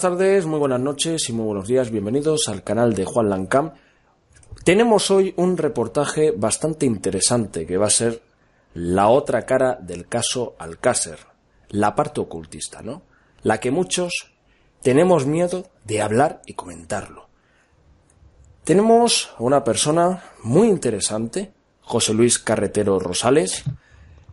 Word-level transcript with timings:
buenas 0.00 0.18
tardes, 0.18 0.46
muy 0.46 0.60
buenas 0.60 0.80
noches 0.80 1.28
y 1.28 1.32
muy 1.32 1.46
buenos 1.46 1.66
días. 1.66 1.90
Bienvenidos 1.90 2.48
al 2.48 2.62
canal 2.62 2.94
de 2.94 3.04
Juan 3.04 3.28
Lancam. 3.28 3.72
Tenemos 4.62 5.10
hoy 5.10 5.34
un 5.36 5.56
reportaje 5.56 6.30
bastante 6.30 6.86
interesante 6.86 7.66
que 7.66 7.76
va 7.76 7.86
a 7.86 7.90
ser 7.90 8.22
la 8.74 9.08
otra 9.08 9.44
cara 9.44 9.76
del 9.82 10.06
caso 10.06 10.54
Alcácer, 10.60 11.18
la 11.70 11.96
parte 11.96 12.20
ocultista, 12.20 12.80
¿no? 12.80 13.02
La 13.42 13.58
que 13.58 13.72
muchos 13.72 14.12
tenemos 14.82 15.26
miedo 15.26 15.66
de 15.84 16.00
hablar 16.00 16.42
y 16.46 16.52
comentarlo. 16.52 17.28
Tenemos 18.62 19.30
a 19.36 19.42
una 19.42 19.64
persona 19.64 20.22
muy 20.44 20.68
interesante, 20.68 21.52
José 21.80 22.14
Luis 22.14 22.38
Carretero 22.38 23.00
Rosales, 23.00 23.64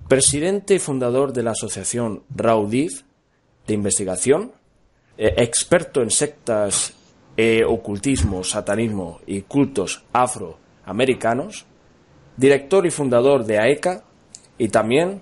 presidente 0.08 0.76
y 0.76 0.80
fundador 0.80 1.34
de 1.34 1.42
la 1.42 1.52
asociación 1.52 2.22
Raudif 2.30 3.02
de 3.66 3.74
investigación, 3.74 4.52
eh, 5.18 5.34
experto 5.38 6.02
en 6.02 6.12
sectas, 6.12 6.94
eh, 7.38 7.64
ocultismo, 7.66 8.44
satanismo 8.44 9.20
y 9.26 9.42
cultos 9.42 10.04
afroamericanos, 10.14 11.66
director 12.36 12.86
y 12.86 12.92
fundador 12.92 13.46
de 13.46 13.60
AECA 13.60 14.04
y 14.58 14.70
también 14.70 15.22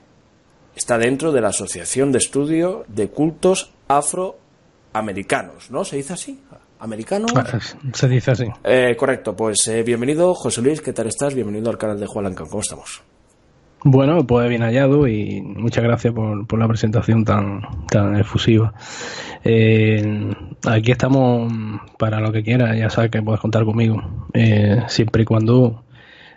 está 0.75 0.97
dentro 0.97 1.31
de 1.31 1.41
la 1.41 1.49
Asociación 1.49 2.11
de 2.11 2.17
Estudio 2.17 2.86
de 2.88 3.09
Cultos 3.09 3.71
Afroamericanos, 3.88 5.69
¿no? 5.69 5.86
¿Se 5.86 5.97
dice 5.97 6.14
así? 6.14 6.41
¿Americano? 6.80 7.27
Ah, 7.36 7.45
se 7.94 8.08
dice 8.08 8.31
así. 8.31 8.45
Eh, 8.64 8.95
correcto, 8.97 9.36
pues 9.36 9.71
bienvenido 9.86 10.33
José 10.33 10.61
Luis, 10.61 10.81
¿qué 10.81 10.91
tal 10.91 11.08
estás? 11.08 11.33
Bienvenido 11.33 11.69
al 11.69 11.77
canal 11.77 11.99
de 11.99 12.08
Juan 12.08 12.25
Lancán, 12.25 12.47
¿cómo 12.47 12.61
estamos? 12.61 13.03
Bueno, 13.84 14.26
pues 14.26 14.48
bien 14.48 14.62
hallado 14.62 15.08
y 15.08 15.42
muchas 15.42 15.84
gracias 15.84 16.14
por, 16.14 16.58
la 16.58 16.67
presentación 16.67 17.26
tan, 17.26 17.62
tan 17.89 18.17
efusiva. 18.17 18.73
Eh, 19.44 20.34
aquí 20.66 20.92
estamos 20.92 21.52
para 21.98 22.22
lo 22.22 22.31
que 22.31 22.44
quieras, 22.44 22.78
ya 22.78 22.89
sabes 22.89 23.11
que 23.11 23.22
puedes 23.22 23.42
contar 23.42 23.66
conmigo, 23.66 24.02
eh, 24.34 24.84
siempre 24.88 25.23
y 25.23 25.26
cuando 25.26 25.84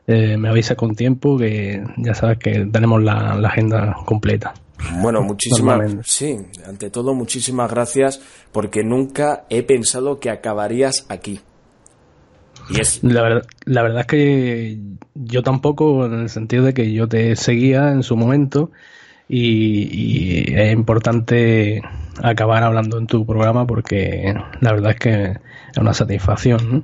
eh, 0.08 0.36
me 0.36 0.48
avisa 0.48 0.74
con 0.74 0.96
tiempo, 0.96 1.38
que 1.38 1.84
ya 1.98 2.14
sabes 2.14 2.38
que 2.38 2.66
tenemos 2.66 3.02
la, 3.02 3.34
agenda 3.34 3.96
completa. 4.04 4.52
Bueno, 5.00 5.22
muchísimas 5.22 5.90
sí, 6.04 6.36
ante 6.66 6.90
todo 6.90 7.14
muchísimas 7.14 7.70
gracias 7.70 8.20
porque 8.52 8.82
nunca 8.84 9.44
he 9.48 9.62
pensado 9.62 10.18
que 10.18 10.30
acabarías 10.30 11.06
aquí. 11.08 11.40
La, 13.02 13.22
verdad, 13.22 13.46
la 13.64 13.82
verdad 13.82 14.00
es 14.00 14.06
que 14.06 14.78
yo 15.14 15.42
tampoco, 15.42 16.06
en 16.06 16.14
el 16.14 16.28
sentido 16.28 16.64
de 16.64 16.74
que 16.74 16.92
yo 16.92 17.08
te 17.08 17.36
seguía 17.36 17.92
en 17.92 18.02
su 18.02 18.16
momento 18.16 18.70
y, 19.28 20.54
es 20.54 20.72
importante 20.72 21.82
acabar 22.22 22.62
hablando 22.62 22.98
en 22.98 23.06
tu 23.06 23.26
programa 23.26 23.66
porque 23.66 24.34
la 24.60 24.72
verdad 24.72 24.92
es 24.92 24.98
que 24.98 25.24
es 25.70 25.78
una 25.78 25.94
satisfacción. 25.94 26.72
¿no? 26.72 26.82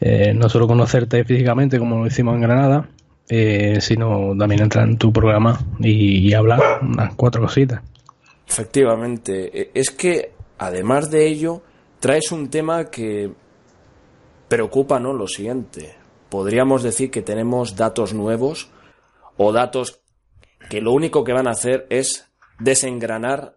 Eh, 0.00 0.36
solo 0.48 0.66
conocerte 0.66 1.24
físicamente 1.24 1.78
como 1.78 1.98
lo 1.98 2.06
hicimos 2.06 2.34
en 2.34 2.40
Granada, 2.40 2.88
eh, 3.28 3.78
sino 3.80 4.34
también 4.36 4.62
entrar 4.62 4.88
en 4.88 4.98
tu 4.98 5.12
programa 5.12 5.60
y, 5.78 6.32
hablar 6.34 6.80
unas 6.82 7.14
cuatro 7.14 7.40
cositas. 7.40 7.80
Efectivamente, 8.48 9.50
e, 9.60 9.70
es 9.74 9.90
que 9.90 10.32
además 10.58 11.10
de 11.10 11.26
ello, 11.26 11.62
traes 12.00 12.32
un 12.32 12.50
tema 12.50 12.90
que 12.90 13.30
preocupa 14.52 15.00
¿no? 15.00 15.14
lo 15.14 15.28
siguiente. 15.28 15.94
Podríamos 16.28 16.82
decir 16.82 17.10
que 17.10 17.22
tenemos 17.22 17.74
datos 17.74 18.12
nuevos 18.12 18.68
o 19.38 19.50
datos 19.50 20.02
que 20.68 20.82
lo 20.82 20.92
único 20.92 21.24
que 21.24 21.32
van 21.32 21.46
a 21.46 21.52
hacer 21.52 21.86
es 21.88 22.28
desengranar 22.58 23.56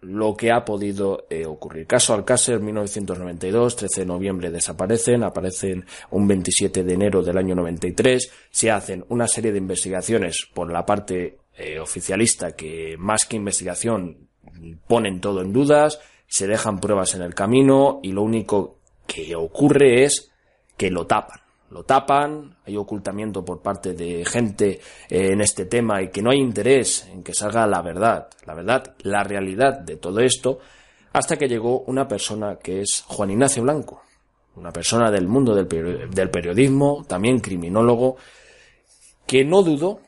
lo 0.00 0.36
que 0.36 0.50
ha 0.50 0.64
podido 0.64 1.28
eh, 1.30 1.46
ocurrir. 1.46 1.86
Caso 1.86 2.14
Alcácer, 2.14 2.58
1992, 2.58 3.76
13 3.76 4.00
de 4.00 4.06
noviembre 4.06 4.50
desaparecen, 4.50 5.22
aparecen 5.22 5.86
un 6.10 6.26
27 6.26 6.82
de 6.82 6.92
enero 6.92 7.22
del 7.22 7.38
año 7.38 7.54
93, 7.54 8.32
se 8.50 8.72
hacen 8.72 9.04
una 9.10 9.28
serie 9.28 9.52
de 9.52 9.58
investigaciones 9.58 10.48
por 10.52 10.68
la 10.68 10.84
parte 10.84 11.38
eh, 11.56 11.78
oficialista 11.78 12.56
que 12.56 12.96
más 12.98 13.24
que 13.24 13.36
investigación 13.36 14.30
ponen 14.88 15.20
todo 15.20 15.42
en 15.42 15.52
dudas, 15.52 16.00
se 16.26 16.48
dejan 16.48 16.80
pruebas 16.80 17.14
en 17.14 17.22
el 17.22 17.36
camino 17.36 18.00
y 18.02 18.10
lo 18.10 18.22
único 18.22 18.80
que 19.06 19.34
ocurre 19.34 20.04
es 20.04 20.30
que 20.76 20.90
lo 20.90 21.06
tapan. 21.06 21.40
Lo 21.70 21.82
tapan, 21.82 22.56
hay 22.64 22.76
ocultamiento 22.76 23.44
por 23.44 23.60
parte 23.60 23.94
de 23.94 24.24
gente 24.24 24.80
eh, 25.08 25.32
en 25.32 25.40
este 25.40 25.64
tema 25.66 26.00
y 26.02 26.08
que 26.08 26.22
no 26.22 26.30
hay 26.30 26.38
interés 26.38 27.08
en 27.10 27.22
que 27.24 27.34
salga 27.34 27.66
la 27.66 27.82
verdad, 27.82 28.28
la 28.46 28.54
verdad, 28.54 28.94
la 29.00 29.24
realidad 29.24 29.80
de 29.80 29.96
todo 29.96 30.20
esto, 30.20 30.60
hasta 31.12 31.36
que 31.36 31.48
llegó 31.48 31.80
una 31.86 32.06
persona 32.06 32.58
que 32.62 32.82
es 32.82 33.04
Juan 33.08 33.30
Ignacio 33.30 33.62
Blanco, 33.62 34.02
una 34.56 34.72
persona 34.72 35.10
del 35.10 35.26
mundo 35.26 35.54
del, 35.54 35.66
periodismo, 35.66 37.04
también 37.08 37.40
criminólogo, 37.40 38.16
que 39.26 39.44
no 39.44 39.62
dudó 39.62 40.00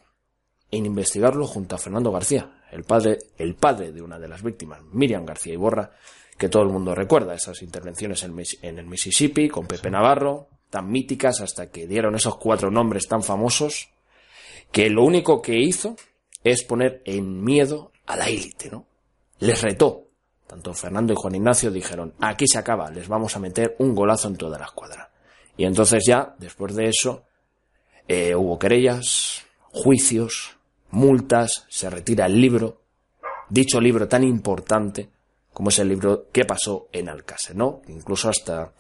en 0.71 0.87
investigarlo 0.87 1.47
junto 1.47 1.75
a 1.75 1.79
Fernando 1.79 2.13
García, 2.13 2.61
el 2.71 2.85
padre, 2.85 3.19
el 3.39 3.55
padre 3.55 3.93
de 3.93 4.03
una 4.03 4.19
de 4.19 4.29
las 4.29 4.43
víctimas, 4.43 4.83
Miriam 4.93 5.25
García 5.25 5.55
Iborra, 5.55 5.91
que 6.37 6.49
todo 6.49 6.63
el 6.63 6.69
mundo 6.69 6.95
recuerda, 6.95 7.35
esas 7.35 7.63
intervenciones 7.63 8.23
en, 8.25 8.79
el 8.79 8.87
Mississippi 8.87 9.49
con 9.49 9.67
Pepe 9.67 9.91
Navarro, 9.91 10.49
tan 10.71 10.91
míticas 10.91 11.41
hasta 11.41 11.71
que 11.71 11.87
dieron 11.87 12.15
esos 12.15 12.37
cuatro 12.37 12.71
nombres 12.71 13.09
tan 13.09 13.23
famosos, 13.23 13.89
que 14.71 14.91
lo 14.91 15.05
único 15.05 15.41
que 15.41 15.59
hizo 15.59 15.97
es 16.45 16.63
poner 16.63 17.03
en 17.05 17.43
miedo 17.43 17.93
a 18.07 18.17
la 18.17 18.29
élite, 18.29 18.71
¿no? 18.71 18.87
Les 19.39 19.61
retó. 19.63 20.03
Tanto 20.47 20.75
Fernando 20.75 21.13
y 21.13 21.17
Juan 21.17 21.35
Ignacio 21.35 21.71
dijeron, 21.71 22.15
aquí 22.21 22.47
se 22.47 22.59
acaba, 22.59 22.91
les 22.91 23.09
vamos 23.09 23.35
a 23.35 23.41
meter 23.41 23.75
un 23.79 23.95
golazo 23.95 24.29
en 24.29 24.37
toda 24.37 24.59
la 24.59 24.67
escuadra. 24.67 25.11
Y 25.57 25.65
entonces 25.65 26.05
ya, 26.07 26.35
después 26.39 26.75
de 26.75 26.89
eso, 26.89 27.25
eh, 28.07 28.35
hubo 28.35 28.59
querellas, 28.59 29.45
juicios, 29.73 30.57
multas, 30.91 31.65
se 31.69 31.91
retira 31.91 32.27
el 32.27 32.41
libro, 32.41 32.83
dicho 33.49 33.81
libro 33.81 34.07
tan 34.07 34.23
importante 34.23 35.09
como 35.57 35.71
es 35.71 35.79
el 35.79 35.89
libro 35.89 36.27
¿Qué 36.31 36.45
pasó 36.45 36.89
en 36.93 37.09
Alcácer? 37.09 37.57
¿no? 37.57 37.81
Incluso 37.89 38.29
hasta 38.29 38.75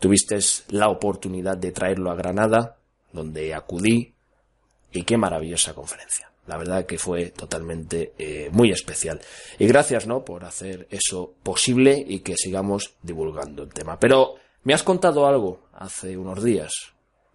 tuviste 0.00 0.36
la 0.70 0.88
oportunidad 0.88 1.56
de 1.56 1.70
traerlo 1.70 2.10
a 2.10 2.16
Granada, 2.16 2.76
donde 3.12 3.54
acudí, 3.54 4.14
y 4.90 5.04
qué 5.04 5.16
maravillosa 5.16 5.74
conferencia. 5.74 6.28
La 6.48 6.56
verdad 6.56 6.86
que 6.86 6.98
fue 6.98 7.26
totalmente 7.26 8.14
eh, 8.18 8.48
muy 8.50 8.72
especial. 8.72 9.20
Y 9.60 9.68
gracias, 9.68 10.08
¿no? 10.08 10.24
Por 10.24 10.44
hacer 10.44 10.88
eso 10.90 11.34
posible 11.44 12.04
y 12.04 12.18
que 12.18 12.34
sigamos 12.36 12.96
divulgando 13.00 13.62
el 13.62 13.72
tema. 13.72 14.00
Pero 14.00 14.34
me 14.64 14.74
has 14.74 14.82
contado 14.82 15.24
algo 15.24 15.68
hace 15.72 16.16
unos 16.16 16.42
días. 16.42 16.72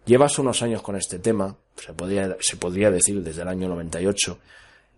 Llevas 0.04 0.38
unos 0.38 0.60
años 0.60 0.82
con 0.82 0.96
este 0.96 1.18
tema, 1.18 1.56
se 1.74 1.94
podría, 1.94 2.36
se 2.38 2.58
podría 2.58 2.90
decir 2.90 3.22
desde 3.22 3.40
el 3.40 3.48
año 3.48 3.66
98, 3.66 4.38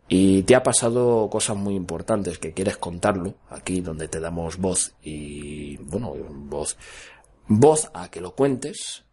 y 0.09 0.43
te 0.45 0.55
ha 0.55 0.63
pasado 0.63 1.29
cosas 1.29 1.57
muy 1.57 1.75
importantes 1.75 2.39
que 2.39 2.53
quieres 2.53 2.77
contarlo 2.77 3.35
aquí 3.51 3.81
donde 3.81 4.07
te 4.07 4.21
damos 4.21 4.57
voz 4.57 4.95
y 5.03 5.77
bueno 5.79 6.15
voz 6.31 6.77
voz 7.49 7.91
a 7.95 8.09
que 8.11 8.21
lo 8.21 8.35
cuentes. 8.35 9.05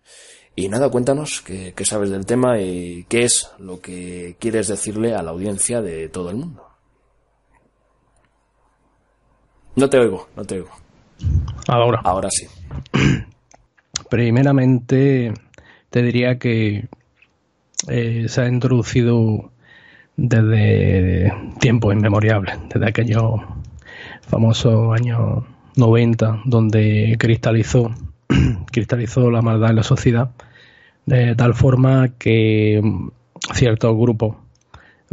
Y 0.56 0.70
nada 0.70 0.90
cuéntanos 0.90 1.42
qué, 1.42 1.74
sabes 1.84 2.12
del 2.12 2.28
tema 2.28 2.62
y 2.62 3.06
qué 3.10 3.24
es 3.24 3.50
lo 3.58 3.82
que 3.82 4.36
quieres 4.40 4.68
decirle 4.68 5.16
a 5.16 5.24
la 5.24 5.32
audiencia 5.32 5.82
de 5.82 6.10
todo 6.10 6.30
el 6.30 6.36
mundo. 6.36 6.64
No 9.76 9.90
te 9.90 9.98
oigo 9.98 10.28
no 10.36 10.46
te 10.46 10.56
oigo. 10.56 10.70
Ahora 11.68 12.02
ahora 12.04 12.30
sí. 12.30 12.46
Primeramente 14.10 15.34
te 15.90 16.02
diría 16.04 16.38
que 16.38 16.88
eh, 17.88 18.26
se 18.28 18.42
ha 18.42 18.48
introducido 18.48 19.53
desde 20.16 21.34
tiempos 21.60 21.94
inmemoriales, 21.94 22.58
desde 22.74 22.88
aquellos 22.88 23.42
famosos 24.22 24.94
años 24.94 25.44
90, 25.76 26.42
donde 26.46 27.16
cristalizó, 27.20 27.92
cristalizó 28.72 29.32
la 29.32 29.42
maldad 29.42 29.72
en 29.72 29.76
la 29.78 29.84
sociedad, 29.84 30.32
de 31.06 31.36
tal 31.36 31.54
forma 31.54 32.10
que 32.18 32.82
ciertos 33.54 33.98
grupos, 33.98 34.38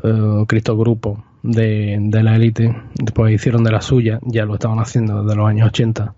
eh, 0.03 0.45
grupos 0.77 1.19
de, 1.43 1.99
de, 2.01 2.23
la 2.23 2.37
élite, 2.37 2.75
después 2.95 3.33
hicieron 3.33 3.65
de 3.65 3.73
la 3.73 3.81
suya, 3.81 4.21
ya 4.23 4.45
lo 4.45 4.55
estaban 4.55 4.79
haciendo 4.79 5.23
desde 5.23 5.37
los 5.37 5.49
años 5.49 5.69
80, 5.69 6.15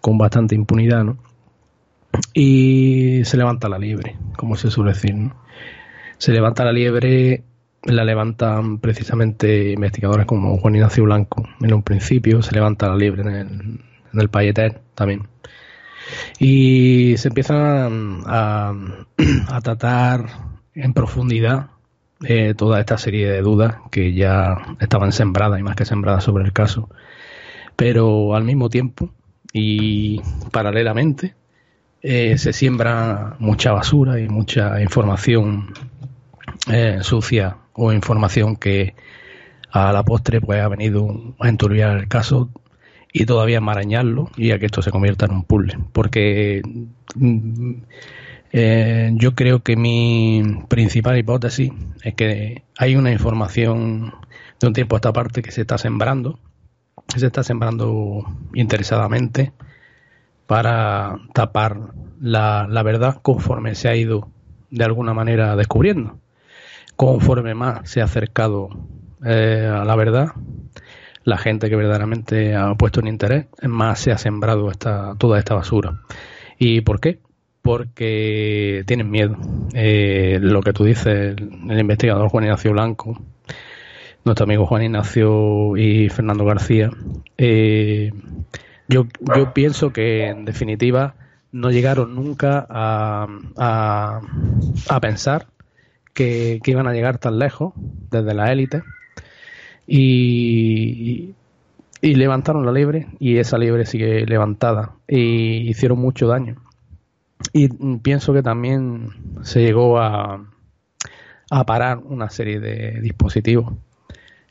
con 0.00 0.16
bastante 0.16 0.54
impunidad, 0.54 1.04
¿no? 1.04 1.18
Y 2.34 3.22
se 3.24 3.36
levanta 3.36 3.68
la 3.68 3.78
liebre, 3.78 4.16
como 4.36 4.56
se 4.56 4.70
suele 4.70 4.92
decir, 4.92 5.14
Se 6.18 6.32
levanta 6.32 6.64
la 6.64 6.72
liebre 6.72 7.44
la 7.84 8.04
levantan 8.04 8.78
precisamente 8.78 9.72
investigadores 9.72 10.26
como 10.26 10.58
Juan 10.58 10.76
Ignacio 10.76 11.04
Blanco 11.04 11.48
en 11.60 11.72
un 11.72 11.82
principio, 11.82 12.42
se 12.42 12.54
levanta 12.54 12.88
la 12.88 12.96
libre 12.96 13.22
en 13.22 13.28
el, 13.28 13.80
en 14.12 14.20
el 14.20 14.30
también. 14.94 15.28
Y 16.38 17.14
se 17.16 17.28
empiezan 17.28 18.22
a, 18.26 18.74
a 19.48 19.60
tratar 19.60 20.26
en 20.74 20.92
profundidad 20.92 21.70
eh, 22.22 22.54
toda 22.54 22.80
esta 22.80 22.98
serie 22.98 23.30
de 23.30 23.40
dudas 23.40 23.76
que 23.90 24.12
ya 24.12 24.76
estaban 24.78 25.12
sembradas 25.12 25.58
y 25.58 25.62
más 25.62 25.76
que 25.76 25.84
sembradas 25.84 26.24
sobre 26.24 26.44
el 26.44 26.52
caso. 26.52 26.90
Pero 27.76 28.34
al 28.34 28.44
mismo 28.44 28.68
tiempo 28.68 29.10
y 29.52 30.20
paralelamente 30.52 31.34
eh, 32.02 32.36
se 32.38 32.52
siembra 32.52 33.36
mucha 33.38 33.72
basura 33.72 34.20
y 34.20 34.28
mucha 34.28 34.80
información 34.82 35.72
eh, 36.70 36.98
sucia 37.02 37.56
o 37.74 37.92
información 37.92 38.56
que 38.56 38.94
a 39.70 39.92
la 39.92 40.04
postre 40.04 40.40
pues 40.40 40.60
ha 40.60 40.68
venido 40.68 41.34
a 41.38 41.48
enturbiar 41.48 41.96
el 41.96 42.08
caso 42.08 42.50
y 43.12 43.26
todavía 43.26 43.58
enmarañarlo 43.58 44.30
y 44.36 44.52
a 44.52 44.58
que 44.58 44.66
esto 44.66 44.82
se 44.82 44.90
convierta 44.90 45.26
en 45.26 45.32
un 45.32 45.44
puzzle. 45.44 45.78
Porque 45.92 46.62
mm, 47.14 47.72
eh, 48.52 49.10
yo 49.14 49.34
creo 49.34 49.62
que 49.62 49.76
mi 49.76 50.42
principal 50.68 51.18
hipótesis 51.18 51.72
es 52.02 52.14
que 52.14 52.62
hay 52.78 52.96
una 52.96 53.12
información 53.12 54.14
de 54.60 54.66
un 54.66 54.72
tiempo 54.72 54.96
a 54.96 54.98
esta 54.98 55.12
parte 55.12 55.42
que 55.42 55.52
se 55.52 55.62
está 55.62 55.78
sembrando, 55.78 56.38
que 57.12 57.20
se 57.20 57.26
está 57.26 57.42
sembrando 57.42 58.24
interesadamente 58.54 59.52
para 60.46 61.18
tapar 61.32 61.92
la, 62.20 62.66
la 62.68 62.82
verdad 62.82 63.20
conforme 63.22 63.74
se 63.74 63.88
ha 63.88 63.96
ido 63.96 64.28
de 64.70 64.84
alguna 64.84 65.14
manera 65.14 65.56
descubriendo. 65.56 66.18
Conforme 67.00 67.54
más 67.54 67.88
se 67.88 68.02
ha 68.02 68.04
acercado 68.04 68.68
eh, 69.24 69.66
a 69.66 69.86
la 69.86 69.96
verdad, 69.96 70.32
la 71.24 71.38
gente 71.38 71.70
que 71.70 71.76
verdaderamente 71.76 72.54
ha 72.54 72.74
puesto 72.74 73.00
un 73.00 73.06
interés, 73.06 73.46
más 73.62 74.00
se 74.00 74.12
ha 74.12 74.18
sembrado 74.18 74.70
esta, 74.70 75.14
toda 75.16 75.38
esta 75.38 75.54
basura. 75.54 76.02
¿Y 76.58 76.82
por 76.82 77.00
qué? 77.00 77.18
Porque 77.62 78.84
tienen 78.84 79.10
miedo. 79.10 79.38
Eh, 79.72 80.40
lo 80.42 80.60
que 80.60 80.74
tú 80.74 80.84
dices, 80.84 81.36
el 81.38 81.80
investigador 81.80 82.28
Juan 82.28 82.44
Ignacio 82.44 82.72
Blanco, 82.72 83.18
nuestro 84.26 84.44
amigo 84.44 84.66
Juan 84.66 84.82
Ignacio 84.82 85.78
y 85.78 86.10
Fernando 86.10 86.44
García, 86.44 86.90
eh, 87.38 88.12
yo, 88.88 89.06
pienso 89.54 89.90
que 89.90 90.26
en 90.26 90.44
definitiva 90.44 91.14
no 91.50 91.70
llegaron 91.70 92.14
nunca 92.14 92.66
a 92.68 93.30
pensar 95.00 95.46
que, 96.14 96.60
iban 96.64 96.86
a 96.86 96.92
llegar 96.92 97.18
tan 97.18 97.38
lejos 97.38 97.72
desde 98.10 98.34
la 98.34 98.52
élite 98.52 98.82
y, 99.86 101.34
levantaron 102.02 102.64
la 102.64 102.72
liebre 102.72 103.08
y 103.18 103.36
esa 103.36 103.58
liebre 103.58 103.84
sigue 103.84 104.24
levantada 104.24 104.92
y 105.06 105.68
hicieron 105.68 105.98
mucho 105.98 106.26
daño. 106.28 106.56
Y 107.52 107.68
pienso 107.98 108.32
que 108.32 108.42
también 108.42 109.10
se 109.42 109.60
llegó 109.62 109.98
a, 109.98 110.44
a 111.50 111.66
parar 111.66 111.98
una 111.98 112.30
serie 112.30 112.60
de 112.60 113.00
dispositivos 113.00 113.74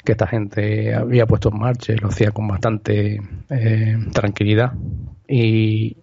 que 0.04 0.14
esta 0.14 0.28
gente 0.28 0.94
había 0.96 1.26
puesto 1.26 1.50
en 1.50 1.60
marcha 1.60 1.94
y 1.94 1.98
lo 1.98 2.10
hacía 2.10 2.32
con 2.32 2.48
bastante 2.48 3.22
eh, 3.50 3.98
tranquilidad 4.14 4.74
y 5.28 5.98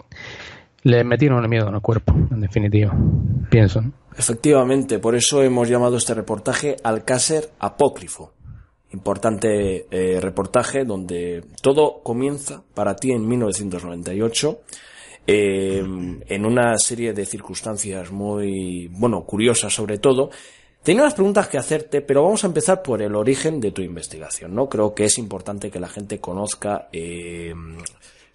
le 0.87 1.03
metieron 1.03 1.43
el 1.43 1.49
miedo 1.49 1.69
en 1.69 1.75
el 1.75 1.81
cuerpo, 1.81 2.15
en 2.15 2.41
definitiva, 2.41 2.97
pienso. 3.51 3.83
Efectivamente, 4.17 5.01
por 5.01 5.17
eso 5.17 5.43
hemos 5.43 5.69
llamado 5.69 5.97
este 5.97 6.15
reportaje 6.15 6.77
Alcácer 6.85 7.51
Apócrifo 7.59 8.33
importante 8.93 9.89
eh, 9.91 10.21
reportaje 10.21 10.85
donde 10.85 11.45
todo 11.61 12.03
comienza 12.05 12.63
para 12.73 12.95
ti 12.95 13.11
en 13.11 13.27
1998 13.27 14.61
eh, 15.27 15.79
en 15.81 16.47
una 16.47 16.79
serie 16.79 17.13
de 17.13 17.27
circunstancias 17.27 18.13
muy, 18.13 18.87
bueno, 18.93 19.25
curiosas 19.25 19.75
sobre 19.75 19.99
todo. 19.99 20.31
Tenía 20.85 21.03
unas 21.03 21.15
preguntas 21.15 21.49
que 21.49 21.59
hacerte, 21.59 22.01
pero 22.01 22.23
vamos 22.23 22.45
a 22.45 22.47
empezar 22.47 22.81
por 22.81 23.03
el 23.03 23.17
origen 23.17 23.59
de 23.59 23.73
tu 23.73 23.83
investigación, 23.83 24.55
¿no? 24.55 24.69
Creo 24.69 24.95
que 24.95 25.07
es 25.07 25.19
importante 25.19 25.69
que 25.69 25.81
la 25.81 25.89
gente 25.89 26.21
conozca 26.21 26.89
eh, 26.93 27.53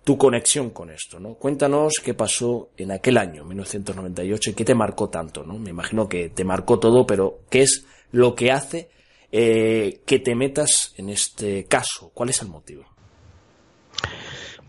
tu 0.03 0.17
conexión 0.17 0.71
con 0.71 0.89
esto, 0.89 1.19
¿no? 1.19 1.35
Cuéntanos 1.35 1.93
qué 2.03 2.13
pasó 2.13 2.69
en 2.77 2.91
aquel 2.91 3.17
año, 3.17 3.45
1998, 3.45 4.49
y 4.49 4.53
qué 4.53 4.65
te 4.65 4.75
marcó 4.75 5.09
tanto, 5.09 5.43
¿no? 5.43 5.59
Me 5.59 5.69
imagino 5.69 6.09
que 6.09 6.29
te 6.29 6.43
marcó 6.43 6.79
todo, 6.79 7.05
pero 7.05 7.41
¿qué 7.49 7.61
es 7.61 7.85
lo 8.11 8.33
que 8.33 8.51
hace 8.51 8.89
eh, 9.31 10.01
que 10.05 10.19
te 10.19 10.35
metas 10.35 10.93
en 10.97 11.09
este 11.09 11.65
caso? 11.65 12.11
¿Cuál 12.13 12.29
es 12.29 12.41
el 12.41 12.47
motivo? 12.47 12.83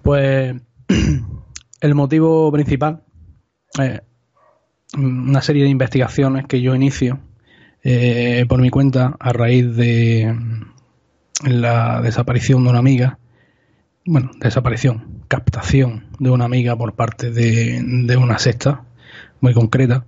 Pues 0.03 0.55
el 1.81 1.95
motivo 1.95 2.53
principal 2.53 3.03
es 3.79 4.01
una 4.95 5.41
serie 5.41 5.65
de 5.65 5.71
investigaciones 5.71 6.47
que 6.47 6.61
yo 6.61 6.75
inicio 6.75 7.21
eh, 7.83 8.45
por 8.49 8.61
mi 8.61 8.71
cuenta 8.71 9.17
a 9.19 9.33
raíz 9.33 9.75
de 9.75 10.37
la 11.45 12.01
desaparición 12.03 12.63
de 12.63 12.71
una 12.71 12.79
amiga, 12.79 13.19
bueno, 14.05 14.31
desaparición, 14.39 15.22
captación 15.33 16.05
de 16.19 16.29
una 16.29 16.45
amiga 16.45 16.77
por 16.77 16.93
parte 16.93 17.31
de, 17.31 18.17
una 18.19 18.39
secta 18.39 18.83
muy 19.41 19.55
concreta, 19.55 20.05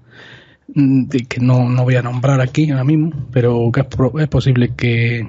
Mm, 0.74 1.06
que 1.08 1.40
no, 1.40 1.68
no 1.68 1.84
voy 1.84 1.96
a 1.96 2.02
nombrar 2.02 2.40
aquí 2.42 2.70
ahora 2.70 2.84
mismo, 2.84 3.10
pero 3.32 3.70
que 3.72 3.80
es, 4.20 4.28
posible 4.28 4.74
que, 4.76 5.26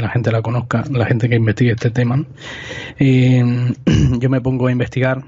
la 0.00 0.10
gente 0.10 0.30
la 0.30 0.42
conozca, 0.42 0.84
la 0.92 1.06
gente 1.06 1.28
que 1.28 1.34
investigue 1.34 1.72
este 1.72 1.90
tema. 1.90 2.24
Eh, 3.00 3.42
yo 4.20 4.30
me 4.30 4.40
pongo 4.40 4.68
a 4.68 4.72
investigar 4.72 5.24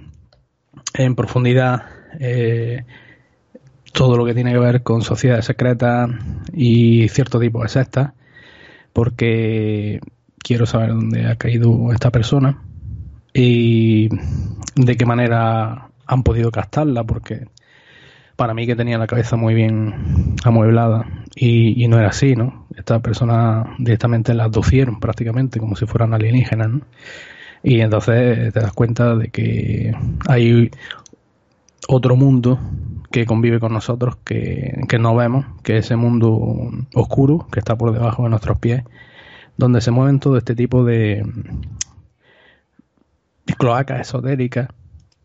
en 0.94 1.16
profundidad 1.16 1.86
eh, 2.20 2.84
todo 3.92 4.16
lo 4.16 4.24
que 4.24 4.34
tiene 4.34 4.52
que 4.52 4.58
ver 4.58 4.82
con 4.84 5.02
sociedades 5.02 5.46
secretas 5.46 6.08
y 6.52 7.08
cierto 7.08 7.40
tipo 7.40 7.62
de 7.64 7.68
sectas, 7.68 8.12
porque 8.92 10.00
quiero 10.38 10.66
saber 10.66 10.90
dónde 10.90 11.26
ha 11.26 11.36
caído 11.36 11.92
esta 11.92 12.10
persona 12.10 12.62
y 13.34 14.08
de 14.76 14.96
qué 14.96 15.06
manera 15.06 15.88
han 16.06 16.22
podido 16.22 16.50
captarla, 16.50 17.04
porque 17.04 17.46
para 18.36 18.54
mí 18.54 18.66
que 18.66 18.76
tenía 18.76 18.98
la 18.98 19.06
cabeza 19.06 19.36
muy 19.36 19.54
bien 19.54 20.34
amueblada 20.44 21.06
y, 21.34 21.86
no 21.88 21.98
era 21.98 22.08
así, 22.08 22.34
¿no? 22.34 22.66
Esta 22.76 23.00
persona 23.00 23.76
directamente 23.78 24.34
la 24.34 24.44
aducieron 24.44 25.00
prácticamente 25.00 25.60
como 25.60 25.76
si 25.76 25.86
fueran 25.86 26.14
alienígenas, 26.14 26.68
¿no? 26.68 26.80
Y 27.62 27.80
entonces 27.80 28.52
te 28.52 28.60
das 28.60 28.72
cuenta 28.72 29.14
de 29.14 29.28
que 29.28 29.94
hay 30.28 30.70
otro 31.88 32.16
mundo 32.16 32.58
que 33.10 33.24
convive 33.26 33.60
con 33.60 33.72
nosotros 33.72 34.16
que, 34.24 34.80
que 34.88 34.98
no 34.98 35.14
vemos, 35.14 35.46
que 35.62 35.78
es 35.78 35.86
ese 35.86 35.96
mundo 35.96 36.70
oscuro 36.94 37.46
que 37.52 37.60
está 37.60 37.76
por 37.76 37.92
debajo 37.92 38.24
de 38.24 38.30
nuestros 38.30 38.58
pies, 38.58 38.82
donde 39.56 39.80
se 39.80 39.90
mueven 39.90 40.18
todo 40.18 40.36
este 40.36 40.54
tipo 40.54 40.84
de 40.84 41.24
cloacas 43.58 44.00
esotéricas 44.00 44.68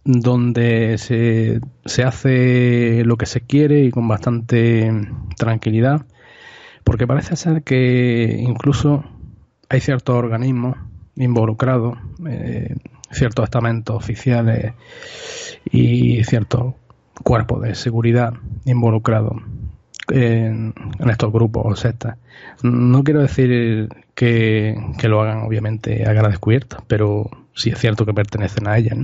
donde 0.08 0.98
se, 0.98 1.60
se 1.86 2.04
hace 2.04 3.04
lo 3.04 3.18
que 3.18 3.26
se 3.26 3.42
quiere 3.42 3.84
y 3.84 3.92
con 3.92 4.08
bastante 4.08 4.90
tranquilidad, 5.38 6.06
porque 6.86 7.06
parece 7.06 7.36
ser 7.36 7.64
que 7.64 8.38
incluso 8.40 9.04
hay 9.68 9.82
ciertos 9.82 10.16
organismos 10.16 10.78
involucrados, 11.18 11.98
eh, 12.26 12.76
ciertos 13.12 13.44
estamentos 13.44 13.98
oficiales 13.98 14.74
y 15.70 16.24
ciertos 16.24 16.76
cuerpos 17.24 17.64
de 17.64 17.76
seguridad 17.76 18.34
involucrados 18.64 19.36
en, 20.10 20.74
estos 21.10 21.34
grupos 21.34 21.64
o 21.66 21.76
sectas. 21.76 22.18
No 22.64 23.04
quiero 23.04 23.22
decir 23.22 23.90
que, 24.16 24.78
que, 24.98 25.10
lo 25.10 25.22
hagan 25.22 25.40
obviamente 25.40 26.08
a 26.08 26.14
cara 26.14 26.30
descubierta, 26.30 26.82
pero 26.88 27.30
sí 27.58 27.72
es 27.72 27.80
cierto 27.80 28.06
que 28.06 28.14
pertenecen 28.14 28.68
a 28.68 28.78
ellas 28.78 28.98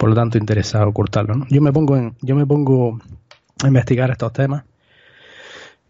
por 0.00 0.08
lo 0.08 0.14
tanto 0.14 0.38
interesa 0.38 0.86
ocultarlo. 0.86 1.46
Yo 1.50 1.60
me 1.60 1.74
pongo 1.74 1.94
en, 1.94 2.14
yo 2.22 2.34
me 2.34 2.46
pongo 2.46 2.98
a 3.62 3.66
investigar 3.66 4.10
estos 4.10 4.32
temas 4.32 4.64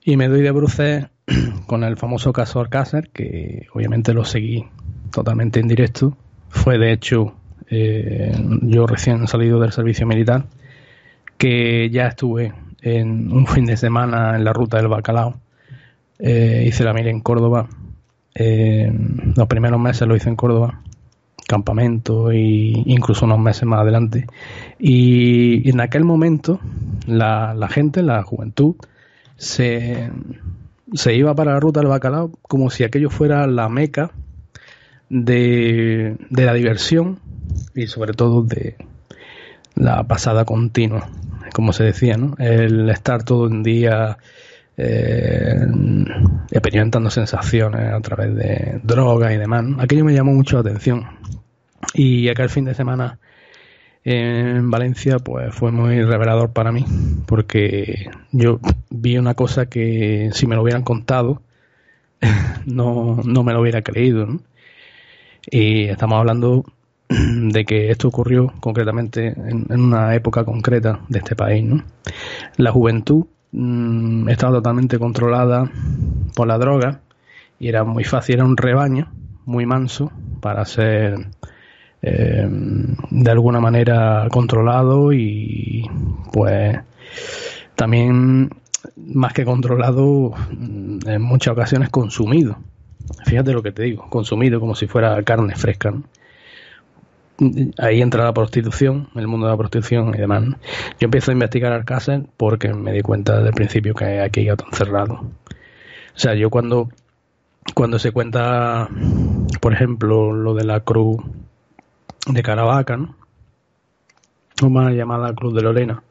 y 0.02 0.16
me 0.16 0.26
doy 0.26 0.42
de 0.42 0.50
bruces 0.50 1.06
con 1.66 1.84
el 1.84 1.96
famoso 1.96 2.32
caso 2.32 2.58
Alcácer, 2.58 3.10
que 3.10 3.68
obviamente 3.72 4.12
lo 4.12 4.24
seguí 4.24 4.66
totalmente 5.12 5.60
en 5.60 5.68
directo. 5.68 6.16
Fue 6.48 6.76
de 6.76 6.90
hecho 6.90 7.36
eh, 7.68 8.32
yo 8.62 8.84
recién 8.88 9.28
salido 9.28 9.60
del 9.60 9.70
servicio 9.70 10.08
militar, 10.08 10.46
que 11.38 11.88
ya 11.90 12.08
estuve 12.08 12.52
en 12.82 13.30
un 13.30 13.46
fin 13.46 13.64
de 13.64 13.76
semana 13.76 14.34
en 14.34 14.42
la 14.42 14.52
ruta 14.52 14.78
del 14.78 14.88
Bacalao. 14.88 15.36
Eh, 16.18 16.64
hice 16.66 16.82
la 16.82 16.92
mira 16.92 17.10
en 17.10 17.20
Córdoba. 17.20 17.68
Eh, 18.34 18.92
los 19.36 19.46
primeros 19.46 19.78
meses 19.78 20.08
lo 20.08 20.16
hice 20.16 20.28
en 20.28 20.34
Córdoba 20.34 20.82
campamento 21.50 22.30
e 22.30 22.38
incluso 22.38 23.24
unos 23.24 23.40
meses 23.40 23.64
más 23.64 23.80
adelante. 23.80 24.26
Y, 24.78 25.68
en 25.68 25.80
aquel 25.80 26.04
momento 26.04 26.60
la, 27.06 27.68
gente, 27.68 28.02
la 28.02 28.22
juventud, 28.22 28.76
se, 29.36 30.10
se 30.92 31.14
iba 31.16 31.34
para 31.34 31.54
la 31.54 31.60
ruta 31.60 31.80
del 31.80 31.88
bacalao 31.88 32.30
como 32.42 32.70
si 32.70 32.84
aquello 32.84 33.10
fuera 33.10 33.46
la 33.48 33.68
meca 33.68 34.12
de, 35.08 36.16
de 36.30 36.44
la 36.44 36.54
diversión 36.54 37.18
y 37.74 37.88
sobre 37.88 38.12
todo 38.12 38.42
de 38.42 38.76
la 39.74 40.04
pasada 40.04 40.44
continua, 40.44 41.08
como 41.52 41.72
se 41.72 41.84
decía, 41.84 42.16
¿no? 42.16 42.36
El 42.38 42.88
estar 42.90 43.24
todo 43.24 43.48
un 43.48 43.62
día 43.62 44.18
eh, 44.76 45.66
experimentando 46.50 47.10
sensaciones 47.10 47.92
a 47.92 48.00
través 48.00 48.34
de 48.34 48.80
drogas 48.82 49.32
y 49.32 49.36
demás. 49.36 49.64
Aquello 49.78 50.04
me 50.04 50.14
llamó 50.14 50.32
mucho 50.32 50.56
la 50.56 50.70
atención. 50.70 51.04
Y 51.94 52.28
acá 52.28 52.42
el 52.42 52.50
fin 52.50 52.64
de 52.64 52.74
semana 52.74 53.18
en 54.04 54.70
Valencia, 54.70 55.18
pues 55.18 55.54
fue 55.54 55.72
muy 55.72 56.02
revelador 56.02 56.52
para 56.52 56.72
mí, 56.72 56.84
porque 57.26 58.10
yo 58.32 58.60
vi 58.88 59.18
una 59.18 59.34
cosa 59.34 59.66
que 59.66 60.30
si 60.32 60.46
me 60.46 60.56
lo 60.56 60.62
hubieran 60.62 60.82
contado, 60.82 61.42
no, 62.66 63.20
no 63.24 63.42
me 63.42 63.52
lo 63.52 63.60
hubiera 63.60 63.82
creído. 63.82 64.40
Y 65.50 65.84
estamos 65.84 66.18
hablando 66.18 66.64
de 67.08 67.64
que 67.64 67.90
esto 67.90 68.08
ocurrió 68.08 68.52
concretamente 68.60 69.28
en, 69.28 69.80
una 69.80 70.14
época 70.14 70.44
concreta 70.44 71.00
de 71.08 71.18
este 71.18 71.34
país. 71.34 71.64
¿no? 71.64 71.84
La 72.56 72.72
juventud 72.72 73.26
mm, 73.52 74.28
estaba 74.28 74.56
totalmente 74.56 74.98
controlada 74.98 75.70
por 76.34 76.46
la 76.46 76.58
droga 76.58 77.00
y 77.58 77.68
era 77.68 77.84
muy 77.84 78.04
fácil, 78.04 78.36
era 78.36 78.44
un 78.44 78.56
rebaño 78.56 79.12
muy 79.44 79.66
manso 79.66 80.12
para 80.40 80.64
ser 80.64 81.26
eh, 82.02 82.48
de 82.48 83.30
alguna 83.30 83.60
manera 83.60 84.26
controlado 84.30 85.12
y 85.12 85.88
pues 86.32 86.78
también 87.74 88.50
más 88.96 89.32
que 89.32 89.44
controlado 89.44 90.32
en 90.50 91.22
muchas 91.22 91.52
ocasiones 91.52 91.90
consumido. 91.90 92.58
Fíjate 93.26 93.52
lo 93.52 93.62
que 93.62 93.72
te 93.72 93.82
digo 93.82 94.08
consumido 94.08 94.60
como 94.60 94.74
si 94.74 94.86
fuera 94.86 95.22
carne 95.22 95.54
fresca 95.56 95.94
ahí 97.78 98.02
entra 98.02 98.24
la 98.24 98.34
prostitución 98.34 99.08
el 99.14 99.26
mundo 99.26 99.46
de 99.46 99.52
la 99.52 99.56
prostitución 99.56 100.14
y 100.14 100.18
demás 100.18 100.44
yo 100.98 101.06
empiezo 101.06 101.30
a 101.30 101.34
investigar 101.34 101.72
Alcácer 101.72 102.24
porque 102.36 102.72
me 102.74 102.92
di 102.92 103.00
cuenta 103.00 103.36
desde 103.36 103.48
el 103.48 103.54
principio 103.54 103.94
que 103.94 104.20
aquí 104.20 104.42
iba 104.42 104.56
tan 104.56 104.72
cerrado. 104.72 105.14
O 105.14 106.18
sea 106.18 106.34
yo 106.34 106.50
cuando 106.50 106.88
cuando 107.74 107.98
se 107.98 108.12
cuenta 108.12 108.88
por 109.60 109.72
ejemplo 109.72 110.32
lo 110.32 110.54
de 110.54 110.64
la 110.64 110.80
cruz 110.80 111.22
de 112.26 112.42
Caravaca, 112.42 112.96
¿no? 112.96 113.14
O 114.62 114.68
más 114.68 114.92
llamada 114.92 115.34
Cruz 115.34 115.54
de 115.54 115.62
Lorena. 115.62 116.02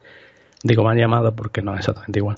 Digo 0.62 0.84
más 0.84 0.96
llamada 0.96 1.30
porque 1.30 1.62
no 1.62 1.72
es 1.74 1.80
exactamente 1.80 2.18
igual. 2.18 2.36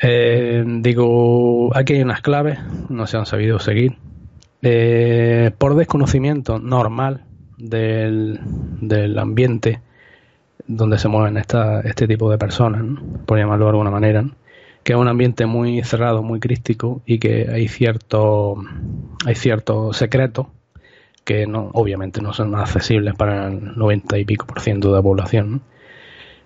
Eh, 0.00 0.64
digo, 0.66 1.76
aquí 1.76 1.94
hay 1.94 2.02
unas 2.02 2.20
claves, 2.20 2.58
no 2.88 3.06
se 3.06 3.16
han 3.16 3.26
sabido 3.26 3.58
seguir. 3.58 3.96
Eh, 4.62 5.50
por 5.58 5.74
desconocimiento 5.74 6.58
normal 6.58 7.24
del, 7.58 8.40
del, 8.80 9.18
ambiente 9.18 9.82
donde 10.66 10.98
se 10.98 11.08
mueven 11.08 11.36
esta, 11.36 11.80
este 11.80 12.08
tipo 12.08 12.30
de 12.30 12.38
personas, 12.38 12.82
por 13.26 13.38
llamarlo 13.38 13.66
de 13.66 13.70
alguna 13.70 13.90
manera, 13.90 14.24
que 14.82 14.94
es 14.94 14.98
un 14.98 15.08
ambiente 15.08 15.44
muy 15.44 15.82
cerrado, 15.82 16.22
muy 16.22 16.40
crístico 16.40 17.02
y 17.04 17.18
que 17.18 17.48
hay 17.50 17.68
cierto, 17.68 18.56
hay 19.26 19.34
ciertos 19.34 19.98
secretos 19.98 20.46
que 21.24 21.46
no, 21.46 21.70
obviamente 21.72 22.20
no 22.20 22.32
son 22.32 22.54
accesibles 22.54 23.14
para 23.14 23.48
el 23.48 23.76
90 23.76 24.18
y 24.18 24.24
pico 24.24 24.46
por 24.46 24.60
ciento 24.60 24.88
de 24.90 24.96
la 24.96 25.02
población. 25.02 25.62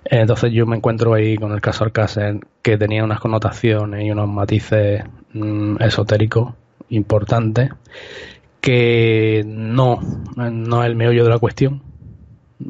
Entonces 0.04 0.52
yo 0.52 0.64
me 0.66 0.76
encuentro 0.76 1.12
ahí 1.14 1.37
con 1.37 1.52
el 1.52 1.61
caso 1.61 1.85
Alcácer 1.85 2.40
que 2.62 2.78
tenía 2.78 3.04
unas 3.04 3.20
connotaciones 3.20 4.04
y 4.04 4.11
unos 4.11 4.28
matices 4.28 5.04
mm, 5.32 5.82
esotéricos 5.82 6.54
importantes 6.88 7.70
que 8.61 9.44
no, 9.47 10.00
no 10.37 10.82
es 10.82 10.88
el 10.88 10.97
meollo 10.97 11.25
de 11.25 11.30
la 11.30 11.38
cuestión. 11.38 11.82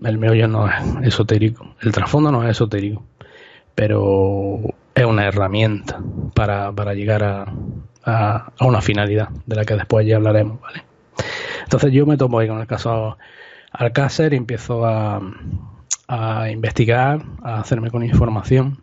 El 0.05 0.19
meollo 0.19 0.49
no 0.49 0.69
es 0.69 0.75
esotérico, 1.03 1.75
el 1.81 1.93
trasfondo 1.93 2.31
no 2.31 2.45
es 2.45 2.51
esotérico, 2.51 3.05
pero 3.75 4.59
es 4.95 5.05
una 5.05 5.27
herramienta 5.27 5.99
para, 6.35 6.73
para 6.73 6.93
llegar 6.93 7.25
a, 7.25 7.55
a, 8.05 8.53
a 8.59 8.67
una 8.67 8.83
finalidad 8.83 9.31
de 9.47 9.57
la 9.57 9.65
que 9.65 9.75
después 9.75 10.07
ya 10.07 10.17
hablaremos, 10.17 10.61
¿vale? 10.61 10.88
Entonces 11.69 11.93
yo 11.93 12.07
me 12.07 12.17
tomo 12.17 12.39
ahí 12.39 12.49
con 12.49 12.61
el 12.61 12.67
caso 12.67 13.19
Alcácer 13.73 14.33
y 14.33 14.37
empiezo 14.37 14.87
a, 14.87 15.21
investigar, 16.51 17.23
a 17.43 17.61
hacerme 17.61 17.91
con 17.91 18.03
información. 18.03 18.79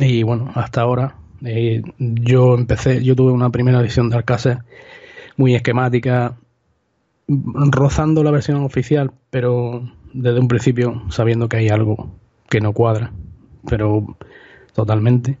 Y 0.00 0.24
bueno, 0.24 0.50
hasta 0.56 0.80
ahora 0.80 1.14
eh, 1.44 1.82
yo 1.98 2.56
empecé, 2.56 3.04
yo 3.04 3.14
tuve 3.14 3.30
una 3.30 3.50
primera 3.50 3.80
visión 3.80 4.10
de 4.10 4.16
Alcácer 4.16 4.58
muy 5.36 5.54
esquemática, 5.54 6.34
rozando 7.28 8.24
la 8.24 8.32
versión 8.32 8.64
oficial, 8.64 9.12
pero 9.30 9.88
desde 10.12 10.40
un 10.40 10.48
principio 10.48 11.04
sabiendo 11.10 11.48
que 11.48 11.58
hay 11.58 11.68
algo 11.68 12.10
que 12.48 12.60
no 12.60 12.72
cuadra, 12.72 13.12
pero 13.68 14.16
totalmente. 14.72 15.38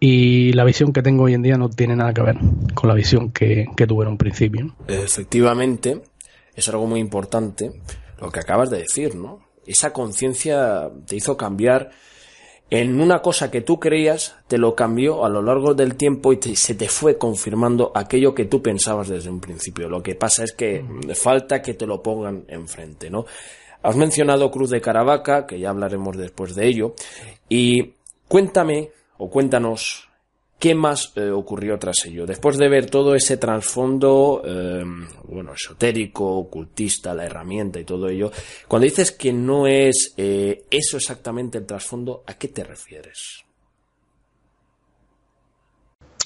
Y 0.00 0.52
la 0.52 0.64
visión 0.64 0.92
que 0.92 1.02
tengo 1.02 1.24
hoy 1.24 1.34
en 1.34 1.42
día 1.42 1.56
no 1.56 1.68
tiene 1.68 1.96
nada 1.96 2.14
que 2.14 2.22
ver 2.22 2.36
con 2.74 2.88
la 2.88 2.94
visión 2.94 3.32
que, 3.32 3.66
tuve 3.88 4.04
en 4.04 4.12
un 4.12 4.18
principio. 4.18 4.74
Efectivamente, 4.86 6.02
es 6.54 6.68
algo 6.68 6.86
muy 6.86 7.00
importante 7.00 7.72
lo 8.20 8.30
que 8.30 8.40
acabas 8.40 8.70
de 8.70 8.78
decir, 8.78 9.14
¿no? 9.14 9.40
Esa 9.66 9.92
conciencia 9.92 10.90
te 11.06 11.16
hizo 11.16 11.36
cambiar 11.36 11.90
en 12.70 13.00
una 13.00 13.22
cosa 13.22 13.50
que 13.50 13.62
tú 13.62 13.80
creías, 13.80 14.36
te 14.46 14.58
lo 14.58 14.74
cambió 14.74 15.24
a 15.24 15.28
lo 15.28 15.42
largo 15.42 15.74
del 15.74 15.96
tiempo 15.96 16.32
y 16.32 16.38
se 16.56 16.74
te 16.74 16.88
fue 16.88 17.16
confirmando 17.16 17.92
aquello 17.94 18.34
que 18.34 18.44
tú 18.44 18.62
pensabas 18.62 19.08
desde 19.08 19.30
un 19.30 19.40
principio. 19.40 19.88
Lo 19.88 20.02
que 20.02 20.14
pasa 20.14 20.44
es 20.44 20.52
que 20.52 20.84
falta 21.14 21.62
que 21.62 21.74
te 21.74 21.86
lo 21.86 22.02
pongan 22.02 22.44
enfrente, 22.48 23.10
¿no? 23.10 23.24
Has 23.82 23.96
mencionado 23.96 24.50
Cruz 24.50 24.70
de 24.70 24.80
Caravaca, 24.80 25.46
que 25.46 25.58
ya 25.58 25.70
hablaremos 25.70 26.16
después 26.16 26.54
de 26.54 26.66
ello, 26.66 26.94
y 27.48 27.94
cuéntame 28.26 28.90
o 29.18 29.28
cuéntanos 29.28 30.08
qué 30.58 30.74
más 30.74 31.12
eh, 31.16 31.30
ocurrió 31.30 31.78
tras 31.78 32.04
ello. 32.06 32.26
Después 32.26 32.58
de 32.58 32.68
ver 32.68 32.90
todo 32.90 33.14
ese 33.14 33.36
trasfondo, 33.36 34.42
em, 34.44 35.06
bueno, 35.28 35.52
esotérico, 35.52 36.26
ocultista, 36.36 37.14
la 37.14 37.24
herramienta 37.24 37.78
y 37.78 37.84
todo 37.84 38.08
ello, 38.08 38.30
cuando 38.66 38.84
dices 38.84 39.12
que 39.12 39.32
no 39.32 39.66
es 39.66 40.14
eh, 40.16 40.64
eso 40.70 40.96
exactamente 40.96 41.58
el 41.58 41.66
trasfondo, 41.66 42.24
¿a 42.26 42.34
qué 42.34 42.48
te 42.48 42.64
refieres? 42.64 43.44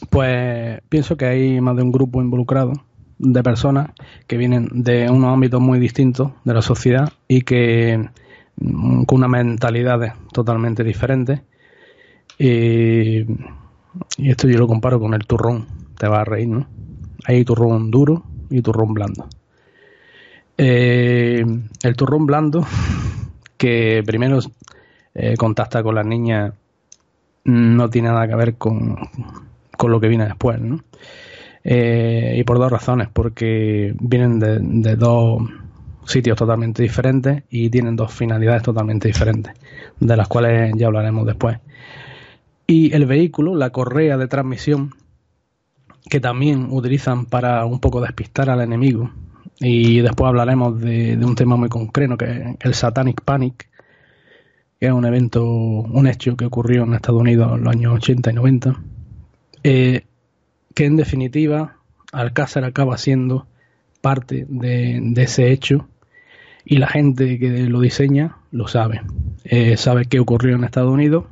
Pues 0.09 0.81
pienso 0.89 1.17
que 1.17 1.27
hay 1.27 1.61
más 1.61 1.77
de 1.77 1.83
un 1.83 1.93
grupo 1.93 2.21
involucrado 2.21 2.73
de 3.19 3.43
personas 3.43 3.91
que 4.27 4.37
vienen 4.37 4.69
de 4.73 5.09
unos 5.09 5.33
ámbitos 5.33 5.61
muy 5.61 5.79
distintos 5.79 6.33
de 6.45 6.55
la 6.55 6.63
sociedad 6.63 7.13
y 7.29 7.43
que 7.43 8.11
mm, 8.57 9.05
con 9.05 9.19
una 9.19 9.29
mentalidad 9.29 10.15
totalmente 10.33 10.83
y 12.45 14.31
esto 14.31 14.49
yo 14.49 14.59
lo 14.59 14.67
comparo 14.67 14.99
con 14.99 15.15
el 15.15 15.27
turrón, 15.27 15.67
te 15.97 16.09
va 16.09 16.23
a 16.23 16.25
reír, 16.25 16.49
¿no? 16.49 16.67
Hay 17.25 17.45
turrón 17.45 17.91
duro 17.91 18.25
y 18.51 18.61
turrón 18.63 18.95
blando. 18.95 19.29
Eh, 20.59 21.45
el 21.83 21.97
turrón 21.97 22.27
blando, 22.27 22.67
que 23.57 24.03
primero 24.05 24.41
eh, 25.15 25.37
contacta 25.37 25.83
con 25.83 25.95
las 25.95 26.07
niñas, 26.07 26.53
no 27.45 27.91
tiene 27.91 28.09
nada 28.09 28.27
que 28.27 28.35
ver 28.35 28.55
con, 28.55 28.97
lo 29.81 30.01
que 30.01 30.09
viene 30.09 30.27
después, 30.27 30.61
¿no? 30.61 30.81
Eh, 31.65 32.37
y 32.39 32.45
por 32.45 32.59
dos 32.59 32.73
razones, 32.73 33.09
porque 33.13 33.95
vienen 34.01 34.41
de, 34.41 34.97
dos 34.97 35.43
sitios 36.07 36.37
totalmente 36.37 36.83
diferentes 36.83 37.45
y 37.51 37.71
tienen 37.71 37.95
dos 37.95 38.13
finalidades 38.13 38.65
totalmente 38.65 39.07
diferentes, 39.07 39.55
de 40.01 40.17
las 40.17 40.27
cuales 40.27 40.73
ya 40.77 40.87
hablaremos 40.89 41.25
después 41.25 41.59
y 42.67 42.95
el 42.95 43.07
vehículo, 43.07 43.55
la 43.55 43.71
correa 43.71 44.17
de 44.17 44.29
transmisión, 44.29 44.95
que 46.09 46.21
también 46.21 46.69
utilizan 46.71 47.27
para 47.27 47.65
un 47.65 47.81
poco 47.81 48.01
despistar 48.01 48.51
al 48.51 48.61
enemigo. 48.61 49.11
Y 49.61 50.01
después 50.01 50.29
hablaremos 50.29 50.81
de, 50.81 51.17
un 51.23 51.35
tema 51.35 51.57
muy 51.57 51.69
concreto, 51.69 52.17
que 52.17 52.25
es 52.25 52.57
el 52.61 52.75
Satanic 52.75 53.23
Panic, 53.23 53.69
que 54.81 54.87
es 54.87 54.93
un 54.93 55.05
evento, 55.05 55.45
un 55.45 56.07
hecho 56.07 56.37
que 56.37 56.47
ocurrió 56.47 56.83
en 56.83 56.95
Estados 56.95 57.21
Unidos 57.21 57.53
en 57.57 57.65
los 57.65 57.73
años 57.73 57.95
80 57.95 58.31
y 58.31 58.35
90, 58.35 58.81
eh, 59.63 60.05
que 60.75 60.87
en 60.87 60.97
definitiva 60.97 61.77
Alcázar 62.13 62.65
acaba 62.65 62.99
siendo 62.99 63.47
parte 64.01 64.45
de, 64.49 65.13
ese 65.17 65.53
hecho 65.53 65.87
y 66.65 66.79
la 66.79 66.89
gente 66.89 67.39
que 67.39 67.49
lo 67.69 67.81
diseña 67.81 68.39
lo 68.51 68.67
sabe. 68.67 69.03
Eh, 69.45 69.77
sabe 69.77 70.07
qué 70.07 70.19
ocurrió 70.19 70.57
en 70.57 70.65
Estados 70.65 70.93
Unidos 70.93 71.27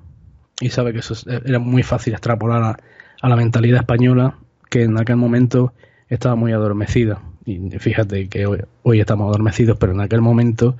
y 0.60 0.68
sabe 0.68 0.92
que 0.92 0.98
eso 0.98 1.14
era 1.26 1.58
muy 1.58 1.82
fácil 1.82 2.12
extrapolar 2.12 2.76
a, 3.22 3.28
la 3.28 3.36
mentalidad 3.36 3.80
española 3.80 4.36
que 4.68 4.82
en 4.82 4.98
aquel 4.98 5.16
momento 5.16 5.72
estaba 6.08 6.36
muy 6.36 6.52
adormecida. 6.52 7.22
Y 7.46 7.70
fíjate 7.78 8.28
que 8.28 8.46
hoy, 8.46 9.00
estamos 9.00 9.28
adormecidos, 9.28 9.78
pero 9.78 9.92
en 9.92 10.00
aquel 10.00 10.20
momento 10.20 10.76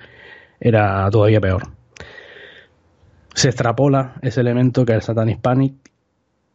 era 0.60 1.08
todavía 1.10 1.40
peor. 1.40 1.68
Se 3.34 3.48
extrapola 3.48 4.14
ese 4.22 4.42
elemento 4.42 4.84
que 4.84 4.92
es 4.92 4.96
el 4.96 5.02
Satanic 5.02 5.40
Panic, 5.40 5.74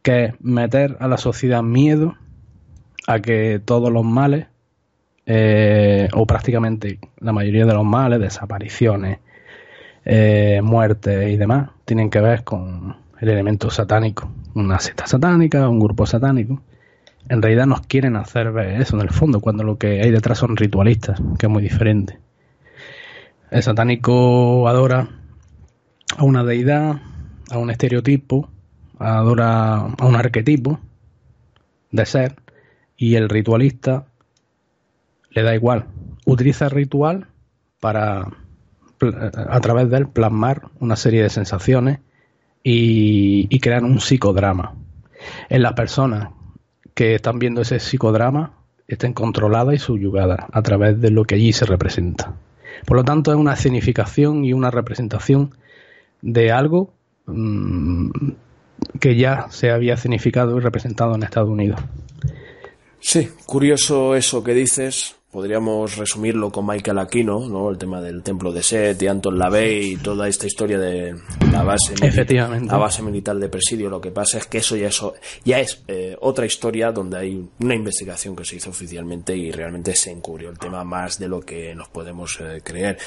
que 0.04 0.26
es 0.26 0.34
meter 0.40 0.98
a 1.00 1.08
la 1.08 1.18
sociedad 1.18 1.64
miedo 1.64 2.16
a 3.08 3.20
que 3.20 3.60
todos 3.64 3.92
los 3.92 4.06
males, 4.06 4.48
eh, 5.26 6.08
o 6.14 6.28
prácticamente 6.28 7.00
la 7.20 7.34
mayoría 7.34 7.66
de 7.66 7.74
los 7.74 7.86
males, 7.86 8.20
desapariciones, 8.20 9.20
eh, 10.06 10.62
muertes 10.64 11.30
y 11.32 11.38
demás, 11.38 11.72
tienen 11.86 12.12
que 12.12 12.22
ver 12.22 12.44
con, 12.44 12.96
el 13.20 13.30
elemento 13.30 13.70
satánico, 13.70 14.30
una 14.54 14.80
secta 14.80 15.08
satánica, 15.08 15.70
un 15.70 15.80
grupo 15.80 16.06
satánico. 16.06 16.62
En 17.28 17.42
realidad 17.42 17.66
nos 17.66 17.82
quieren 17.82 18.16
hacer 18.16 18.52
ver 18.52 18.82
eso 18.82 18.96
en 18.96 19.02
el 19.02 19.10
fondo, 19.10 19.40
cuando 19.40 19.64
lo 19.64 19.78
que 19.78 20.02
hay 20.02 20.12
detrás 20.12 20.38
son 20.38 20.58
ritualistas, 20.58 21.22
que 21.40 21.48
es 21.48 21.52
muy 21.52 21.64
diferente. 21.64 22.20
El 23.50 23.64
satánico 23.64 24.68
adora 24.68 25.10
a 26.18 26.24
una 26.24 26.44
deidad, 26.44 27.02
a 27.50 27.58
un 27.58 27.72
estereotipo, 27.72 28.50
adora 29.00 29.78
a 29.78 30.06
un 30.06 30.16
arquetipo 30.16 30.80
de 31.92 32.06
ser 32.06 32.36
y 32.98 33.16
el 33.16 33.30
ritualista 33.30 34.06
le 35.30 35.44
da 35.44 35.56
igual. 35.56 35.86
Utiliza 36.26 36.66
el 36.66 36.72
ritual 36.72 37.28
para 37.80 38.28
a 39.50 39.60
través 39.60 39.90
de 39.90 39.98
él 39.98 40.08
plasmar 40.08 40.70
una 40.80 40.96
serie 40.96 41.22
de 41.22 41.30
sensaciones 41.30 42.00
y, 42.68 43.46
y 43.50 43.60
crear 43.60 43.84
un 43.84 44.00
psicodrama. 44.00 44.74
En 45.50 45.62
las 45.62 45.74
personas 45.74 46.30
que 46.96 47.14
están 47.14 47.38
viendo 47.38 47.62
ese 47.62 47.80
psicodrama 47.80 48.54
estén 48.88 49.14
controladas 49.14 49.76
y 49.76 49.78
subyugadas 49.78 50.40
a 50.52 50.62
través 50.64 51.00
de 51.00 51.12
lo 51.12 51.26
que 51.26 51.36
allí 51.36 51.54
se 51.54 51.66
representa. 51.66 52.34
Por 52.86 52.98
lo 52.98 53.04
tanto, 53.04 53.32
es 53.32 53.38
una 53.38 53.54
escenificación 53.54 54.44
y 54.46 54.54
una 54.54 54.72
representación 54.72 55.56
de 56.22 56.52
algo 56.52 56.92
mmm, 57.28 58.10
que 59.00 59.16
ya 59.16 59.48
se 59.52 59.70
había 59.70 59.94
escenificado 59.94 60.58
y 60.58 60.60
representado 60.60 61.14
en 61.16 61.24
Estados 61.24 61.50
Unidos. 61.50 61.80
Sí, 63.00 63.30
curioso 63.46 64.16
eso 64.16 64.44
que 64.44 64.56
dices. 64.56 65.16
Podríamos 65.36 65.98
resumirlo 65.98 66.50
con 66.50 66.66
Michael 66.66 66.98
Aquino, 66.98 67.50
¿no? 67.50 67.70
El 67.70 67.78
tema 67.78 68.00
del 68.00 68.24
templo 68.24 68.54
de 68.54 68.64
Set 68.64 69.02
y 69.02 69.08
Anton 69.08 69.38
LaVey 69.38 69.92
y 69.92 69.98
toda 69.98 70.30
esta 70.30 70.48
historia 70.48 70.80
de 70.80 71.14
la 71.52 71.62
base, 71.62 71.94
Efectivamente. 72.02 72.72
la 72.72 72.78
base 72.78 73.04
militar 73.04 73.36
de 73.36 73.50
presidio. 73.50 73.90
Lo 73.90 74.00
que 74.00 74.12
pasa 74.12 74.38
es 74.38 74.48
que 74.48 74.60
eso 74.60 74.78
ya, 74.78 75.60
es 75.60 75.84
eh, 75.90 76.16
otra 76.22 76.46
historia 76.46 76.94
donde 76.94 77.18
hay 77.18 77.50
una 77.60 77.76
investigación 77.76 78.34
que 78.34 78.46
se 78.46 78.56
hizo 78.56 78.70
oficialmente 78.70 79.36
y 79.36 79.52
realmente 79.52 79.94
se 79.94 80.10
encubrió 80.10 80.50
el 80.50 80.58
tema 80.58 80.86
más 80.86 81.20
de 81.20 81.28
lo 81.28 81.42
que 81.42 81.76
nos 81.76 81.90
podemos 81.90 82.40
eh, 82.40 82.62
creer. 82.64 82.98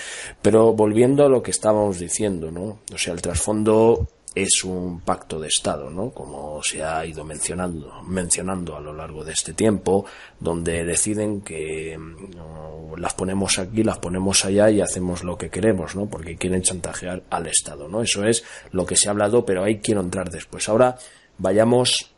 Pero 0.42 0.74
volviendo 0.74 1.24
a 1.24 1.30
lo 1.30 1.42
que 1.42 1.50
estábamos 1.50 1.98
diciendo, 1.98 2.50
¿no? 2.50 2.80
O 2.92 2.98
sea, 2.98 3.14
el 3.14 3.22
trasfondo 3.22 4.06
es 4.34 4.64
un 4.64 5.00
pacto 5.00 5.40
de 5.40 5.48
Estado, 5.48 5.90
¿no? 5.90 6.10
Como 6.10 6.62
se 6.62 6.82
ha 6.82 7.04
ido 7.04 7.24
mencionando, 7.24 8.02
mencionando 8.02 8.76
a 8.76 8.80
lo 8.80 8.92
largo 8.92 9.24
de 9.24 9.32
este 9.32 9.52
tiempo, 9.52 10.04
donde 10.38 10.84
deciden 10.84 11.40
que 11.40 11.96
no, 11.98 12.96
las 12.96 13.14
ponemos 13.14 13.58
aquí, 13.58 13.82
las 13.82 13.98
ponemos 13.98 14.44
allá 14.44 14.70
y 14.70 14.80
hacemos 14.80 15.24
lo 15.24 15.36
que 15.36 15.50
queremos, 15.50 15.96
¿no? 15.96 16.06
Porque 16.06 16.36
quieren 16.36 16.62
chantajear 16.62 17.22
al 17.30 17.46
Estado, 17.46 17.88
¿no? 17.88 18.02
Eso 18.02 18.24
es 18.24 18.44
lo 18.72 18.86
que 18.86 18.96
se 18.96 19.08
ha 19.08 19.12
hablado, 19.12 19.44
pero 19.44 19.64
ahí 19.64 19.78
quiero 19.78 20.00
entrar 20.00 20.30
después. 20.30 20.68
Ahora 20.68 20.96
vayamos 21.38 22.12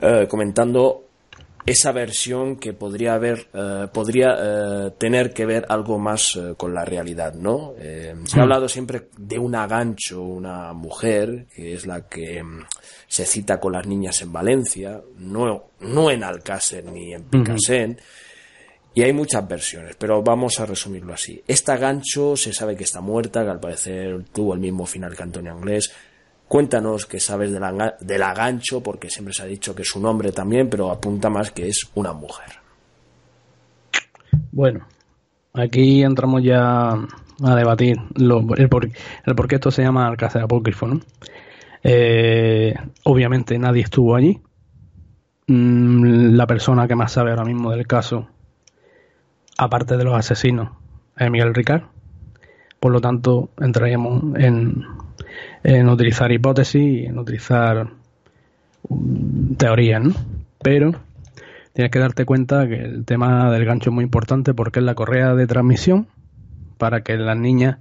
eh, 0.00 0.26
comentando 0.28 1.07
esa 1.70 1.92
versión 1.92 2.56
que 2.56 2.72
podría 2.72 3.14
haber 3.14 3.48
eh, 3.52 3.86
podría 3.92 4.34
eh, 4.38 4.90
tener 4.98 5.32
que 5.32 5.44
ver 5.44 5.66
algo 5.68 5.98
más 5.98 6.36
eh, 6.36 6.54
con 6.56 6.72
la 6.72 6.84
realidad 6.84 7.34
no 7.34 7.74
se 7.78 8.38
ha 8.38 8.42
hablado 8.42 8.68
siempre 8.68 9.08
de 9.16 9.38
un 9.38 9.54
agancho 9.54 10.22
una 10.22 10.72
mujer 10.72 11.46
que 11.54 11.74
es 11.74 11.86
la 11.86 12.08
que 12.08 12.42
mm, 12.42 12.64
se 13.06 13.26
cita 13.26 13.60
con 13.60 13.72
las 13.72 13.86
niñas 13.86 14.20
en 14.22 14.32
Valencia 14.32 15.00
no 15.18 15.70
no 15.80 16.10
en 16.10 16.24
Alcácer 16.24 16.84
ni 16.86 17.12
en 17.12 17.24
Picasen 17.24 17.90
uh 17.90 17.94
-huh. 17.94 18.02
Y 18.94 19.02
hay 19.04 19.12
muchas 19.12 19.46
versiones, 19.46 19.94
pero 19.96 20.24
vamos 20.24 20.58
a 20.58 20.66
resumirlo 20.66 21.14
así. 21.14 21.40
Esta 21.46 21.76
gancho 21.76 22.36
se 22.36 22.52
sabe 22.52 22.74
que 22.74 22.82
está 22.82 23.00
muerta, 23.00 23.44
que 23.44 23.50
al 23.50 23.60
parecer 23.60 24.24
tuvo 24.32 24.54
el 24.54 24.58
mismo 24.58 24.86
final 24.86 25.14
que 25.14 25.22
Antonio 25.22 25.52
Anglés, 25.52 25.92
Cuéntanos 26.48 27.04
qué 27.04 27.20
sabes 27.20 27.52
de 27.52 27.60
la, 27.60 27.96
de 28.00 28.18
la 28.18 28.32
gancho, 28.32 28.82
porque 28.82 29.10
siempre 29.10 29.34
se 29.34 29.42
ha 29.42 29.46
dicho 29.46 29.74
que 29.74 29.82
es 29.82 29.94
un 29.94 30.06
hombre 30.06 30.32
también, 30.32 30.70
pero 30.70 30.90
apunta 30.90 31.28
más 31.28 31.50
que 31.50 31.68
es 31.68 31.90
una 31.94 32.14
mujer. 32.14 32.52
Bueno, 34.50 34.86
aquí 35.52 36.02
entramos 36.02 36.42
ya 36.42 36.92
a 36.92 37.54
debatir 37.54 37.98
el, 38.16 38.68
por, 38.68 38.86
el, 38.86 39.48
qué 39.48 39.54
esto 39.54 39.70
se 39.70 39.82
llama 39.82 40.08
Alcácer 40.08 40.42
Apócrifo. 40.42 40.86
¿no? 40.86 41.00
Eh, 41.82 42.74
obviamente 43.04 43.58
nadie 43.58 43.82
estuvo 43.82 44.16
allí. 44.16 44.40
Mm, 45.46 46.34
la 46.34 46.46
persona 46.46 46.88
que 46.88 46.96
más 46.96 47.12
sabe 47.12 47.30
ahora 47.30 47.44
mismo 47.44 47.70
del 47.70 47.86
caso, 47.86 48.26
aparte 49.56 49.96
de 49.96 50.04
los 50.04 50.14
asesinos, 50.14 50.70
es 51.16 51.30
Miguel 51.30 51.54
Ricard. 51.54 51.82
Por 52.80 52.92
lo 52.92 53.00
tanto, 53.00 53.50
entraríamos 53.58 54.36
en, 54.36 54.84
en 55.62 55.88
utilizar 55.88 56.30
hipótesis 56.32 57.08
en 57.08 57.18
utilizar 57.18 57.88
teorías, 59.56 60.02
¿no? 60.02 60.14
Pero 60.62 60.92
tienes 61.72 61.90
que 61.90 61.98
darte 61.98 62.24
cuenta 62.24 62.68
que 62.68 62.76
el 62.76 63.04
tema 63.04 63.50
del 63.50 63.64
gancho 63.64 63.90
es 63.90 63.94
muy 63.94 64.04
importante 64.04 64.54
porque 64.54 64.80
es 64.80 64.84
la 64.84 64.94
correa 64.94 65.34
de 65.34 65.46
transmisión 65.46 66.08
para 66.78 67.02
que 67.02 67.16
las 67.16 67.36
niñas 67.36 67.78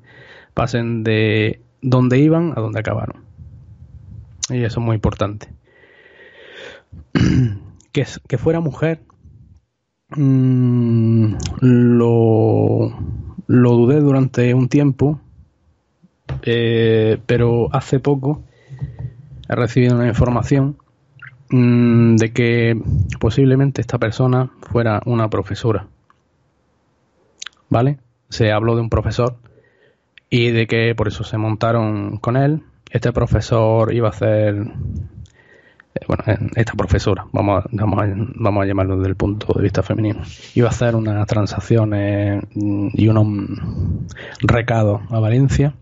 pasen 0.54 1.04
de 1.04 1.62
donde 1.82 2.20
iban 2.20 2.54
a 2.56 2.62
donde 2.62 2.80
acabaron. 2.80 3.24
Y 4.50 4.64
eso 4.64 4.80
es 4.80 4.86
muy 4.86 4.96
importante. 4.96 5.50
que, 7.92 8.06
que 8.28 8.38
fuera 8.38 8.60
mujer 8.60 9.02
mmm, 10.16 11.36
lo, 11.60 12.98
lo 13.48 13.72
dudé 13.72 14.00
durante 14.00 14.54
un 14.54 14.70
tiempo 14.70 15.20
eh, 16.44 17.20
pero 17.26 17.70
hace 17.74 18.00
poco 18.00 18.44
he 19.50 19.56
recibido 19.56 19.96
una 19.96 20.08
información 20.08 20.78
mmm, 21.50 22.16
de 22.16 22.34
que 22.34 22.80
posiblemente 23.20 23.82
esta 23.82 23.98
persona 23.98 24.52
fuera 24.62 25.02
una 25.06 25.30
profesora. 25.30 25.88
¿Vale? 27.70 27.98
Se 28.30 28.52
habló 28.52 28.76
de 28.76 28.82
un 28.82 28.90
profesor 28.90 29.38
y 30.30 30.52
de 30.52 30.68
que 30.68 30.94
por 30.96 31.08
eso 31.08 31.24
se 31.24 31.38
montaron 31.38 32.18
con 32.18 32.38
él. 32.38 32.64
Este 32.90 33.12
profesor 33.12 33.94
iba 33.94 34.08
a 34.08 34.12
hacer, 34.12 34.56
eh, 34.56 36.00
bueno, 36.08 36.24
esta 36.56 36.74
profesora, 36.74 37.26
vamos 37.34 37.66
vamos, 37.72 38.06
vamos 38.36 38.64
a 38.64 38.66
llamarlo 38.66 38.98
desde 38.98 39.10
el 39.10 39.16
punto 39.18 39.54
de 39.54 39.64
vista 39.64 39.84
femenino, 39.84 40.22
iba 40.56 40.68
a 40.68 40.72
hacer 40.72 40.96
unas 40.96 41.28
transacciones 41.28 42.44
y 42.54 43.08
unos 43.10 43.28
recados 44.42 45.02
a 45.10 45.20
Valencia 45.20 45.74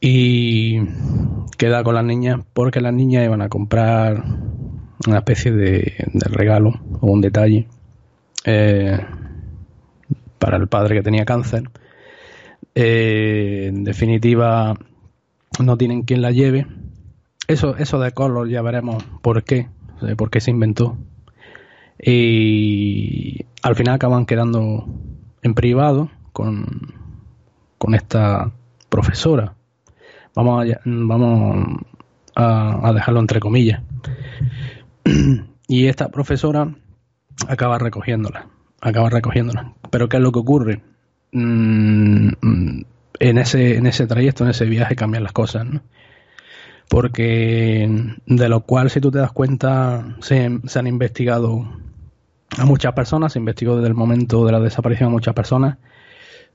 y 0.00 0.80
queda 1.56 1.82
con 1.82 1.94
las 1.94 2.04
niñas 2.04 2.40
porque 2.52 2.80
las 2.80 2.92
niñas 2.92 3.24
iban 3.24 3.42
a 3.42 3.48
comprar 3.48 4.22
una 5.06 5.18
especie 5.18 5.52
de, 5.52 5.94
regalo 6.30 6.80
o 7.00 7.10
un 7.10 7.20
detalle 7.20 7.66
eh, 8.44 8.98
para 10.38 10.56
el 10.56 10.68
padre 10.68 10.96
que 10.96 11.02
tenía 11.02 11.24
cáncer. 11.24 11.70
Eh, 12.74 13.66
en 13.68 13.84
definitiva, 13.84 14.74
no 15.58 15.76
tienen 15.76 16.02
quien 16.02 16.22
la 16.22 16.30
lleve. 16.30 16.66
Eso, 17.48 17.76
eso 17.76 17.98
de 17.98 18.12
color 18.12 18.48
ya 18.48 18.62
veremos 18.62 19.02
por 19.22 19.44
qué, 19.44 19.68
por 20.16 20.30
qué 20.30 20.40
se 20.40 20.50
inventó. 20.50 20.96
Y 21.98 23.46
al 23.62 23.76
final 23.76 23.94
acaban 23.94 24.26
quedando 24.26 24.86
en 25.42 25.54
privado 25.54 26.10
con, 26.32 26.94
con 27.78 27.94
esta 27.94 28.52
profesora 28.90 29.55
Vamos 30.36 30.66
a, 30.66 30.80
vamos 30.84 31.80
a, 32.34 32.92
dejarlo 32.92 33.20
entre 33.20 33.40
comillas. 33.40 33.80
y 35.66 35.86
esta 35.86 36.10
profesora 36.10 36.74
acaba 37.48 37.78
recogiéndola. 37.78 38.46
Acaba 38.82 39.08
recogiéndola. 39.08 39.72
Pero 39.90 40.10
¿qué 40.10 40.18
es 40.18 40.22
lo 40.22 40.32
que 40.32 40.38
ocurre? 40.38 40.82
Mm, 41.32 42.28
en 43.18 43.38
ese, 43.38 43.76
en 43.76 43.86
ese 43.86 44.06
trayecto, 44.06 44.44
en 44.44 44.50
ese 44.50 44.66
viaje 44.66 44.94
cambian 44.94 45.22
las 45.22 45.32
cosas, 45.32 45.64
¿no? 45.64 45.80
Porque 46.90 48.14
de 48.26 48.48
lo 48.50 48.60
cual, 48.60 48.90
si 48.90 49.00
tú 49.00 49.10
te 49.10 49.18
das 49.18 49.32
cuenta, 49.32 50.16
se, 50.20 50.60
se, 50.66 50.78
han 50.78 50.86
investigado 50.86 51.66
a 52.58 52.64
muchas 52.66 52.92
personas, 52.92 53.32
se 53.32 53.38
investigó 53.38 53.76
desde 53.76 53.88
el 53.88 53.94
momento 53.94 54.44
de 54.44 54.52
la 54.52 54.60
desaparición 54.60 55.08
a 55.08 55.12
muchas 55.12 55.34
personas, 55.34 55.78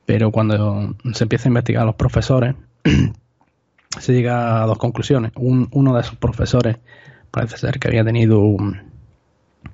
pero 0.05 0.31
cuando 0.31 0.95
se 1.13 1.23
empieza 1.23 1.49
a 1.49 1.51
investigar 1.51 1.83
a 1.83 1.87
los 1.87 1.95
profesores, 1.95 2.55
se 3.99 4.13
llega 4.13 4.63
a 4.63 4.65
dos 4.65 4.77
conclusiones. 4.77 5.31
Un, 5.35 5.67
uno 5.71 5.93
de 5.93 6.01
esos 6.01 6.15
profesores 6.15 6.77
parece 7.29 7.57
ser 7.57 7.79
que 7.79 7.87
había 7.87 8.03
tenido 8.03 8.39
un, 8.39 8.91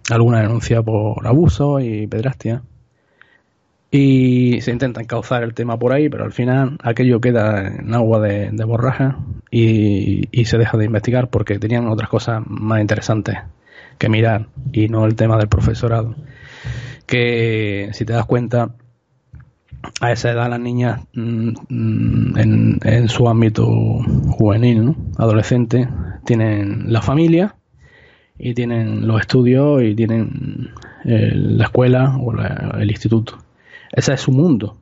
alguna 0.10 0.42
denuncia 0.42 0.82
por 0.82 1.26
abuso 1.26 1.80
y 1.80 2.08
pedrastia. 2.08 2.64
Y 3.90 4.60
se 4.62 4.72
intenta 4.72 5.02
encauzar 5.02 5.44
el 5.44 5.54
tema 5.54 5.80
por 5.80 5.94
ahí, 5.94 6.10
pero 6.10 6.26
al 6.26 6.34
final 6.34 6.78
aquello 6.84 7.22
queda 7.22 7.68
en 7.68 7.94
agua 7.94 8.20
de, 8.20 8.52
borraja 8.66 9.18
y, 9.50 10.28
se 10.46 10.58
deja 10.58 10.78
de 10.78 10.86
investigar 10.86 11.30
porque 11.30 11.58
tenían 11.58 11.88
otras 11.88 12.10
cosas 12.10 12.44
más 12.46 12.82
interesantes 12.82 13.38
que 13.98 14.10
mirar 14.10 14.48
y 14.74 14.90
no 14.90 15.06
el 15.06 15.16
tema 15.16 15.38
del 15.38 15.48
profesorado. 15.48 16.16
Que 17.06 17.90
si 17.94 18.04
te 18.04 18.12
das 18.12 18.26
cuenta, 18.26 18.72
a 20.00 20.12
esa 20.12 20.32
edad 20.32 20.50
las 20.50 20.60
niñas 20.60 21.02
mm, 21.14 22.38
en, 22.38 22.80
en, 22.84 23.10
su 23.10 23.28
ámbito 23.28 23.66
juvenil, 23.66 24.96
adolescente, 25.18 25.88
tienen 26.26 26.92
la 26.92 27.02
familia 27.02 27.56
y 28.38 28.54
tienen 28.54 29.08
los 29.08 29.22
estudios 29.22 29.82
y 29.84 29.96
tienen 29.96 30.72
eh, 31.06 31.32
la 31.34 31.66
escuela 31.66 32.18
o 32.18 32.34
el 32.78 32.90
instituto. 32.90 33.38
Ese 33.92 34.14
es 34.14 34.22
su 34.22 34.32
mundo. 34.32 34.78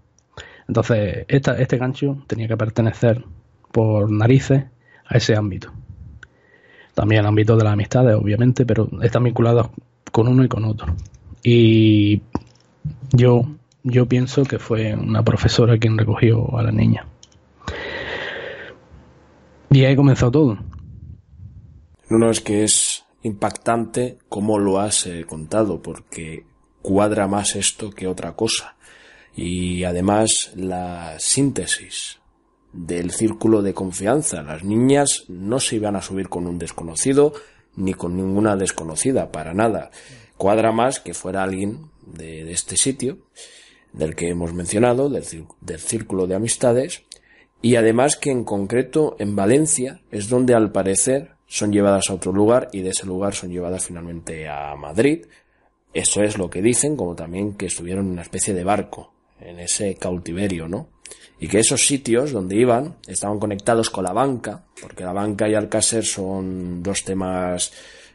Entonces, 0.68 1.26
esta, 1.28 1.58
este 1.58 1.78
gancho 1.78 2.24
tenía 2.28 2.48
que 2.48 2.58
pertenecer 2.58 3.24
por 3.72 4.12
narices 4.12 4.66
a 5.06 5.18
ese 5.18 5.36
ámbito. 5.36 5.72
También 6.94 7.22
al 7.22 7.28
ámbito 7.28 7.56
de 7.56 7.64
las 7.64 7.74
amistades, 7.74 8.16
obviamente, 8.16 8.66
pero 8.66 8.90
están 9.02 9.24
vinculados 9.24 9.70
con 10.12 10.28
uno 10.28 10.44
y 10.44 10.48
con 10.48 10.66
otro. 10.66 10.96
Y 11.44 12.22
yo, 13.12 13.46
yo 13.86 14.08
pienso 14.08 14.44
que 14.44 14.60
fue 14.60 14.94
una 14.94 15.24
profesora 15.24 15.78
quien 15.78 15.98
recogió 15.98 16.58
a 16.58 16.64
la 16.64 16.72
niña. 16.72 17.08
Y 19.70 19.86
ahí 19.86 19.96
comenzó 19.96 20.32
todo. 20.32 20.58
No, 22.10 22.30
es 22.30 22.42
que 22.42 22.64
es 22.64 23.06
impactante 23.24 24.18
cómo 24.28 24.60
lo 24.60 24.80
has 24.80 25.06
eh, 25.06 25.26
contado, 25.28 25.82
porque 25.82 26.46
cuadra 26.82 27.28
más 27.28 27.56
esto 27.56 27.92
que 27.92 28.08
otra 28.08 28.36
cosa. 28.36 28.76
Y 29.36 29.84
además 29.84 30.52
la 30.56 31.16
síntesis 31.20 32.20
del 32.74 33.12
círculo 33.12 33.62
de 33.62 33.74
confianza. 33.74 34.42
Las 34.42 34.64
niñas 34.64 35.26
no 35.28 35.60
se 35.60 35.76
iban 35.76 35.96
a 35.96 36.02
subir 36.02 36.28
con 36.28 36.48
un 36.48 36.58
desconocido 36.58 37.34
ni 37.76 37.94
con 37.94 38.16
ninguna 38.16 38.56
desconocida, 38.56 39.32
para 39.32 39.54
nada. 39.54 39.92
Cuadra 40.38 40.72
más 40.72 41.00
que 41.00 41.14
fuera 41.14 41.44
alguien 41.44 41.90
de, 42.06 42.52
este 42.52 42.78
sitio, 42.78 43.20
del 43.98 44.16
que 44.16 44.30
hemos 44.30 44.54
mencionado, 44.54 45.10
del, 45.10 45.24
del 45.62 45.80
círculo 45.80 46.28
de 46.28 46.36
amistades, 46.36 47.04
y 47.62 47.78
además 47.78 48.16
que 48.16 48.32
en 48.32 48.44
concreto 48.44 49.16
en 49.20 49.36
Valencia 49.36 50.02
es 50.12 50.30
donde 50.30 50.54
al 50.54 50.72
parecer 50.72 51.32
son 51.48 51.72
llevadas 51.72 52.10
a 52.10 52.14
otro 52.14 52.32
lugar 52.32 52.70
y 52.72 52.82
de 52.82 52.90
ese 52.90 53.06
lugar 53.06 53.34
son 53.34 53.52
llevadas 53.52 53.86
finalmente 53.86 54.48
a 54.48 54.76
Madrid. 54.76 55.26
Eso 55.94 56.22
es 56.22 56.38
lo 56.38 56.50
que 56.50 56.62
dicen, 56.62 56.98
como 56.98 57.16
también 57.16 57.56
que 57.56 57.68
estuvieron 57.68 58.06
en 58.06 58.12
una 58.14 58.22
especie 58.22 58.54
de 58.54 58.64
barco, 58.64 59.14
en 59.40 59.60
ese 59.60 59.96
cautiverio, 59.96 60.68
¿no? 60.68 60.90
Y 61.40 61.48
que 61.48 61.60
esos 61.60 61.86
sitios 61.86 62.32
donde 62.32 62.56
iban 62.56 62.98
estaban 63.08 63.40
conectados 63.40 63.90
con 63.90 64.04
la 64.04 64.14
banca, 64.14 64.66
porque 64.82 65.04
la 65.04 65.14
banca 65.14 65.48
y 65.48 65.54
Alcácer 65.54 66.06
son 66.06 66.84
dos 66.84 67.04
temas 67.04 67.72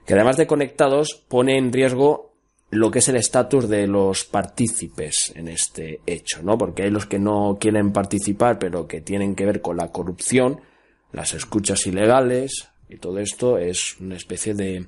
que 0.07 0.15
además 0.15 0.37
de 0.37 0.47
conectados 0.47 1.15
pone 1.29 1.57
en 1.57 1.73
riesgo 1.73 2.30
lo 2.71 2.91
que 2.91 3.01
es 3.01 3.09
el 3.09 3.17
estatus 3.17 3.69
de 3.69 3.87
los 3.87 4.25
partícipes 4.25 5.33
en 5.35 5.49
este 5.49 6.01
hecho, 6.07 6.43
¿no? 6.43 6.57
Porque 6.57 6.85
hay 6.85 6.91
los 6.91 7.07
que 7.07 7.19
no 7.19 7.59
quieren 7.61 7.93
participar, 7.93 8.59
pero 8.59 8.87
que 8.87 9.01
tienen 9.01 9.35
que 9.35 9.47
ver 9.47 9.61
con 9.61 9.77
la 9.77 9.89
corrupción, 9.89 10.61
las 11.13 11.35
escuchas 11.35 11.87
ilegales, 11.87 12.69
y 12.89 12.97
todo 12.97 13.19
esto 13.19 13.59
es 13.59 13.99
una 14.01 14.17
especie 14.17 14.55
de, 14.55 14.87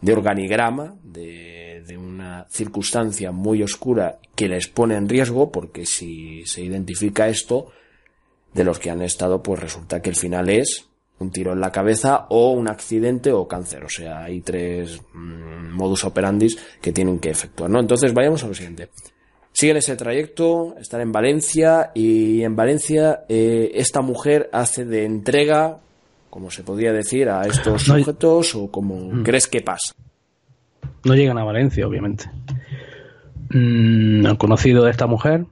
de 0.00 0.12
organigrama, 0.12 0.96
de, 1.02 1.84
de 1.86 1.98
una 1.98 2.46
circunstancia 2.50 3.30
muy 3.30 3.62
oscura 3.62 4.18
que 4.34 4.48
les 4.48 4.68
pone 4.68 4.96
en 4.96 5.08
riesgo, 5.08 5.52
porque 5.52 5.84
si 5.84 6.46
se 6.46 6.62
identifica 6.62 7.28
esto, 7.28 7.72
de 8.54 8.64
los 8.64 8.78
que 8.78 8.90
han 8.90 9.02
estado, 9.02 9.42
pues 9.42 9.60
resulta 9.60 10.00
que 10.02 10.10
el 10.10 10.16
final 10.16 10.48
es 10.50 10.88
un 11.22 11.30
tiro 11.30 11.52
en 11.52 11.60
la 11.60 11.72
cabeza 11.72 12.26
o 12.28 12.50
un 12.50 12.68
accidente 12.68 13.32
o 13.32 13.48
cáncer. 13.48 13.84
O 13.84 13.88
sea, 13.88 14.24
hay 14.24 14.40
tres 14.40 15.00
mm, 15.14 15.74
modus 15.74 16.04
operandis 16.04 16.58
que 16.80 16.92
tienen 16.92 17.18
que 17.18 17.30
efectuar, 17.30 17.70
¿no? 17.70 17.80
Entonces, 17.80 18.12
vayamos 18.12 18.44
a 18.44 18.48
lo 18.48 18.54
siguiente. 18.54 18.90
Siguen 19.52 19.76
ese 19.76 19.96
trayecto, 19.96 20.76
están 20.78 21.02
en 21.02 21.12
Valencia 21.12 21.90
y 21.94 22.42
en 22.42 22.56
Valencia 22.56 23.24
eh, 23.28 23.72
esta 23.74 24.00
mujer 24.00 24.48
hace 24.52 24.84
de 24.84 25.04
entrega, 25.04 25.78
como 26.30 26.50
se 26.50 26.62
podría 26.62 26.92
decir, 26.92 27.28
a 27.28 27.42
estos 27.46 27.82
sujetos 27.82 28.54
o 28.54 28.70
como 28.70 28.96
mm. 28.96 29.22
crees 29.22 29.46
que 29.46 29.60
pasa. 29.60 29.92
No 31.04 31.14
llegan 31.14 31.38
a 31.38 31.44
Valencia, 31.44 31.86
obviamente. 31.86 32.30
Mm, 33.50 34.26
el 34.26 34.38
conocido 34.38 34.84
de 34.84 34.90
esta 34.90 35.06
mujer 35.06 35.44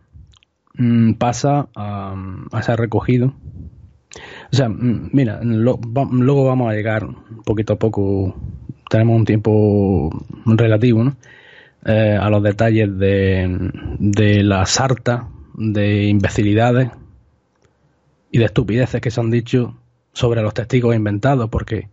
pasa 1.18 1.68
a, 1.76 2.14
a 2.52 2.62
ser 2.62 2.78
recogido 2.78 3.35
o 4.53 4.57
sea, 4.57 4.69
mira, 4.69 5.41
luego 5.43 6.45
vamos 6.45 6.71
a 6.71 6.75
llegar 6.75 7.07
poquito 7.45 7.75
a 7.75 7.79
poco, 7.79 8.35
tenemos 8.89 9.17
un 9.17 9.25
tiempo 9.25 10.11
relativo, 10.45 11.05
¿no? 11.05 11.17
Eh, 11.85 12.19
a 12.21 12.29
los 12.31 12.43
detalles 12.43 12.99
de, 12.99 13.71
de 13.99 14.43
la 14.43 14.67
sarta 14.67 15.29
de 15.55 16.05
imbecilidades 16.05 16.91
y 18.31 18.39
de 18.39 18.45
estupideces 18.45 19.01
que 19.01 19.11
se 19.11 19.21
han 19.21 19.31
dicho 19.31 19.77
sobre 20.13 20.43
los 20.43 20.53
testigos 20.53 20.95
inventados, 20.95 21.49
porque 21.49 21.89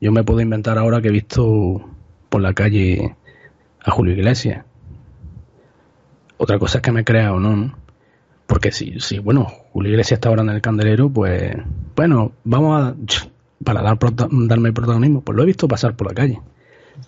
yo 0.00 0.12
me 0.12 0.24
puedo 0.24 0.40
inventar 0.40 0.78
ahora 0.78 1.02
que 1.02 1.08
he 1.08 1.12
visto 1.12 1.84
por 2.28 2.40
la 2.40 2.54
calle 2.54 3.16
a 3.84 3.90
Julio 3.90 4.14
Iglesias. 4.14 4.64
Otra 6.38 6.58
cosa 6.58 6.78
es 6.78 6.82
que 6.82 6.92
me 6.92 7.04
crea 7.04 7.32
o 7.32 7.40
no, 7.40 7.56
¿no? 7.56 7.78
Porque 8.46 8.70
si, 8.70 9.00
si, 9.00 9.18
bueno, 9.18 9.48
Julio 9.76 9.90
Iglesias 9.90 10.16
está 10.16 10.30
ahora 10.30 10.40
en 10.40 10.48
el 10.48 10.62
candelero, 10.62 11.10
pues, 11.10 11.54
bueno, 11.94 12.32
vamos 12.44 12.82
a, 12.82 12.96
para 13.62 13.82
dar, 13.82 13.98
darme 13.98 14.72
protagonismo, 14.72 15.20
pues 15.20 15.36
lo 15.36 15.42
he 15.42 15.46
visto 15.46 15.68
pasar 15.68 15.94
por 15.94 16.06
la 16.06 16.14
calle. 16.14 16.40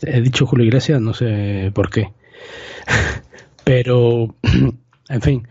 He 0.02 0.20
dicho 0.20 0.44
Julio 0.44 0.66
Iglesias, 0.66 1.00
no 1.00 1.14
sé 1.14 1.72
por 1.74 1.88
qué. 1.88 2.12
Pero, 3.64 4.34
en 5.08 5.22
fin, 5.22 5.48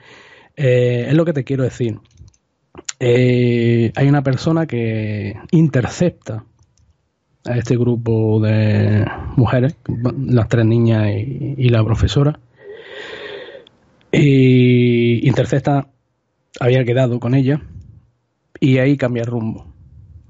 eh, 0.55 1.07
es 1.07 1.15
lo 1.15 1.25
que 1.25 1.33
te 1.33 1.43
quiero 1.43 1.63
decir. 1.63 1.97
Eh, 2.99 3.91
hay 3.95 4.07
una 4.07 4.21
persona 4.21 4.67
que 4.67 5.39
intercepta 5.49 6.45
a 7.45 7.57
este 7.57 7.77
grupo 7.77 8.39
de 8.41 9.07
mujeres, 9.35 9.75
las 10.23 10.49
tres 10.49 10.67
niñas 10.67 11.07
y 11.15 11.69
la 11.69 11.83
profesora, 11.83 12.39
y 14.11 15.27
Intercepta 15.27 15.87
había 16.59 16.83
quedado 16.83 17.19
con 17.19 17.35
ella 17.35 17.61
y 18.59 18.77
ahí 18.77 18.97
cambia 18.97 19.23
el 19.23 19.27
rumbo. 19.27 19.65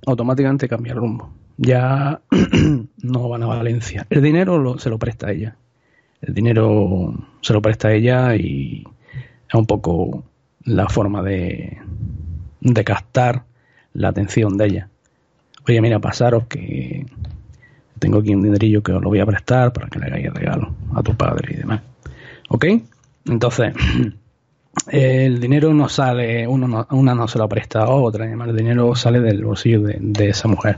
Automáticamente 0.06 0.68
cambia 0.68 0.94
el 0.94 1.00
rumbo. 1.00 1.34
Ya 1.58 2.22
no 3.04 3.30
van 3.30 3.44
a 3.44 3.48
Valencia. 3.48 4.06
El 4.10 4.22
dinero 4.22 4.78
se 4.78 4.90
lo 4.90 5.00
presta 5.00 5.28
a 5.28 5.32
ella. 5.32 5.56
El 6.22 6.34
dinero 6.34 7.14
se 7.42 7.54
lo 7.54 7.62
presta 7.62 7.90
a 7.90 7.94
ella 7.94 8.36
y 8.36 8.84
es 9.48 9.56
un 9.56 9.66
poco 9.66 10.24
la 10.64 10.88
forma 10.90 11.22
de, 11.24 11.78
de 12.62 12.84
captar 12.84 13.44
la 13.94 14.10
atención 14.10 14.58
de 14.58 14.66
ella. 14.66 14.90
Oye, 15.68 15.82
mira, 15.82 16.00
pasaros 16.00 16.48
que 16.48 17.06
tengo 18.00 18.20
aquí 18.20 18.34
un 18.34 18.44
dinerillo 18.44 18.84
que 18.84 18.94
os 18.94 19.02
lo 19.02 19.10
voy 19.10 19.20
a 19.20 19.26
prestar 19.26 19.74
para 19.74 19.88
que 19.88 20.00
le 20.00 20.06
hagáis 20.06 20.34
regalo 20.34 20.74
a 20.94 21.04
tu 21.04 21.16
padre 21.16 21.54
y 21.54 21.58
demás. 21.58 21.82
¿Ok? 22.50 22.66
Entonces, 23.26 23.74
el 24.92 25.40
dinero 25.40 25.74
no 25.74 25.90
sale, 25.90 26.48
uno 26.48 26.68
no, 26.68 26.88
una 26.92 27.14
no 27.14 27.28
se 27.28 27.38
lo 27.38 27.48
presta 27.50 27.82
a 27.82 27.90
otra, 27.90 28.26
además 28.26 28.50
el 28.50 28.58
dinero 28.58 28.96
sale 28.96 29.20
del 29.20 29.44
bolsillo 29.44 29.82
de, 29.82 30.30
esa 30.30 30.48
mujer. 30.48 30.78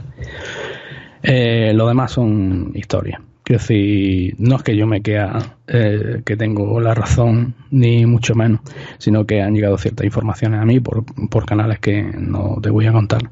Eh, 1.22 1.72
lo 1.74 1.86
demás 1.86 2.12
son 2.12 2.72
historias. 2.74 3.20
Quiero 3.42 3.60
decir, 3.60 4.34
no 4.38 4.56
es 4.56 4.62
que 4.62 4.76
yo 4.76 4.86
me 4.86 5.02
queda 5.02 5.56
eh, 5.66 6.22
que 6.24 6.36
tengo 6.36 6.80
la 6.80 6.94
razón, 6.94 7.54
ni 7.70 8.06
mucho 8.06 8.34
menos, 8.34 8.60
sino 8.98 9.26
que 9.26 9.42
han 9.42 9.54
llegado 9.54 9.76
ciertas 9.76 10.04
informaciones 10.04 10.60
a 10.60 10.64
mí 10.64 10.78
por, 10.80 11.04
por 11.28 11.46
canales 11.46 11.80
que 11.80 12.02
no 12.02 12.58
te 12.62 12.70
voy 12.70 12.86
a 12.86 12.92
contar. 12.92 13.22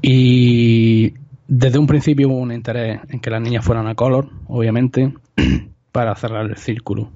Y 0.00 1.14
desde 1.48 1.78
un 1.78 1.86
principio 1.86 2.28
hubo 2.28 2.38
un 2.38 2.52
interés 2.52 3.00
en 3.08 3.20
que 3.20 3.30
las 3.30 3.42
niñas 3.42 3.64
fueran 3.64 3.86
a 3.86 3.94
color, 3.94 4.28
obviamente, 4.46 5.12
para 5.92 6.14
cerrar 6.16 6.46
el 6.46 6.56
círculo 6.56 7.10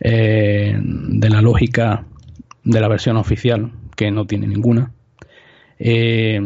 eh, 0.00 0.76
de 0.78 1.30
la 1.30 1.40
lógica 1.40 2.04
de 2.64 2.80
la 2.80 2.88
versión 2.88 3.16
oficial, 3.16 3.70
que 3.94 4.10
no 4.10 4.26
tiene 4.26 4.46
ninguna. 4.46 4.92
Eh, 5.78 6.40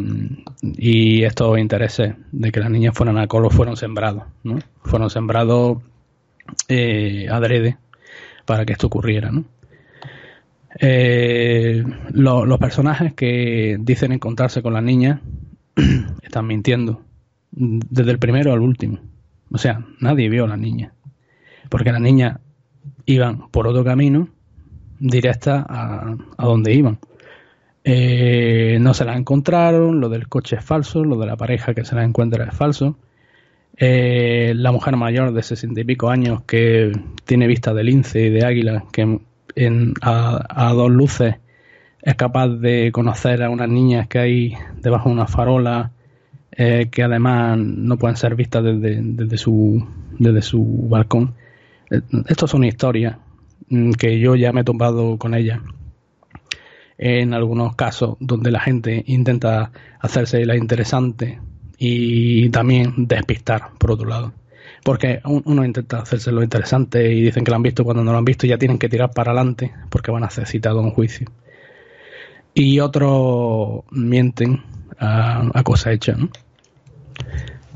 y 0.61 1.23
estos 1.23 1.57
intereses 1.57 2.15
de 2.31 2.51
que 2.51 2.59
las 2.59 2.69
niñas 2.69 2.95
fueran 2.95 3.17
a 3.17 3.27
color 3.27 3.51
fueron 3.51 3.77
sembrados, 3.77 4.23
¿no? 4.43 4.59
Fueron 4.83 5.09
sembrados 5.09 5.79
eh, 6.67 7.27
adrede 7.29 7.77
para 8.45 8.65
que 8.65 8.73
esto 8.73 8.87
ocurriera, 8.87 9.31
los 12.13 12.59
personajes 12.59 13.13
que 13.13 13.77
dicen 13.79 14.11
encontrarse 14.11 14.61
con 14.61 14.73
las 14.73 14.83
niñas 14.83 15.19
están 16.21 16.47
mintiendo 16.47 17.01
desde 17.51 18.11
el 18.11 18.19
primero 18.19 18.53
al 18.53 18.61
último. 18.61 18.99
O 19.51 19.57
sea, 19.57 19.85
nadie 19.99 20.29
vio 20.29 20.45
a 20.45 20.47
las 20.47 20.59
niñas. 20.59 20.93
Porque 21.69 21.91
las 21.91 22.01
niñas 22.01 22.39
iban 23.11 23.49
por 23.49 23.67
otro 23.67 23.83
camino 23.83 24.29
directa 24.99 25.65
a, 25.67 26.15
a 26.37 26.45
donde 26.45 26.73
iban. 26.73 26.99
Eh, 27.83 28.77
no 28.79 28.93
se 28.93 29.05
la 29.05 29.15
encontraron, 29.15 29.99
lo 29.99 30.09
del 30.09 30.27
coche 30.27 30.57
es 30.57 30.63
falso, 30.63 31.03
lo 31.03 31.17
de 31.17 31.25
la 31.25 31.35
pareja 31.35 31.73
que 31.73 31.85
se 31.85 31.95
la 31.95 32.03
encuentra 32.03 32.45
es 32.45 32.55
falso. 32.55 32.97
Eh, 33.77 34.53
la 34.55 34.71
mujer 34.71 34.95
mayor 34.97 35.33
de 35.33 35.41
sesenta 35.41 35.81
y 35.81 35.83
pico 35.83 36.09
años 36.09 36.43
que 36.43 36.91
tiene 37.25 37.47
vista 37.47 37.73
de 37.73 37.83
lince 37.83 38.27
y 38.27 38.29
de 38.29 38.45
águila, 38.45 38.83
que 38.91 39.19
en, 39.55 39.93
a, 40.01 40.73
dos 40.75 40.91
luces 40.91 41.35
es 42.01 42.15
capaz 42.15 42.49
de 42.49 42.91
conocer 42.91 43.41
a 43.41 43.49
unas 43.49 43.69
niñas 43.69 44.07
que 44.07 44.19
hay 44.19 44.53
debajo 44.81 45.09
de 45.09 45.15
una 45.15 45.27
farola, 45.27 45.91
eh, 46.51 46.89
que 46.91 47.03
además 47.03 47.57
no 47.57 47.97
pueden 47.97 48.17
ser 48.17 48.35
vistas 48.35 48.63
desde, 48.63 48.99
desde, 49.01 49.37
su, 49.37 49.87
desde 50.19 50.41
su 50.41 50.87
balcón. 50.89 51.33
Estas 52.27 52.49
son 52.49 52.63
historias 52.63 53.17
mm, 53.69 53.91
que 53.91 54.19
yo 54.19 54.35
ya 54.35 54.53
me 54.53 54.61
he 54.61 54.63
tomado 54.63 55.17
con 55.17 55.33
ellas. 55.33 55.59
en 56.97 57.33
algunos 57.33 57.75
casos 57.75 58.15
donde 58.19 58.51
la 58.51 58.59
gente 58.59 59.03
intenta 59.07 59.71
hacerse 59.99 60.45
la 60.45 60.55
interesante 60.55 61.39
y 61.77 62.49
también 62.49 63.07
despistar, 63.07 63.71
por 63.79 63.91
otro 63.91 64.07
lado. 64.07 64.33
Porque 64.83 65.19
uno 65.25 65.65
intenta 65.65 65.99
hacerse 65.99 66.31
lo 66.31 66.43
interesante 66.43 67.11
y 67.11 67.21
dicen 67.21 67.43
que 67.43 67.51
lo 67.51 67.57
han 67.57 67.63
visto 67.63 67.83
cuando 67.83 68.03
no 68.03 68.11
lo 68.11 68.19
han 68.19 68.25
visto 68.25 68.45
y 68.45 68.49
ya 68.49 68.57
tienen 68.57 68.77
que 68.77 68.89
tirar 68.89 69.11
para 69.11 69.31
adelante 69.31 69.73
porque 69.89 70.11
van 70.11 70.23
a 70.23 70.29
ser 70.29 70.47
citados 70.47 70.83
en 70.83 70.91
juicio. 70.91 71.27
Y 72.53 72.79
otros 72.79 73.83
mienten 73.91 74.63
a, 74.99 75.49
a 75.53 75.63
cosa 75.63 75.91
hecha, 75.91 76.13
¿no? 76.13 76.29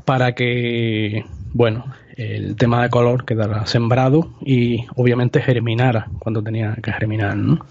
Para 0.04 0.34
que, 0.36 1.24
bueno, 1.52 1.84
el 2.16 2.56
tema 2.56 2.82
de 2.82 2.90
color 2.90 3.24
quedara 3.24 3.66
sembrado 3.66 4.30
y 4.40 4.86
obviamente 4.94 5.42
germinara 5.42 6.08
cuando 6.18 6.42
tenía 6.42 6.76
que 6.82 6.92
germinar, 6.92 7.36
¿no? 7.36 7.66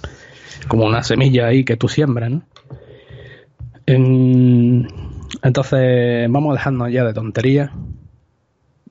Como 0.68 0.86
una 0.86 1.04
semilla 1.04 1.48
ahí 1.48 1.64
que 1.64 1.78
tú 1.78 1.88
siembras, 1.88 2.32
¿no? 2.32 2.44
entonces 5.44 6.28
vamos 6.32 6.52
a 6.52 6.54
dejarnos 6.58 6.92
ya 6.92 7.04
de 7.04 7.14
tonterías 7.14 7.70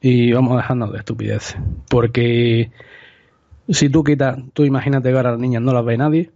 y 0.00 0.32
vamos 0.32 0.52
a 0.52 0.58
dejarnos 0.58 0.92
de 0.92 0.98
estupideces. 0.98 1.56
Porque 1.88 2.70
si 3.68 3.88
tú 3.88 4.04
quitas, 4.04 4.38
tú 4.52 4.64
imagínate 4.64 5.10
que 5.10 5.16
ahora 5.16 5.32
las 5.32 5.40
niñas 5.40 5.62
no 5.62 5.72
las 5.72 5.84
ve 5.84 5.96
nadie 5.96 6.30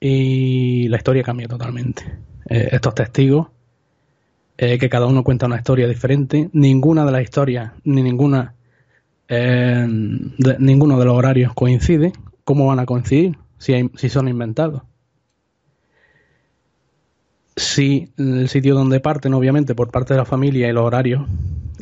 y 0.00 0.88
la 0.88 0.96
historia 0.96 1.22
cambia 1.22 1.46
totalmente. 1.46 2.02
Eh, 2.48 2.70
estos 2.72 2.94
testigos 2.94 3.48
eh, 4.62 4.76
que 4.76 4.90
cada 4.90 5.06
uno 5.06 5.24
cuenta 5.24 5.46
una 5.46 5.56
historia 5.56 5.88
diferente. 5.88 6.50
Ninguna 6.52 7.06
de 7.06 7.12
las 7.12 7.22
historias, 7.22 7.72
ni 7.84 8.02
ninguna, 8.02 8.52
eh, 9.26 9.86
de, 9.88 10.56
ninguno 10.58 10.98
de 10.98 11.06
los 11.06 11.16
horarios 11.16 11.54
coincide. 11.54 12.12
¿Cómo 12.44 12.66
van 12.66 12.78
a 12.78 12.84
coincidir 12.84 13.38
si, 13.56 13.90
si 13.94 14.10
son 14.10 14.28
inventados? 14.28 14.82
Si 17.56 18.12
el 18.18 18.50
sitio 18.50 18.74
donde 18.74 19.00
parten, 19.00 19.32
obviamente, 19.32 19.74
por 19.74 19.90
parte 19.90 20.12
de 20.12 20.18
la 20.18 20.26
familia 20.26 20.68
y 20.68 20.72
los 20.74 20.84
horarios 20.84 21.26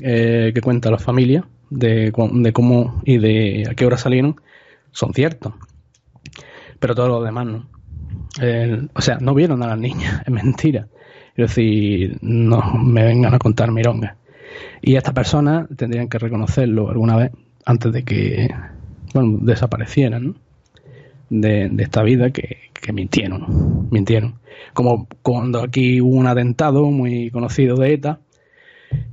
eh, 0.00 0.52
que 0.54 0.60
cuenta 0.60 0.88
la 0.92 0.98
familia, 0.98 1.48
de, 1.70 2.12
de 2.32 2.52
cómo 2.52 3.02
y 3.04 3.18
de 3.18 3.66
a 3.68 3.74
qué 3.74 3.86
hora 3.86 3.98
salieron, 3.98 4.40
son 4.92 5.12
ciertos. 5.14 5.52
Pero 6.78 6.94
todo 6.94 7.08
lo 7.08 7.22
demás 7.24 7.44
no. 7.44 7.68
o 8.94 9.00
sea, 9.00 9.18
no 9.20 9.34
vieron 9.34 9.64
a 9.64 9.66
las 9.66 9.78
niñas, 9.78 10.22
es 10.26 10.32
mentira. 10.32 10.86
Es 11.38 11.54
decir, 11.54 12.18
no 12.20 12.60
me 12.74 13.04
vengan 13.04 13.32
a 13.32 13.38
contar 13.38 13.70
mirongas. 13.70 14.16
Y 14.82 14.96
estas 14.96 15.14
personas 15.14 15.68
tendrían 15.76 16.08
que 16.08 16.18
reconocerlo 16.18 16.90
alguna 16.90 17.14
vez 17.16 17.30
antes 17.64 17.92
de 17.92 18.02
que 18.02 18.48
bueno, 19.14 19.38
desaparecieran 19.42 20.34
de, 21.30 21.70
esta 21.78 22.02
vida 22.02 22.30
que, 22.30 22.58
mintieron, 22.92 23.88
mintieron. 23.92 24.34
Como 24.72 25.06
cuando 25.22 25.60
aquí 25.60 26.00
hubo 26.00 26.16
un 26.16 26.26
atentado 26.26 26.86
muy 26.86 27.30
conocido 27.30 27.76
de 27.76 27.92
ETA, 27.92 28.18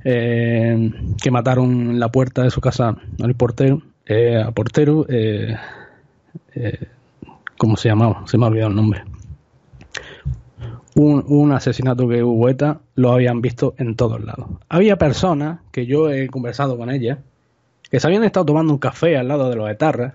eh, 0.02 0.90
que 1.22 1.30
mataron 1.30 1.90
en 1.90 2.00
la 2.00 2.10
puerta 2.10 2.42
de 2.42 2.50
su 2.50 2.60
casa 2.60 2.96
al 3.22 3.34
portero, 3.36 3.82
eh, 4.04 4.42
a 4.44 4.50
portero, 4.50 5.06
eh, 5.08 5.56
eh, 6.56 6.88
¿cómo 7.56 7.76
se 7.76 7.88
llamaba? 7.88 8.24
Se 8.26 8.36
me 8.36 8.46
ha 8.46 8.48
olvidado 8.48 8.70
el 8.70 8.76
nombre 8.76 9.04
un, 10.96 11.52
asesinato 11.52 12.08
que 12.08 12.22
hubo 12.22 12.48
ETA 12.48 12.80
lo 12.94 13.12
habían 13.12 13.42
visto 13.42 13.74
en 13.76 13.96
todos 13.96 14.22
lados. 14.24 14.48
Había 14.68 14.96
personas 14.96 15.60
que 15.70 15.86
yo 15.86 16.10
he 16.10 16.28
conversado 16.28 16.78
con 16.78 16.90
ellas 16.90 17.18
que 17.90 18.00
se 18.00 18.06
habían 18.06 18.24
estado 18.24 18.46
tomando 18.46 18.72
un 18.72 18.78
café 18.78 19.16
al 19.16 19.28
lado 19.28 19.48
de 19.50 19.56
los 19.56 19.70
etarras, 19.70 20.14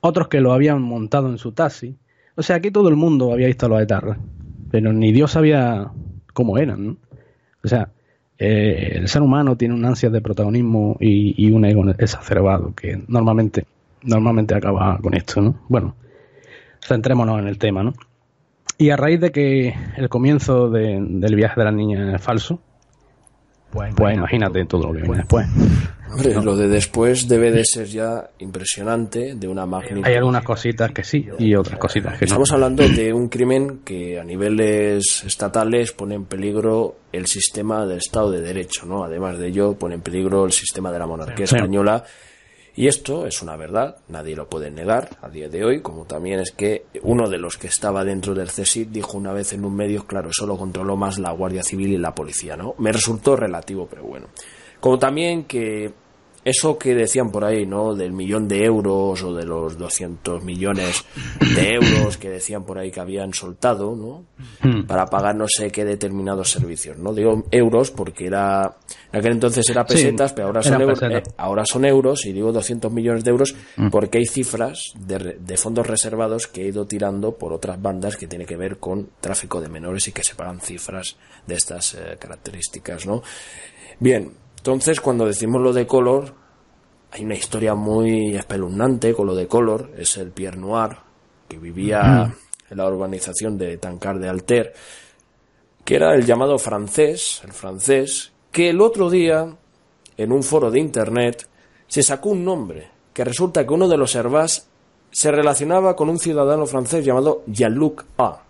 otros 0.00 0.28
que 0.28 0.40
lo 0.40 0.52
habían 0.52 0.82
montado 0.82 1.30
en 1.30 1.38
su 1.38 1.52
taxi. 1.52 1.96
O 2.36 2.42
sea, 2.42 2.56
aquí 2.56 2.70
todo 2.70 2.88
el 2.88 2.96
mundo 2.96 3.32
había 3.32 3.46
visto 3.46 3.66
a 3.66 3.68
los 3.70 3.82
etarras, 3.82 4.18
pero 4.70 4.92
ni 4.92 5.12
Dios 5.12 5.32
sabía 5.32 5.90
cómo 6.32 6.58
eran. 6.58 6.98
O 7.64 7.68
sea, 7.68 7.88
eh, 8.38 8.92
el 8.96 9.08
ser 9.08 9.22
humano 9.22 9.56
tiene 9.56 9.74
un 9.74 9.84
ansia 9.84 10.10
de 10.10 10.20
protagonismo 10.20 10.96
y, 11.00 11.34
y, 11.42 11.50
un 11.50 11.64
ego 11.64 11.88
exacerbado 11.90 12.74
que 12.74 13.02
normalmente, 13.08 13.64
normalmente 14.02 14.54
acaba 14.54 14.98
con 14.98 15.14
esto, 15.14 15.40
¿no? 15.40 15.56
Bueno, 15.68 15.94
centrémonos 16.80 17.38
en 17.38 17.48
el 17.48 17.58
tema, 17.58 17.82
¿no? 17.82 17.94
Y 18.82 18.90
a 18.90 18.96
raíz 18.96 19.20
de 19.20 19.30
que 19.30 19.72
el 19.96 20.08
comienzo 20.08 20.68
del 20.68 21.36
viaje 21.36 21.60
de 21.60 21.64
la 21.64 21.70
niña 21.70 22.16
es 22.16 22.20
falso, 22.20 22.60
pues, 23.70 23.94
pues 23.96 24.16
imagínate 24.16 24.64
todo 24.64 24.88
lo 24.88 24.92
que 24.92 25.02
viene 25.02 25.18
después. 25.18 25.46
Hombre, 26.10 26.34
lo 26.42 26.56
de 26.56 26.66
después 26.66 27.28
debe 27.28 27.52
de 27.52 27.64
ser 27.64 27.86
ya 27.86 28.30
impresionante, 28.40 29.36
de 29.36 29.46
una 29.46 29.66
magnitud. 29.66 30.04
Hay 30.04 30.16
algunas 30.16 30.42
cositas 30.42 30.90
que 30.90 31.04
sí 31.04 31.28
y 31.38 31.54
otras 31.54 31.78
cositas 31.78 32.18
que 32.18 32.24
Estamos 32.24 32.50
hablando 32.50 32.86
de 32.88 33.12
un 33.12 33.28
crimen 33.28 33.82
que 33.84 34.18
a 34.18 34.24
niveles 34.24 35.22
estatales 35.24 35.92
pone 35.92 36.16
en 36.16 36.24
peligro 36.24 36.96
el 37.12 37.28
sistema 37.28 37.86
del 37.86 37.98
Estado 37.98 38.32
de 38.32 38.40
Derecho, 38.40 38.84
¿no? 38.84 39.04
Además 39.04 39.38
de 39.38 39.46
ello, 39.46 39.74
pone 39.74 39.94
en 39.94 40.00
peligro 40.00 40.44
el 40.44 40.52
sistema 40.52 40.90
de 40.90 40.98
la 40.98 41.06
monarquía 41.06 41.44
española 41.44 42.02
y 42.74 42.86
esto 42.86 43.26
es 43.26 43.42
una 43.42 43.56
verdad, 43.56 43.96
nadie 44.08 44.34
lo 44.34 44.48
puede 44.48 44.70
negar 44.70 45.10
a 45.20 45.28
día 45.28 45.48
de 45.48 45.64
hoy, 45.64 45.80
como 45.82 46.04
también 46.04 46.40
es 46.40 46.52
que 46.52 46.86
uno 47.02 47.28
de 47.28 47.38
los 47.38 47.58
que 47.58 47.66
estaba 47.66 48.04
dentro 48.04 48.34
del 48.34 48.48
CSIC 48.48 48.88
dijo 48.88 49.18
una 49.18 49.32
vez 49.32 49.52
en 49.52 49.64
un 49.64 49.76
medio, 49.76 50.06
claro, 50.06 50.30
eso 50.30 50.46
lo 50.46 50.56
controló 50.56 50.96
más 50.96 51.18
la 51.18 51.32
Guardia 51.32 51.62
Civil 51.62 51.92
y 51.92 51.98
la 51.98 52.14
policía, 52.14 52.56
¿no? 52.56 52.74
Me 52.78 52.92
resultó 52.92 53.36
relativo, 53.36 53.86
pero 53.88 54.04
bueno. 54.04 54.28
Como 54.80 54.98
también 54.98 55.44
que 55.44 55.92
eso 56.44 56.76
que 56.76 56.94
decían 56.94 57.30
por 57.30 57.44
ahí, 57.44 57.66
¿no? 57.66 57.94
Del 57.94 58.12
millón 58.12 58.48
de 58.48 58.64
euros 58.64 59.22
o 59.22 59.32
de 59.34 59.44
los 59.44 59.78
200 59.78 60.42
millones 60.42 61.04
de 61.54 61.74
euros 61.74 62.16
que 62.16 62.30
decían 62.30 62.64
por 62.64 62.78
ahí 62.78 62.90
que 62.90 63.00
habían 63.00 63.32
soltado, 63.32 63.94
¿no? 63.94 64.24
Hmm. 64.60 64.86
Para 64.86 65.06
pagar 65.06 65.36
no 65.36 65.46
sé 65.48 65.70
qué 65.70 65.84
determinados 65.84 66.50
servicios, 66.50 66.98
¿no? 66.98 67.14
Digo 67.14 67.44
euros 67.50 67.92
porque 67.92 68.26
era, 68.26 68.76
en 69.12 69.20
aquel 69.20 69.32
entonces 69.32 69.64
era 69.70 69.86
pesetas, 69.86 70.32
pero 70.32 70.48
ahora 70.48 70.62
son, 70.62 70.80
euros, 70.80 71.02
eh, 71.02 71.22
ahora 71.36 71.64
son 71.64 71.84
euros 71.84 72.26
y 72.26 72.32
digo 72.32 72.50
200 72.50 72.90
millones 72.92 73.22
de 73.22 73.30
euros 73.30 73.54
hmm. 73.76 73.90
porque 73.90 74.18
hay 74.18 74.26
cifras 74.26 74.92
de, 74.98 75.36
de, 75.38 75.56
fondos 75.56 75.86
reservados 75.86 76.48
que 76.48 76.62
he 76.62 76.68
ido 76.68 76.86
tirando 76.86 77.36
por 77.36 77.52
otras 77.52 77.80
bandas 77.80 78.16
que 78.16 78.26
tiene 78.26 78.46
que 78.46 78.56
ver 78.56 78.78
con 78.78 79.10
tráfico 79.20 79.60
de 79.60 79.68
menores 79.68 80.08
y 80.08 80.12
que 80.12 80.24
se 80.24 80.34
pagan 80.34 80.60
cifras 80.60 81.16
de 81.46 81.54
estas 81.54 81.94
eh, 81.94 82.16
características, 82.18 83.06
¿no? 83.06 83.22
Bien, 84.00 84.32
entonces, 84.62 85.00
cuando 85.00 85.26
decimos 85.26 85.60
lo 85.60 85.72
de 85.72 85.88
Color, 85.88 86.32
hay 87.10 87.24
una 87.24 87.34
historia 87.34 87.74
muy 87.74 88.36
espeluznante 88.36 89.12
con 89.12 89.26
lo 89.26 89.34
de 89.34 89.48
Color. 89.48 89.90
Es 89.98 90.16
el 90.18 90.30
Pierre 90.30 90.56
Noir, 90.56 90.98
que 91.48 91.58
vivía 91.58 92.32
en 92.70 92.78
la 92.78 92.86
urbanización 92.86 93.58
de 93.58 93.76
Tancard 93.78 94.20
de 94.20 94.28
Alter, 94.28 94.72
que 95.84 95.96
era 95.96 96.14
el 96.14 96.24
llamado 96.24 96.60
francés, 96.60 97.42
el 97.42 97.52
francés, 97.52 98.30
que 98.52 98.70
el 98.70 98.80
otro 98.80 99.10
día, 99.10 99.52
en 100.16 100.30
un 100.30 100.44
foro 100.44 100.70
de 100.70 100.78
internet, 100.78 101.48
se 101.88 102.04
sacó 102.04 102.28
un 102.28 102.44
nombre, 102.44 102.88
que 103.12 103.24
resulta 103.24 103.66
que 103.66 103.74
uno 103.74 103.88
de 103.88 103.96
los 103.96 104.14
herbás 104.14 104.68
se 105.10 105.32
relacionaba 105.32 105.96
con 105.96 106.08
un 106.08 106.20
ciudadano 106.20 106.66
francés 106.66 107.04
llamado 107.04 107.42
Jean-Luc 107.48 108.04
A. 108.16 108.41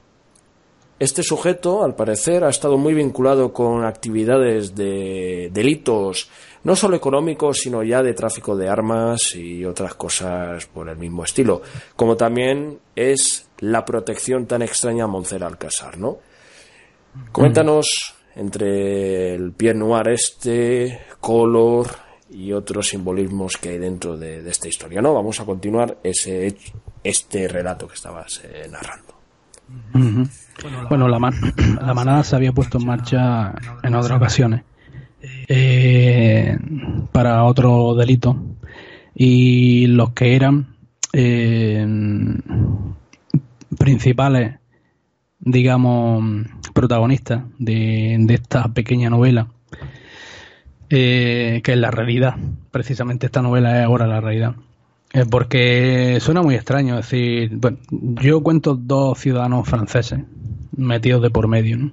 Este 0.98 1.22
sujeto, 1.22 1.82
al 1.82 1.96
parecer, 1.96 2.44
ha 2.44 2.48
estado 2.48 2.78
muy 2.78 2.94
vinculado 2.94 3.52
con 3.52 3.84
actividades 3.84 4.74
de 4.76 5.50
delitos, 5.52 6.30
no 6.62 6.76
solo 6.76 6.96
económicos, 6.96 7.58
sino 7.58 7.82
ya 7.82 8.02
de 8.02 8.14
tráfico 8.14 8.56
de 8.56 8.68
armas 8.68 9.34
y 9.34 9.64
otras 9.64 9.94
cosas 9.94 10.66
por 10.66 10.88
el 10.88 10.96
mismo 10.96 11.24
estilo, 11.24 11.62
como 11.96 12.16
también 12.16 12.78
es 12.94 13.48
la 13.58 13.84
protección 13.84 14.46
tan 14.46 14.62
extraña 14.62 15.04
a 15.04 15.08
Montserrat 15.08 15.52
Alcázar, 15.52 15.98
¿no? 15.98 16.18
Coméntanos 17.32 18.14
entre 18.36 19.34
el 19.34 19.52
pie 19.52 19.74
noir 19.74 20.08
este, 20.08 21.00
color 21.20 21.88
y 22.30 22.52
otros 22.52 22.88
simbolismos 22.88 23.56
que 23.58 23.70
hay 23.70 23.78
dentro 23.78 24.16
de, 24.16 24.48
esta 24.48 24.68
historia, 24.68 25.02
¿no? 25.02 25.12
Vamos 25.12 25.38
a 25.40 25.44
continuar 25.44 25.98
ese, 26.02 26.56
este 27.04 27.48
relato 27.48 27.86
que 27.86 27.94
estabas 27.94 28.40
eh, 28.44 28.68
narrando. 28.70 29.12
Bueno, 30.88 31.08
la, 31.08 31.18
la, 31.80 31.94
manada 31.94 32.24
se 32.24 32.36
había 32.36 32.52
puesto 32.52 32.78
en 32.78 32.86
marcha 32.86 33.54
en 33.82 33.94
otras 33.94 34.16
ocasiones 34.16 34.62
eh, 35.48 36.58
para 37.12 37.44
otro 37.44 37.94
delito 37.94 38.36
y 39.14 39.86
los 39.86 40.10
que 40.12 40.34
eran 40.34 40.76
eh, 41.12 41.86
principales, 43.78 44.58
digamos, 45.38 46.46
protagonistas 46.72 47.44
de, 47.58 48.24
esta 48.30 48.72
pequeña 48.72 49.10
novela, 49.10 49.48
eh, 50.88 51.60
que 51.62 51.72
es 51.72 51.78
la 51.78 51.90
realidad. 51.90 52.36
Precisamente 52.70 53.26
esta 53.26 53.42
novela 53.42 53.80
es 53.80 53.84
ahora 53.84 54.06
la 54.06 54.20
realidad. 54.20 54.54
porque 55.30 56.18
suena 56.20 56.42
muy 56.42 56.54
extraño 56.54 56.96
decir, 56.96 57.50
bueno, 57.56 57.78
yo 57.90 58.42
cuento 58.42 58.74
dos 58.74 59.18
ciudadanos 59.18 59.68
franceses 59.68 60.20
metidos 60.76 61.22
de 61.22 61.30
por 61.30 61.48
medio. 61.48 61.92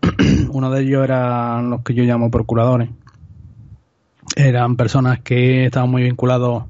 Uno 0.50 0.70
de 0.70 0.82
ellos 0.82 1.04
eran 1.04 1.70
los 1.70 1.82
que 1.82 1.94
yo 1.94 2.04
llamo 2.04 2.30
procuradores. 2.30 2.90
Eran 4.36 4.76
personas 4.76 5.20
que 5.20 5.66
estaban 5.66 5.90
muy 5.90 6.02
vinculados 6.02 6.64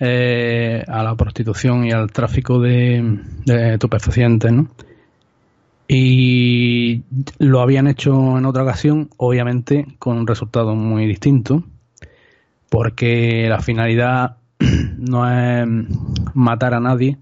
eh, 0.00 0.84
a 0.86 1.02
la 1.02 1.14
prostitución 1.14 1.86
y 1.86 1.92
al 1.92 2.10
tráfico 2.12 2.60
de, 2.60 3.20
de 3.44 3.74
estupefacientes. 3.74 4.52
Y 5.86 7.02
lo 7.38 7.60
habían 7.60 7.86
hecho 7.86 8.38
en 8.38 8.46
otra 8.46 8.62
ocasión, 8.62 9.10
obviamente 9.16 9.86
con 9.98 10.16
un 10.18 10.26
resultado 10.26 10.74
muy 10.74 11.06
distinto, 11.06 11.62
porque 12.70 13.46
la 13.48 13.60
finalidad 13.60 14.38
no 14.98 15.30
es 15.30 15.66
matar 16.34 16.74
a 16.74 16.80
nadie 16.80 17.18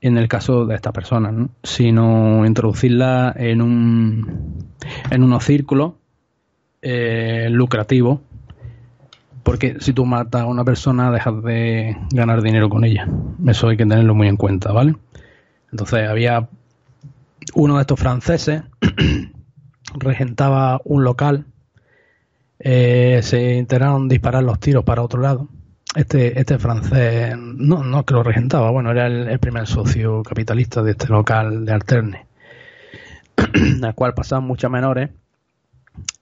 en 0.00 0.16
el 0.16 0.28
caso 0.28 0.66
de 0.66 0.74
estas 0.74 0.92
personas, 0.92 1.32
¿no? 1.32 1.50
sino 1.62 2.46
introducirla 2.46 3.34
en 3.36 3.60
un 3.60 4.70
en 5.10 5.22
unos 5.22 5.44
círculos 5.44 5.92
eh, 6.82 7.48
lucrativos, 7.50 8.20
porque 9.42 9.76
si 9.80 9.92
tú 9.92 10.06
matas 10.06 10.42
a 10.42 10.46
una 10.46 10.64
persona 10.64 11.10
dejas 11.10 11.42
de 11.42 11.96
ganar 12.12 12.42
dinero 12.42 12.70
con 12.70 12.84
ella. 12.84 13.06
Eso 13.46 13.68
hay 13.68 13.76
que 13.76 13.84
tenerlo 13.84 14.14
muy 14.14 14.28
en 14.28 14.36
cuenta, 14.36 14.72
¿vale? 14.72 14.96
Entonces 15.70 16.08
había 16.08 16.48
uno 17.54 17.76
de 17.76 17.80
estos 17.82 18.00
franceses 18.00 18.62
regentaba 19.94 20.80
un 20.84 21.04
local, 21.04 21.46
eh, 22.58 23.20
se 23.22 23.58
enteraron 23.58 24.08
disparar 24.08 24.42
los 24.42 24.58
tiros 24.58 24.84
para 24.84 25.02
otro 25.02 25.20
lado. 25.20 25.48
Este, 25.94 26.38
este 26.38 26.58
francés, 26.58 27.36
no, 27.36 27.82
no 27.82 28.04
que 28.04 28.14
lo 28.14 28.22
regentaba, 28.22 28.70
bueno, 28.70 28.92
era 28.92 29.08
el, 29.08 29.38
primer 29.40 29.66
socio 29.66 30.22
capitalista 30.22 30.84
de 30.84 30.92
este 30.92 31.08
local 31.08 31.64
de 31.64 31.72
Alterne, 31.72 32.26
al 33.82 33.94
cual 33.96 34.14
pasaban 34.14 34.46
muchas 34.46 34.70
menores 34.70 35.10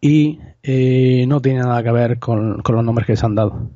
y 0.01 0.41
eh, 0.63 1.27
no 1.29 1.41
tiene 1.43 1.61
nada 1.61 1.83
que 1.83 1.93
ver 1.93 2.19
con, 2.19 2.63
los 2.67 2.85
nombres 2.85 3.07
que 3.07 3.17
se 3.17 3.27
han 3.27 3.35
dado. 3.35 3.69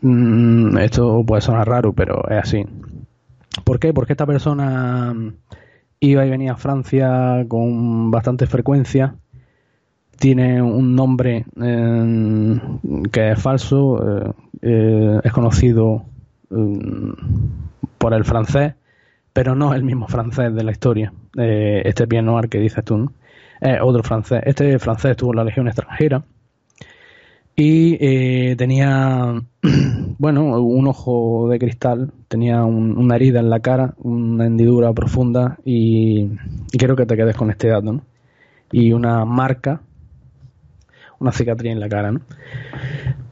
Mm, 0.00 0.78
esto 0.78 1.22
puede 1.26 1.42
sonar 1.42 1.68
raro, 1.68 1.92
pero 1.92 2.26
es 2.30 2.38
así. 2.38 2.64
¿Por 3.64 3.78
qué? 3.78 3.92
Porque 3.92 4.14
esta 4.14 4.26
persona 4.26 5.14
iba 6.00 6.26
y 6.26 6.30
venía 6.30 6.52
a 6.52 6.56
Francia 6.56 7.44
con 7.48 8.10
bastante 8.10 8.46
frecuencia. 8.46 9.16
Tiene 10.18 10.62
un 10.62 10.94
nombre 10.94 11.44
eh, 11.60 12.60
que 13.10 13.32
es 13.32 13.40
falso, 13.40 13.98
eh, 14.18 14.32
eh, 14.62 15.20
es 15.22 15.32
conocido 15.32 16.04
por 17.98 18.14
el 18.14 18.24
francés, 18.24 18.74
pero 19.32 19.54
no 19.54 19.74
el 19.74 19.82
mismo 19.82 20.06
francés 20.08 20.54
de 20.54 20.62
la 20.62 20.70
historia. 20.70 21.12
este 21.36 22.06
Pierre 22.06 22.24
Noir 22.24 22.48
que 22.48 22.58
dices 22.58 22.84
tú, 22.84 23.10
otro 23.82 24.02
francés. 24.02 24.42
Este 24.46 24.78
francés 24.78 25.12
estuvo 25.12 25.32
en 25.32 25.36
la 25.38 25.44
Legión 25.44 25.66
extranjera 25.66 26.24
y 27.56 28.56
tenía 28.56 29.42
bueno, 30.18 30.62
un 30.62 30.86
ojo 30.86 31.48
de 31.48 31.58
cristal, 31.58 32.12
tenía 32.28 32.64
una 32.64 33.16
herida 33.16 33.40
en 33.40 33.50
la 33.50 33.60
cara, 33.60 33.94
una 33.98 34.46
hendidura 34.46 34.92
profunda 34.92 35.58
y, 35.64 36.30
quiero 36.78 36.96
que 36.96 37.06
te 37.06 37.16
quedes 37.16 37.36
con 37.36 37.50
este 37.50 37.68
dato. 37.68 38.00
Y 38.72 38.92
una 38.92 39.24
marca, 39.24 39.82
una 41.18 41.32
cicatriz 41.32 41.72
en 41.72 41.80
la 41.80 41.88
cara, 41.88 42.12
¿no? 42.12 42.20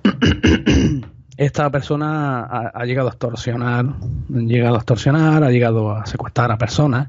Esta 1.36 1.70
persona 1.70 2.42
ha, 2.44 2.84
llegado 2.84 3.08
a 3.08 3.12
extorsionar, 3.12 3.86
ha 3.86 4.38
llegado 4.38 4.74
a 4.74 4.78
extorsionar, 4.78 5.42
ha 5.42 5.50
llegado 5.50 5.90
a 5.90 6.06
secuestrar 6.06 6.52
a 6.52 6.58
personas, 6.58 7.08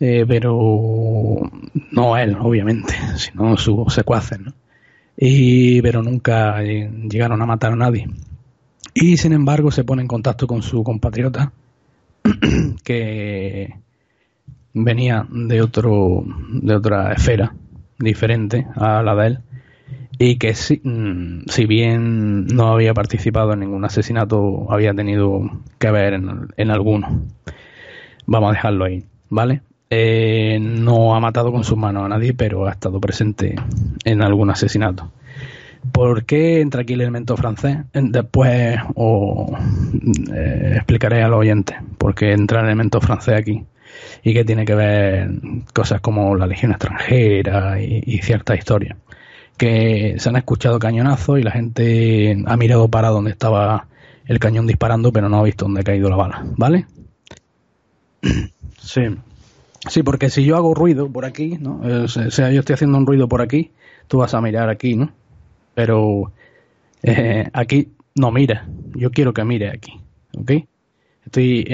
eh, 0.00 0.24
pero 0.26 1.50
no 1.92 2.16
él, 2.16 2.36
obviamente, 2.40 2.94
sino 3.16 3.56
sus 3.56 3.92
secuaces, 3.92 4.40
¿no? 4.40 4.52
Y, 5.16 5.80
pero 5.82 6.02
nunca 6.02 6.60
llegaron 6.62 7.40
a 7.40 7.46
matar 7.46 7.72
a 7.72 7.76
nadie. 7.76 8.08
Y 8.94 9.16
sin 9.16 9.32
embargo 9.32 9.70
se 9.70 9.84
pone 9.84 10.02
en 10.02 10.08
contacto 10.08 10.46
con 10.46 10.62
su 10.62 10.82
compatriota 10.82 11.52
que 12.84 13.74
venía 14.72 15.26
de 15.30 15.62
otro 15.62 16.24
de 16.50 16.74
otra 16.74 17.12
esfera 17.12 17.54
diferente 17.98 18.66
a 18.74 19.02
la 19.02 19.14
de 19.14 19.26
él 19.26 19.38
y 20.18 20.36
que 20.36 20.54
si, 20.54 20.80
mm, 20.82 21.44
si 21.48 21.66
bien 21.66 22.46
no 22.46 22.68
había 22.68 22.94
participado 22.94 23.52
en 23.52 23.60
ningún 23.60 23.84
asesinato 23.84 24.66
había 24.70 24.94
tenido 24.94 25.42
que 25.78 25.90
ver 25.90 26.14
en, 26.14 26.70
alguno 26.70 27.22
vamos 28.26 28.50
a 28.50 28.52
dejarlo 28.52 28.84
ahí 28.84 29.04
vale 29.28 29.62
eh, 29.90 30.58
no 30.60 31.14
ha 31.14 31.20
matado 31.20 31.52
con 31.52 31.64
sus 31.64 31.76
manos 31.76 32.04
a 32.04 32.08
nadie 32.08 32.34
pero 32.34 32.66
ha 32.66 32.70
estado 32.70 33.00
presente 33.00 33.54
en 34.04 34.22
algún 34.22 34.50
asesinato 34.50 35.10
¿Por 35.92 36.24
qué 36.24 36.60
entra 36.60 36.82
aquí 36.82 36.94
el 36.94 37.02
elemento 37.02 37.36
francés? 37.36 37.78
Después 37.92 38.78
os 38.94 39.50
eh, 40.34 40.72
explicaré 40.76 41.22
a 41.22 41.28
los 41.28 41.40
oyentes 41.40 41.76
por 41.98 42.14
qué 42.14 42.32
entra 42.32 42.60
el 42.60 42.66
elemento 42.66 43.00
francés 43.00 43.34
aquí 43.34 43.64
y 44.22 44.32
qué 44.32 44.44
tiene 44.44 44.64
que 44.64 44.74
ver 44.74 45.30
cosas 45.72 46.00
como 46.00 46.34
la 46.36 46.46
legión 46.46 46.72
extranjera 46.72 47.80
y, 47.80 48.18
cierta 48.22 48.56
historia. 48.56 48.96
Que 49.56 50.16
se 50.18 50.28
han 50.28 50.36
escuchado 50.36 50.78
cañonazos 50.78 51.38
y 51.38 51.42
la 51.42 51.52
gente 51.52 52.42
ha 52.46 52.56
mirado 52.56 52.88
para 52.88 53.08
donde 53.08 53.30
estaba 53.30 53.86
el 54.26 54.38
cañón 54.38 54.66
disparando, 54.66 55.12
pero 55.12 55.28
no 55.28 55.38
ha 55.38 55.42
visto 55.42 55.66
dónde 55.66 55.82
ha 55.82 55.84
caído 55.84 56.08
la 56.08 56.16
bala, 56.16 56.44
¿vale? 56.56 56.86
Sí. 58.78 59.02
Sí, 59.88 60.02
porque 60.02 60.30
si 60.30 60.44
yo 60.44 60.56
hago 60.56 60.74
ruido 60.74 61.10
por 61.10 61.24
aquí, 61.26 61.58
¿no? 61.60 61.80
O 62.04 62.08
sea, 62.08 62.50
yo 62.50 62.60
estoy 62.60 62.74
haciendo 62.74 62.96
un 62.96 63.06
ruido 63.06 63.28
por 63.28 63.42
aquí, 63.42 63.70
tú 64.08 64.18
vas 64.18 64.32
a 64.32 64.40
mirar 64.40 64.70
aquí, 64.70 64.96
¿no? 64.96 65.12
pero 65.74 66.32
eh, 67.02 67.48
aquí 67.52 67.92
no 68.14 68.30
mira. 68.30 68.66
Yo 68.94 69.10
quiero 69.10 69.34
que 69.34 69.44
mire 69.44 69.70
aquí, 69.70 70.00
¿ok? 70.38 70.52
Estoy 71.26 71.66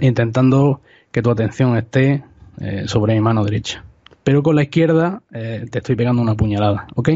intentando 0.00 0.80
que 1.12 1.22
tu 1.22 1.30
atención 1.30 1.76
esté 1.76 2.24
eh, 2.60 2.84
sobre 2.86 3.14
mi 3.14 3.20
mano 3.20 3.44
derecha, 3.44 3.84
pero 4.24 4.42
con 4.42 4.56
la 4.56 4.62
izquierda 4.62 5.22
eh, 5.32 5.66
te 5.70 5.78
estoy 5.78 5.96
pegando 5.96 6.22
una 6.22 6.34
puñalada, 6.34 6.86
¿ok? 6.94 7.10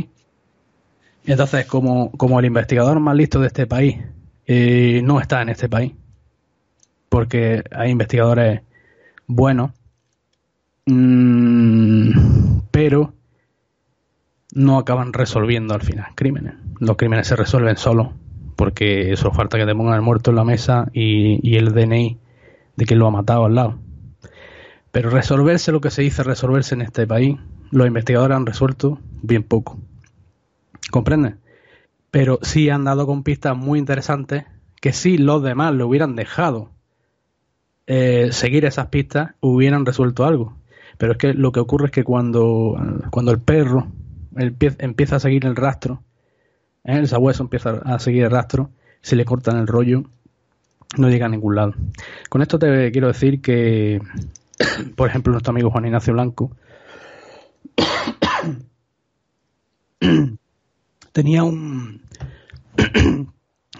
Entonces, 1.26 1.66
como, 1.66 2.12
como 2.12 2.38
el 2.38 2.46
investigador 2.46 3.00
más 3.00 3.16
listo 3.16 3.40
de 3.40 3.48
este 3.48 3.66
país 3.66 3.98
no 4.46 5.20
está 5.20 5.42
en 5.42 5.50
este 5.50 5.68
país, 5.68 5.92
porque 7.10 7.62
hay 7.70 7.90
investigadores 7.90 8.62
buenos, 9.26 9.72
mmm, 10.86 12.60
pero 12.70 13.12
no 14.54 14.78
acaban 14.78 15.12
resolviendo 15.12 15.74
al 15.74 15.82
final 15.82 16.06
crímenes. 16.14 16.54
Los 16.80 16.96
crímenes 16.96 17.26
se 17.26 17.36
resuelven 17.36 17.76
solo 17.76 18.14
porque 18.58 19.12
eso 19.12 19.30
falta 19.30 19.56
que 19.56 19.66
te 19.66 19.74
pongan 19.74 19.94
el 19.94 20.02
muerto 20.02 20.30
en 20.30 20.36
la 20.36 20.44
mesa 20.44 20.88
y, 20.92 21.56
el 21.56 21.72
DNI 21.72 22.18
de 22.74 22.84
quien 22.86 22.98
lo 22.98 23.06
ha 23.06 23.10
matado 23.12 23.44
al 23.44 23.54
lado. 23.54 23.78
Pero 24.92 25.10
resolverse 25.10 25.72
lo 25.72 25.80
que 25.80 25.90
se 25.90 26.02
dice 26.02 26.22
resolverse 26.22 26.74
en 26.74 26.82
este 26.82 27.06
país, 27.06 27.38
los 27.70 27.86
investigadores 27.86 28.36
han 28.36 28.46
resuelto 28.46 28.98
bien 29.22 29.42
poco. 29.42 29.78
¿Comprendes? 30.90 31.34
Pero 32.10 32.38
sí 32.42 32.70
han 32.70 32.84
dado 32.84 33.06
con 33.06 33.22
pistas 33.22 33.56
muy 33.56 33.78
interesantes 33.78 34.44
que 34.80 34.92
si 34.92 35.18
los 35.18 35.42
demás 35.42 35.74
le 35.74 35.84
hubieran 35.84 36.16
dejado 36.16 36.70
eh, 37.86 38.28
seguir 38.32 38.64
esas 38.64 38.86
pistas, 38.86 39.32
hubieran 39.40 39.84
resuelto 39.84 40.24
algo. 40.24 40.56
Pero 40.96 41.12
es 41.12 41.18
que 41.18 41.34
lo 41.34 41.52
que 41.52 41.60
ocurre 41.60 41.86
es 41.86 41.92
que 41.92 42.04
cuando, 42.04 42.76
cuando 43.10 43.32
el 43.32 43.40
perro 43.40 43.88
empieza 44.36 45.16
a 45.16 45.20
seguir 45.20 45.46
el 45.46 45.56
rastro, 45.56 46.02
¿eh? 46.84 46.98
el 46.98 47.08
sabueso 47.08 47.42
empieza 47.42 47.70
a 47.84 47.98
seguir 47.98 48.24
el 48.24 48.30
rastro, 48.30 48.70
se 49.00 49.16
le 49.16 49.24
cortan 49.24 49.58
el 49.58 49.66
rollo, 49.66 50.04
no 50.96 51.08
llega 51.08 51.26
a 51.26 51.28
ningún 51.28 51.54
lado. 51.54 51.74
Con 52.28 52.42
esto 52.42 52.58
te 52.58 52.90
quiero 52.90 53.08
decir 53.08 53.40
que, 53.40 54.00
por 54.96 55.08
ejemplo, 55.08 55.32
nuestro 55.32 55.52
amigo 55.52 55.70
Juan 55.70 55.86
Ignacio 55.86 56.12
Blanco 56.12 56.56
tenía 61.12 61.44
un 61.44 62.02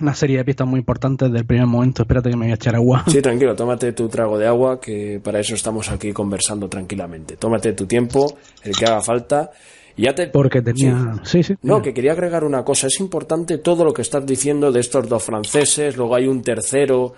una 0.00 0.14
serie 0.14 0.38
de 0.38 0.44
pistas 0.44 0.66
muy 0.66 0.80
importantes 0.80 1.30
del 1.32 1.44
primer 1.44 1.66
momento. 1.66 2.02
Espérate 2.02 2.30
que 2.30 2.36
me 2.36 2.46
voy 2.46 2.52
a 2.52 2.54
echar 2.54 2.76
agua. 2.76 3.04
Sí, 3.08 3.20
tranquilo, 3.20 3.54
tómate 3.54 3.92
tu 3.92 4.08
trago 4.08 4.38
de 4.38 4.46
agua, 4.46 4.80
que 4.80 5.20
para 5.22 5.40
eso 5.40 5.54
estamos 5.54 5.90
aquí 5.90 6.12
conversando 6.12 6.68
tranquilamente. 6.68 7.36
Tómate 7.36 7.72
tu 7.72 7.86
tiempo, 7.86 8.38
el 8.62 8.76
que 8.76 8.84
haga 8.84 9.00
falta, 9.00 9.50
ya 9.96 10.14
te... 10.14 10.28
Porque 10.28 10.62
tenía... 10.62 11.20
Sí, 11.24 11.42
sí. 11.42 11.54
no, 11.62 11.82
que 11.82 11.92
quería 11.92 12.12
agregar 12.12 12.44
una 12.44 12.64
cosa. 12.64 12.86
Es 12.86 13.00
importante 13.00 13.58
todo 13.58 13.84
lo 13.84 13.92
que 13.92 14.02
estás 14.02 14.24
diciendo 14.24 14.70
de 14.70 14.80
estos 14.80 15.08
dos 15.08 15.24
franceses. 15.24 15.96
Luego 15.96 16.14
hay 16.14 16.28
un 16.28 16.42
tercero 16.42 17.14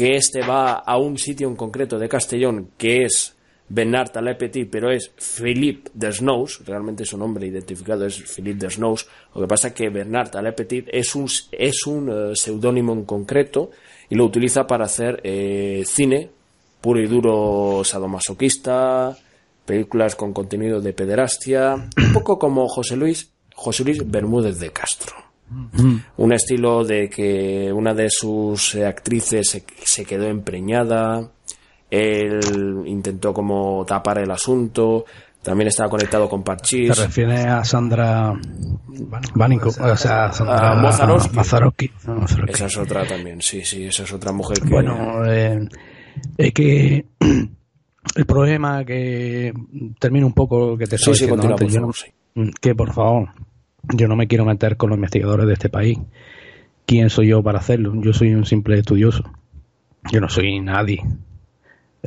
que 0.00 0.16
este 0.16 0.40
va 0.40 0.76
a 0.76 0.96
un 0.96 1.18
sitio 1.18 1.46
en 1.46 1.56
concreto 1.56 1.98
de 1.98 2.08
Castellón 2.08 2.70
que 2.78 3.04
es 3.04 3.36
Bernard 3.68 4.12
Petit, 4.38 4.66
pero 4.70 4.90
es 4.90 5.10
Philippe 5.10 5.90
Desnous, 5.92 6.62
realmente 6.64 7.04
su 7.04 7.18
nombre 7.18 7.46
identificado 7.46 8.06
es 8.06 8.16
Philippe 8.16 8.60
Desnous, 8.60 9.06
lo 9.34 9.42
que 9.42 9.46
pasa 9.46 9.68
es 9.68 9.74
que 9.74 9.90
Bernard 9.90 10.30
Petit 10.54 10.88
es 10.90 11.14
un, 11.14 11.28
es 11.52 11.86
un 11.86 12.08
eh, 12.08 12.32
seudónimo 12.34 12.94
en 12.94 13.04
concreto 13.04 13.72
y 14.08 14.14
lo 14.14 14.24
utiliza 14.24 14.66
para 14.66 14.86
hacer 14.86 15.20
eh, 15.22 15.82
cine 15.84 16.30
puro 16.80 16.98
y 16.98 17.06
duro 17.06 17.82
sadomasoquista, 17.84 19.14
películas 19.66 20.16
con 20.16 20.32
contenido 20.32 20.80
de 20.80 20.94
pederastia, 20.94 21.74
un 21.74 22.12
poco 22.14 22.38
como 22.38 22.66
José 22.68 22.96
Luis, 22.96 23.30
José 23.54 23.84
Luis 23.84 24.10
Bermúdez 24.10 24.58
de 24.60 24.70
Castro. 24.70 25.29
Un 26.16 26.32
estilo 26.32 26.84
de 26.84 27.08
que 27.08 27.72
una 27.72 27.92
de 27.94 28.08
sus 28.08 28.76
actrices 28.76 29.62
se, 29.82 30.04
quedó 30.04 30.26
empreñada, 30.26 31.28
él 31.90 32.82
intentó 32.86 33.34
como 33.34 33.84
tapar 33.84 34.18
el 34.18 34.30
asunto, 34.30 35.04
también 35.42 35.68
estaba 35.68 35.88
conectado 35.88 36.28
con 36.28 36.44
Parchís. 36.44 36.94
Se 36.94 37.06
refiere 37.06 37.42
a 37.42 37.64
Sandra 37.64 38.32
Bánico, 39.34 39.70
o 39.70 39.96
sea, 39.96 40.32
Sandra 40.32 40.74
Mazarowski. 40.76 41.90
Esa 42.46 42.66
es 42.66 42.76
otra 42.76 43.06
también, 43.06 43.42
sí, 43.42 43.64
sí, 43.64 43.86
esa 43.86 44.04
es 44.04 44.12
otra 44.12 44.32
mujer 44.32 44.60
que... 44.60 44.68
Bueno, 44.68 45.24
eh, 45.26 45.68
es 46.36 46.52
que 46.52 47.06
el 48.14 48.26
problema 48.26 48.84
que 48.84 49.52
termino 49.98 50.26
un 50.26 50.34
poco 50.34 50.76
que 50.76 50.86
te 50.86 50.96
estoy 50.96 51.14
diciendo 51.14 51.42
antes, 51.42 51.78
que 52.60 52.74
por 52.74 52.92
favor, 52.92 53.30
yo 53.82 54.08
no 54.08 54.16
me 54.16 54.26
quiero 54.26 54.44
meter 54.44 54.76
con 54.76 54.90
los 54.90 54.96
investigadores 54.96 55.46
de 55.46 55.52
este 55.52 55.68
país. 55.68 55.98
¿Quién 56.86 57.10
soy 57.10 57.28
yo 57.28 57.42
para 57.42 57.58
hacerlo? 57.58 57.92
Yo 58.02 58.12
soy 58.12 58.34
un 58.34 58.44
simple 58.44 58.78
estudioso. 58.78 59.24
Yo 60.10 60.20
no 60.20 60.28
soy 60.28 60.60
nadie 60.60 61.02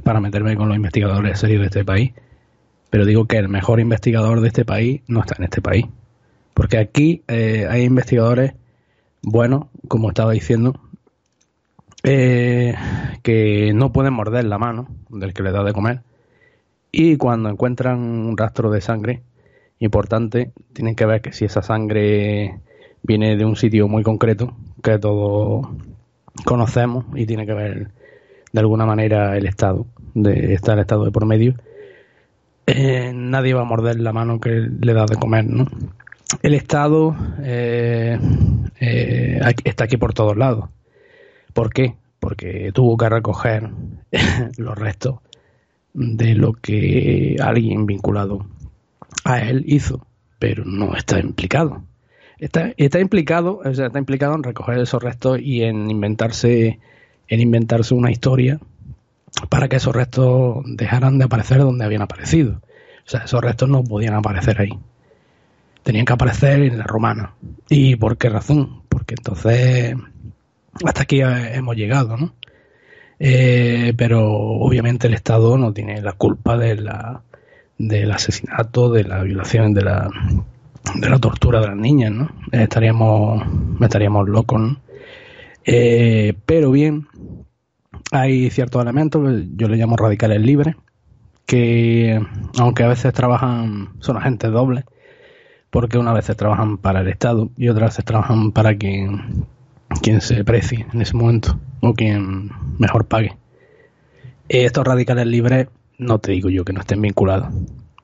para 0.03 0.19
meterme 0.19 0.55
con 0.55 0.67
los 0.67 0.75
investigadores 0.75 1.39
serios 1.39 1.61
de 1.61 1.67
este 1.67 1.85
país. 1.85 2.13
Pero 2.89 3.05
digo 3.05 3.25
que 3.25 3.37
el 3.37 3.49
mejor 3.49 3.79
investigador 3.79 4.41
de 4.41 4.47
este 4.47 4.65
país 4.65 5.01
no 5.07 5.21
está 5.21 5.35
en 5.37 5.45
este 5.45 5.61
país. 5.61 5.85
Porque 6.53 6.77
aquí 6.77 7.23
eh, 7.27 7.67
hay 7.69 7.83
investigadores 7.83 8.53
buenos, 9.21 9.65
como 9.87 10.09
estaba 10.09 10.33
diciendo, 10.33 10.79
eh, 12.03 12.75
que 13.23 13.71
no 13.73 13.91
pueden 13.91 14.13
morder 14.13 14.45
la 14.45 14.57
mano 14.57 14.87
del 15.09 15.33
que 15.33 15.43
le 15.43 15.51
da 15.51 15.63
de 15.63 15.73
comer. 15.73 16.01
Y 16.91 17.17
cuando 17.17 17.49
encuentran 17.49 17.99
un 17.99 18.37
rastro 18.37 18.69
de 18.69 18.81
sangre, 18.81 19.23
importante, 19.79 20.51
tienen 20.73 20.95
que 20.95 21.05
ver 21.05 21.21
que 21.21 21.33
si 21.33 21.45
esa 21.45 21.61
sangre 21.61 22.59
viene 23.01 23.35
de 23.35 23.45
un 23.45 23.55
sitio 23.55 23.87
muy 23.87 24.03
concreto, 24.03 24.55
que 24.81 24.97
todos 24.99 25.67
conocemos, 26.45 27.05
y 27.15 27.25
tiene 27.25 27.45
que 27.45 27.53
ver 27.53 27.91
de 28.51 28.59
alguna 28.59 28.85
manera 28.85 29.37
el 29.37 29.45
Estado, 29.45 29.85
de 30.13 30.53
está 30.53 30.73
el 30.73 30.79
Estado 30.79 31.05
de 31.05 31.11
por 31.11 31.25
medio, 31.25 31.55
eh, 32.65 33.11
nadie 33.13 33.53
va 33.53 33.61
a 33.61 33.65
morder 33.65 33.99
la 33.99 34.13
mano 34.13 34.39
que 34.39 34.49
le 34.49 34.93
da 34.93 35.05
de 35.05 35.17
comer, 35.17 35.45
¿no? 35.45 35.67
El 36.41 36.53
Estado 36.53 37.15
eh, 37.43 38.17
eh, 38.79 39.41
está 39.63 39.83
aquí 39.83 39.97
por 39.97 40.13
todos 40.13 40.37
lados. 40.37 40.69
¿Por 41.53 41.71
qué? 41.71 41.95
Porque 42.19 42.71
tuvo 42.73 42.97
que 42.97 43.09
recoger 43.09 43.69
los 44.57 44.77
restos 44.77 45.19
de 45.93 46.33
lo 46.35 46.53
que 46.53 47.35
alguien 47.39 47.85
vinculado 47.85 48.47
a 49.23 49.41
él 49.41 49.63
hizo, 49.67 50.05
pero 50.39 50.65
no 50.65 50.95
está 50.95 51.19
implicado. 51.19 51.83
Está, 52.39 52.73
está 52.77 52.99
implicado, 52.99 53.61
o 53.63 53.73
sea, 53.73 53.87
está 53.87 53.99
implicado 53.99 54.35
en 54.35 54.43
recoger 54.43 54.77
esos 54.79 55.01
restos 55.01 55.39
y 55.41 55.63
en 55.63 55.89
inventarse, 55.89 56.79
en 57.27 57.39
inventarse 57.39 57.93
una 57.93 58.11
historia 58.11 58.59
para 59.49 59.67
que 59.67 59.77
esos 59.77 59.95
restos 59.95 60.63
dejaran 60.65 61.17
de 61.17 61.25
aparecer 61.25 61.59
donde 61.59 61.85
habían 61.85 62.01
aparecido. 62.01 62.61
O 63.05 63.09
sea, 63.09 63.21
esos 63.21 63.41
restos 63.41 63.69
no 63.69 63.83
podían 63.83 64.13
aparecer 64.13 64.59
ahí. 64.61 64.77
Tenían 65.83 66.05
que 66.05 66.13
aparecer 66.13 66.61
en 66.61 66.77
la 66.77 66.85
romana. 66.85 67.33
¿Y 67.69 67.95
por 67.95 68.17
qué 68.17 68.29
razón? 68.29 68.83
Porque 68.89 69.15
entonces 69.17 69.95
hasta 70.83 71.03
aquí 71.03 71.21
hemos 71.21 71.75
llegado, 71.75 72.17
¿no? 72.17 72.33
Eh, 73.19 73.93
pero 73.95 74.31
obviamente 74.31 75.07
el 75.07 75.13
Estado 75.13 75.57
no 75.57 75.71
tiene 75.73 76.01
la 76.01 76.13
culpa 76.13 76.57
de 76.57 76.75
la, 76.75 77.21
del 77.77 78.11
asesinato, 78.11 78.91
de 78.91 79.03
la 79.03 79.23
violación, 79.23 79.73
de 79.73 79.81
la, 79.81 80.09
de 80.95 81.09
la 81.09 81.19
tortura 81.19 81.59
de 81.59 81.67
las 81.67 81.77
niñas, 81.77 82.11
¿no? 82.11 82.29
Estaríamos, 82.51 83.43
estaríamos 83.81 84.29
locos, 84.29 84.77
eh, 85.65 86.33
pero 86.45 86.71
bien, 86.71 87.07
hay 88.11 88.49
ciertos 88.49 88.81
elementos, 88.81 89.43
yo 89.55 89.67
le 89.67 89.77
llamo 89.77 89.95
radicales 89.95 90.41
libres, 90.41 90.75
que 91.45 92.21
aunque 92.59 92.83
a 92.83 92.87
veces 92.87 93.13
trabajan, 93.13 93.89
son 93.99 94.17
agentes 94.17 94.51
dobles, 94.51 94.85
porque 95.69 95.97
unas 95.97 96.13
veces 96.13 96.37
trabajan 96.37 96.77
para 96.77 97.01
el 97.01 97.07
Estado 97.07 97.49
y 97.57 97.69
otras 97.69 97.91
veces 97.91 98.05
trabajan 98.05 98.51
para 98.51 98.77
quien, 98.77 99.45
quien 100.01 100.21
se 100.21 100.43
precie 100.43 100.85
en 100.93 101.01
ese 101.01 101.15
momento 101.15 101.59
o 101.81 101.93
quien 101.93 102.51
mejor 102.77 103.05
pague. 103.05 103.35
Estos 104.49 104.85
radicales 104.85 105.25
libres 105.25 105.67
no 106.03 106.19
te 106.19 106.31
digo 106.31 106.49
yo 106.49 106.65
que 106.65 106.73
no 106.73 106.81
estén 106.81 107.01
vinculados, 107.01 107.53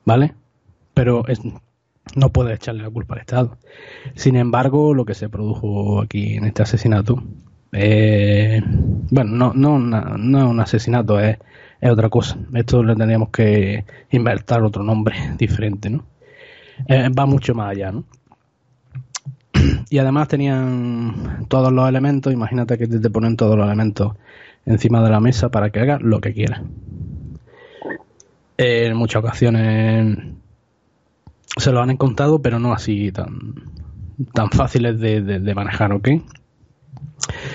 ¿vale? 0.04 0.34
Pero 0.94 1.24
no 2.16 2.30
puedes 2.30 2.56
echarle 2.56 2.82
la 2.82 2.90
culpa 2.90 3.14
al 3.14 3.20
Estado. 3.20 3.58
Sin 4.14 4.36
embargo, 4.36 4.94
lo 4.94 5.04
que 5.04 5.14
se 5.14 5.28
produjo 5.28 6.00
aquí 6.00 6.34
en 6.34 6.44
este 6.44 6.62
asesinato, 6.62 7.22
eh, 7.72 8.62
bueno, 9.10 9.52
no, 9.52 9.78
no, 9.78 9.78
no 9.78 10.38
es 10.38 10.44
un 10.44 10.60
asesinato, 10.60 11.20
es, 11.20 11.38
es, 11.80 11.90
otra 11.90 12.08
cosa. 12.08 12.38
Esto 12.54 12.82
le 12.82 12.96
tendríamos 12.96 13.30
que 13.30 13.84
inventar 14.10 14.62
otro 14.62 14.82
nombre 14.82 15.16
diferente, 15.38 15.90
¿no? 15.90 16.04
Eh, 16.88 17.10
va 17.10 17.26
mucho 17.26 17.54
más 17.54 17.70
allá, 17.70 17.92
¿no? 17.92 18.04
Y 19.90 19.98
además 19.98 20.28
tenían 20.28 21.46
todos 21.48 21.72
los 21.72 21.88
elementos, 21.88 22.32
imagínate 22.32 22.78
que 22.78 22.86
te 22.86 23.10
ponen 23.10 23.36
todos 23.36 23.56
los 23.56 23.66
elementos 23.66 24.14
encima 24.64 25.02
de 25.02 25.10
la 25.10 25.20
mesa 25.20 25.50
para 25.50 25.70
que 25.70 25.80
hagas 25.80 26.00
lo 26.00 26.20
que 26.20 26.32
quieras 26.32 26.62
en 28.60 28.94
muchas 28.94 29.24
ocasiones 29.24 30.18
se 31.56 31.72
lo 31.72 31.80
han 31.80 31.90
encontrado, 31.90 32.42
pero 32.42 32.58
no 32.58 32.74
así 32.74 33.10
tan, 33.10 33.54
tan 34.34 34.50
fáciles 34.50 35.00
de, 35.00 35.54
manejar, 35.54 35.92
¿ok? 35.92 36.08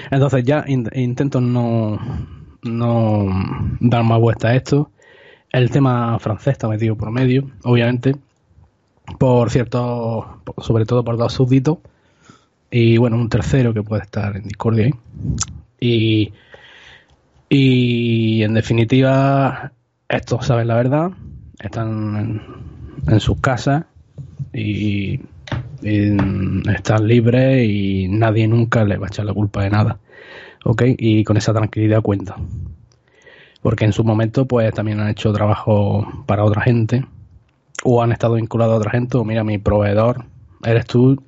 Entonces 0.09 0.43
ya 0.43 0.65
intento 0.67 1.41
no, 1.41 1.99
no 2.63 3.25
dar 3.79 4.03
más 4.03 4.19
vuelta 4.19 4.49
a 4.49 4.55
esto. 4.55 4.89
El 5.51 5.69
tema 5.69 6.17
francés 6.19 6.53
está 6.53 6.67
metido 6.67 6.95
por 6.95 7.11
medio, 7.11 7.51
obviamente, 7.63 8.15
por 9.19 9.51
cierto, 9.51 10.41
sobre 10.57 10.85
todo 10.85 11.03
por 11.03 11.17
dos 11.17 11.33
súbditos, 11.33 11.77
y 12.71 12.97
bueno, 12.97 13.15
un 13.17 13.29
tercero 13.29 13.73
que 13.73 13.83
puede 13.83 14.01
estar 14.01 14.35
en 14.35 14.43
discordia 14.43 14.85
ahí. 14.85 14.93
Y, 15.79 16.33
y 17.47 18.43
en 18.43 18.55
definitiva, 18.55 19.71
estos 20.09 20.45
saben 20.45 20.67
la 20.67 20.75
verdad, 20.75 21.11
están 21.59 22.41
en, 23.07 23.19
sus 23.19 23.39
casas 23.39 23.85
y, 24.53 25.19
están 25.81 27.07
libres 27.07 27.67
y 27.67 28.07
nadie 28.07 28.47
nunca 28.47 28.83
les 28.85 28.99
va 28.99 29.05
a 29.05 29.07
echar 29.07 29.25
la 29.25 29.33
culpa 29.33 29.63
de 29.63 29.69
nada. 29.69 29.99
¿Ok? 30.63 30.83
Y 30.97 31.23
con 31.23 31.37
esa 31.37 31.53
tranquilidad 31.53 32.01
cuenta. 32.01 32.35
Porque 33.61 33.85
en 33.85 33.93
su 33.93 34.03
momento, 34.03 34.45
pues 34.45 34.73
también 34.73 34.99
han 34.99 35.09
hecho 35.09 35.31
trabajo 35.31 36.23
para 36.25 36.43
otra 36.43 36.61
gente 36.61 37.05
o 37.83 38.01
han 38.01 38.11
estado 38.11 38.35
vinculados 38.35 38.73
a 38.73 38.77
otra 38.77 38.91
gente. 38.91 39.17
O 39.17 39.23
mira, 39.23 39.43
mi 39.43 39.59
proveedor 39.59 40.25
eres 40.63 40.85
tú, 40.87 41.21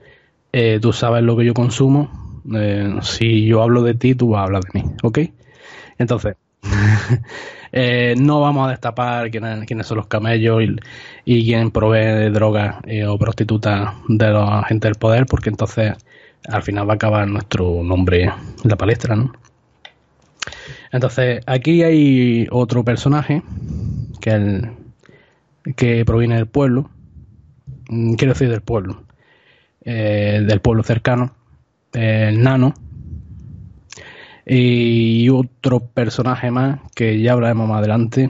eh, 0.54 0.80
tú 0.82 0.92
sabes 0.92 1.24
lo 1.24 1.38
que 1.38 1.46
yo 1.46 1.54
consumo. 1.54 2.42
Eh, 2.56 2.98
si 3.02 3.46
yo 3.46 3.62
hablo 3.62 3.84
de 3.84 3.94
ti, 3.94 4.16
tú 4.16 4.36
hablar 4.36 4.64
de 4.64 4.82
mí. 4.82 4.86
¿Ok? 5.04 5.20
Entonces. 6.00 6.36
Eh, 7.72 8.16
no 8.18 8.42
vamos 8.42 8.68
a 8.68 8.72
destapar 8.72 9.30
quiénes, 9.30 9.88
son 9.88 9.98
los 9.98 10.08
camellos 10.08 10.62
y, 11.26 11.46
quién 11.46 11.72
provee 11.72 12.30
drogas 12.30 12.78
eh, 12.86 13.06
o 13.06 13.18
prostitutas 13.18 13.94
de 14.08 14.30
los 14.30 14.50
agentes 14.50 14.90
del 14.90 15.00
poder, 15.00 15.26
porque 15.26 15.50
entonces 15.50 15.94
al 16.48 16.64
final 16.64 16.88
va 16.88 16.94
a 16.94 16.96
acabar 16.96 17.28
nuestro 17.28 17.84
nombre 17.84 18.24
en 18.24 18.34
la 18.64 18.76
palestra, 18.76 19.16
¿no? 19.16 19.34
Entonces, 20.92 21.42
aquí 21.46 21.84
hay 21.84 22.48
otro 22.50 22.84
personaje 22.84 23.44
que, 24.22 24.72
que 25.76 26.06
proviene 26.06 26.36
del 26.36 26.48
pueblo, 26.48 26.90
mm, 27.90 28.14
quiero 28.14 28.34
decir 28.34 28.50
del 28.50 28.62
pueblo, 28.62 29.04
eh, 29.82 30.44
del 30.46 30.62
pueblo 30.62 30.84
cercano, 30.84 31.36
el 31.94 32.42
nano, 32.42 32.74
y 34.50 35.28
otro 35.30 35.82
personaje 35.82 36.52
más 36.52 36.80
que 36.96 37.20
ya 37.20 37.34
hablaremos 37.34 37.68
más 37.68 37.80
adelante. 37.80 38.30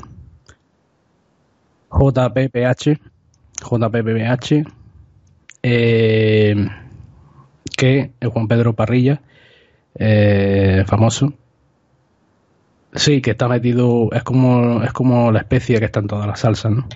JPPH. 1.91 2.99
JPPH. 3.61 4.67
Eh, 5.61 6.67
que 7.77 8.11
es 8.19 8.29
Juan 8.29 8.47
Pedro 8.47 8.73
Parrilla. 8.73 9.21
Eh, 9.93 10.83
famoso. 10.87 11.33
Sí, 12.93 13.21
que 13.21 13.31
está 13.31 13.47
metido. 13.47 14.09
Es 14.11 14.23
como, 14.23 14.81
es 14.83 14.93
como 14.93 15.31
la 15.31 15.39
especie 15.39 15.77
que 15.77 15.85
está 15.85 15.99
en 15.99 16.07
todas 16.07 16.25
las 16.25 16.39
salsas, 16.39 16.71
¿no? 16.71 16.87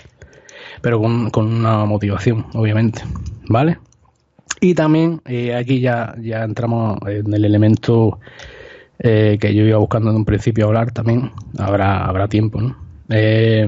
Pero 0.81 0.99
con, 0.99 1.29
con 1.29 1.45
una 1.45 1.85
motivación, 1.85 2.47
obviamente. 2.53 3.03
¿Vale? 3.47 3.77
Y 4.59 4.73
también 4.73 5.21
eh, 5.25 5.55
aquí 5.55 5.79
ya, 5.79 6.15
ya 6.19 6.43
entramos 6.43 6.97
en 7.05 7.31
el 7.33 7.45
elemento 7.45 8.19
eh, 9.03 9.37
que 9.41 9.53
yo 9.55 9.63
iba 9.63 9.79
buscando 9.79 10.11
en 10.11 10.17
un 10.17 10.25
principio 10.25 10.67
hablar 10.67 10.91
también, 10.91 11.31
habrá, 11.57 12.05
habrá 12.05 12.27
tiempo, 12.27 12.61
¿no? 12.61 12.77
Eh, 13.09 13.67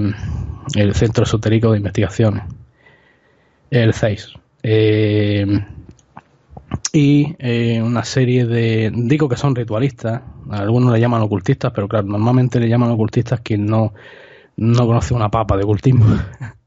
el 0.76 0.94
Centro 0.94 1.24
Esotérico 1.24 1.72
de 1.72 1.78
Investigaciones, 1.78 2.44
el 3.72 3.94
CEIS. 3.94 4.34
Eh, 4.62 5.46
y 6.94 7.36
eh, 7.40 7.82
una 7.82 8.04
serie 8.04 8.46
de, 8.46 8.92
digo 8.94 9.28
que 9.28 9.36
son 9.36 9.56
ritualistas, 9.56 10.22
algunos 10.52 10.94
le 10.94 11.00
llaman 11.00 11.24
ocultistas, 11.24 11.72
pero 11.74 11.88
claro, 11.88 12.08
normalmente 12.08 12.60
le 12.60 12.70
llaman 12.70 12.92
ocultistas 12.92 13.42
quien 13.42 13.66
no, 13.66 13.94
no 14.56 14.86
conoce 14.86 15.16
una 15.16 15.30
papa 15.30 15.58
de 15.58 15.64
ocultismo, 15.64 16.06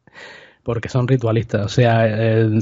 porque 0.64 0.88
son 0.88 1.06
ritualistas, 1.06 1.64
o 1.66 1.68
sea, 1.68 2.04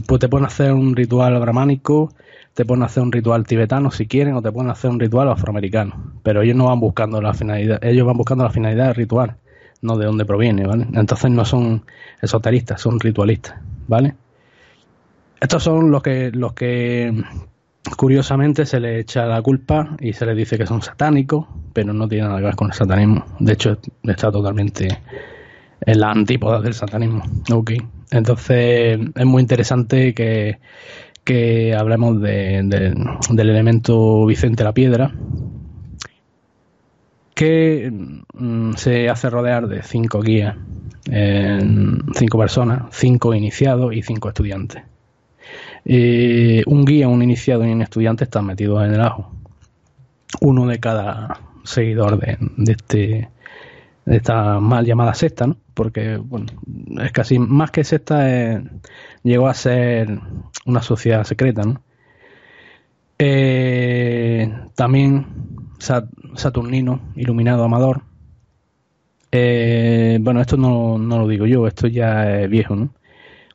pues 0.06 0.20
te 0.20 0.28
pueden 0.28 0.46
hacer 0.46 0.72
un 0.72 0.94
ritual 0.94 1.40
brahmánico, 1.40 2.12
te 2.54 2.64
pueden 2.64 2.84
hacer 2.84 3.02
un 3.02 3.12
ritual 3.12 3.44
tibetano 3.44 3.90
si 3.90 4.06
quieren, 4.06 4.34
o 4.34 4.42
te 4.42 4.52
pueden 4.52 4.70
hacer 4.70 4.90
un 4.90 5.00
ritual 5.00 5.28
afroamericano, 5.28 6.12
pero 6.22 6.42
ellos 6.42 6.56
no 6.56 6.66
van 6.66 6.80
buscando 6.80 7.20
la 7.20 7.34
finalidad, 7.34 7.84
ellos 7.84 8.06
van 8.06 8.16
buscando 8.16 8.44
la 8.44 8.50
finalidad 8.50 8.86
del 8.86 8.94
ritual, 8.94 9.36
no 9.82 9.96
de 9.98 10.06
dónde 10.06 10.24
proviene, 10.24 10.66
¿vale? 10.66 10.86
Entonces 10.94 11.30
no 11.30 11.44
son 11.44 11.84
esoteristas, 12.22 12.80
son 12.80 13.00
ritualistas, 13.00 13.56
¿vale? 13.88 14.14
Estos 15.40 15.62
son 15.62 15.90
los 15.90 16.02
que, 16.02 16.30
los 16.32 16.54
que 16.54 17.12
curiosamente 17.96 18.64
se 18.64 18.80
les 18.80 19.02
echa 19.02 19.26
la 19.26 19.42
culpa 19.42 19.96
y 20.00 20.12
se 20.12 20.24
les 20.24 20.36
dice 20.36 20.56
que 20.56 20.66
son 20.66 20.80
satánicos, 20.80 21.46
pero 21.72 21.92
no 21.92 22.08
tiene 22.08 22.28
nada 22.28 22.38
que 22.38 22.44
ver 22.46 22.56
con 22.56 22.68
el 22.68 22.74
satanismo. 22.74 23.26
De 23.40 23.52
hecho, 23.52 23.76
está 24.04 24.32
totalmente 24.32 24.88
en 25.80 26.00
la 26.00 26.12
antípoda 26.12 26.60
del 26.60 26.72
satanismo. 26.72 27.24
Ok. 27.52 27.72
Entonces, 28.10 28.98
es 29.14 29.26
muy 29.26 29.42
interesante 29.42 30.14
que, 30.14 30.58
que 31.24 31.74
hablemos 31.74 32.20
de, 32.20 32.62
del 33.30 33.50
elemento 33.50 34.26
Vicente 34.26 34.62
la 34.62 34.72
Piedra, 34.72 35.12
que 37.34 37.90
mm, 38.34 38.74
se 38.74 39.08
hace 39.08 39.30
rodear 39.30 39.66
de 39.66 39.82
cinco 39.82 40.20
guías, 40.20 40.56
cinco 42.14 42.38
personas, 42.38 42.84
cinco 42.92 43.34
iniciados 43.34 43.94
y 43.94 44.02
cinco 44.02 44.28
estudiantes. 44.28 44.82
Eh, 45.84 46.62
un 46.66 46.84
guía, 46.84 47.08
un 47.08 47.22
iniciado 47.22 47.66
y 47.66 47.72
un 47.72 47.82
estudiante 47.82 48.24
están 48.24 48.46
metidos 48.46 48.84
en 48.84 48.94
el 48.94 49.00
ajo. 49.00 49.30
Uno 50.40 50.66
de 50.66 50.80
cada 50.80 51.40
seguidor 51.64 52.18
de, 52.18 52.38
este 52.72 53.28
esta 54.06 54.60
mal 54.60 54.84
llamada 54.84 55.14
secta, 55.14 55.46
¿no? 55.46 55.56
Porque, 55.74 56.16
bueno, 56.16 56.46
es 57.02 57.12
casi 57.12 57.38
más 57.38 57.70
que 57.70 57.84
secta, 57.84 58.30
eh, 58.30 58.62
llegó 59.22 59.48
a 59.48 59.54
ser 59.54 60.20
una 60.66 60.82
sociedad 60.82 61.24
secreta, 61.24 61.62
¿no? 61.62 61.82
Eh, 63.18 64.52
también 64.74 65.26
Saturnino, 65.78 67.00
iluminado 67.16 67.64
amador. 67.64 68.02
bueno, 69.30 70.40
esto 70.40 70.56
no, 70.56 70.98
no, 70.98 71.18
lo 71.18 71.28
digo 71.28 71.46
yo, 71.46 71.66
esto 71.66 71.86
ya 71.86 72.40
es 72.40 72.50
viejo, 72.50 72.76
¿no? 72.76 72.90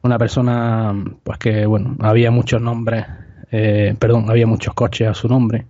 una 0.01 0.17
persona 0.17 0.93
pues 1.23 1.37
que 1.39 1.65
bueno 1.65 1.95
había 1.99 2.31
muchos 2.31 2.61
nombres 2.61 3.05
eh, 3.51 3.95
perdón 3.99 4.29
había 4.29 4.47
muchos 4.47 4.73
coches 4.73 5.07
a 5.07 5.13
su 5.13 5.27
nombre 5.27 5.65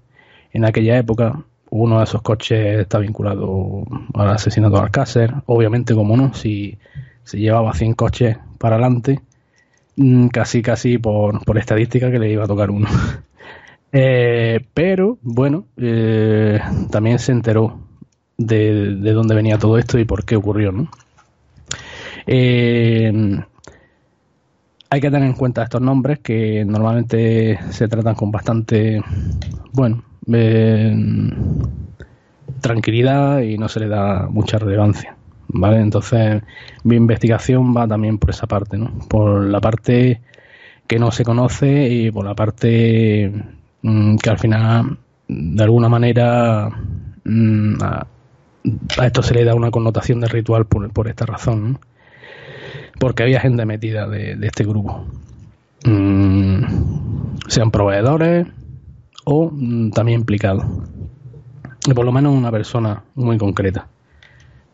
en 0.52 0.66
aquella 0.66 0.98
época 0.98 1.44
uno 1.72 2.00
de 2.00 2.04
esos 2.04 2.22
coches 2.22 2.80
está 2.80 3.00
vinculado 3.00 3.84
al 4.14 4.30
asesinato 4.30 4.76
de 4.76 4.82
Alcácer. 4.82 5.34
Obviamente 5.46 5.94
como 5.94 6.18
no 6.18 6.34
si 6.34 6.78
se 7.24 7.40
llevaba 7.40 7.74
100 7.74 7.94
coches 7.94 8.38
para 8.58 8.76
adelante 8.76 9.22
mm, 9.96 10.28
casi 10.28 10.62
casi 10.62 10.98
por, 10.98 11.44
por 11.46 11.58
estadística 11.58 12.12
que 12.12 12.20
le 12.20 12.32
iba 12.32 12.44
a 12.44 12.48
tocar 12.48 12.72
uno. 12.72 12.88
Eh, 13.92 14.64
pero 14.76 15.18
bueno 15.24 15.66
eh, 15.76 16.60
también 16.92 17.18
se 17.18 17.32
enteró 17.32 17.80
de, 18.38 18.94
de 18.98 19.14
dónde 19.14 19.34
venía 19.34 19.58
todo 19.58 19.80
esto 19.80 19.98
y 19.98 20.06
por 20.06 20.26
qué 20.26 20.36
ocurrió 20.36 20.72
no 20.72 20.92
eh, 22.28 23.12
hay 24.90 25.02
que 25.02 25.12
tener 25.12 25.28
en 25.28 25.34
cuenta 25.34 25.64
estos 25.64 25.82
nombres 25.82 26.20
que 26.20 26.66
normalmente 26.66 27.60
se 27.72 27.88
tratan 27.88 28.16
con 28.16 28.32
bastante, 28.32 29.02
bueno, 29.72 30.04
tranquilidad 32.62 33.42
y 33.42 33.58
no 33.58 33.68
se 33.68 33.80
le 33.80 33.88
da 33.88 34.28
mucha 34.30 34.58
relevancia. 34.58 35.16
¿Vale? 35.52 35.80
Entonces, 35.80 36.44
mi 36.84 36.96
investigación 36.96 37.76
va 37.76 37.88
también 37.88 38.20
por 38.20 38.30
esa 38.30 38.46
parte, 38.46 38.78
¿no? 38.78 38.92
Por 39.10 39.46
la 39.46 39.60
parte 39.60 40.22
que 40.86 41.00
no 41.00 41.12
se 41.12 41.24
conoce 41.24 41.90
y 41.90 42.12
por 42.12 42.26
la 42.26 42.36
parte 42.36 43.32
mm, 43.82 44.18
que 44.18 44.30
al 44.30 44.38
final, 44.38 45.00
de 45.28 45.64
alguna 45.64 45.90
manera, 45.90 46.70
mm, 47.24 47.82
a, 47.82 48.08
esto 49.04 49.24
se 49.24 49.34
le 49.34 49.44
da 49.44 49.56
una 49.56 49.72
connotación 49.72 50.20
de 50.20 50.28
ritual 50.28 50.66
por, 50.66 51.08
esta 51.08 51.26
razón, 51.26 51.80
porque 53.00 53.24
había 53.24 53.40
gente 53.40 53.66
metida 53.66 54.08
de, 54.08 54.38
este 54.42 54.64
grupo. 54.64 55.06
Mm, 55.86 56.64
sean 57.48 57.72
proveedores 57.72 58.48
o 59.32 59.52
mm, 59.52 59.92
también 59.92 60.22
implicados. 60.22 60.66
Y 61.88 61.94
por 61.94 62.04
lo 62.04 62.12
menos 62.12 62.36
una 62.36 62.52
persona 62.52 63.04
muy 63.14 63.38
concreta, 63.38 63.88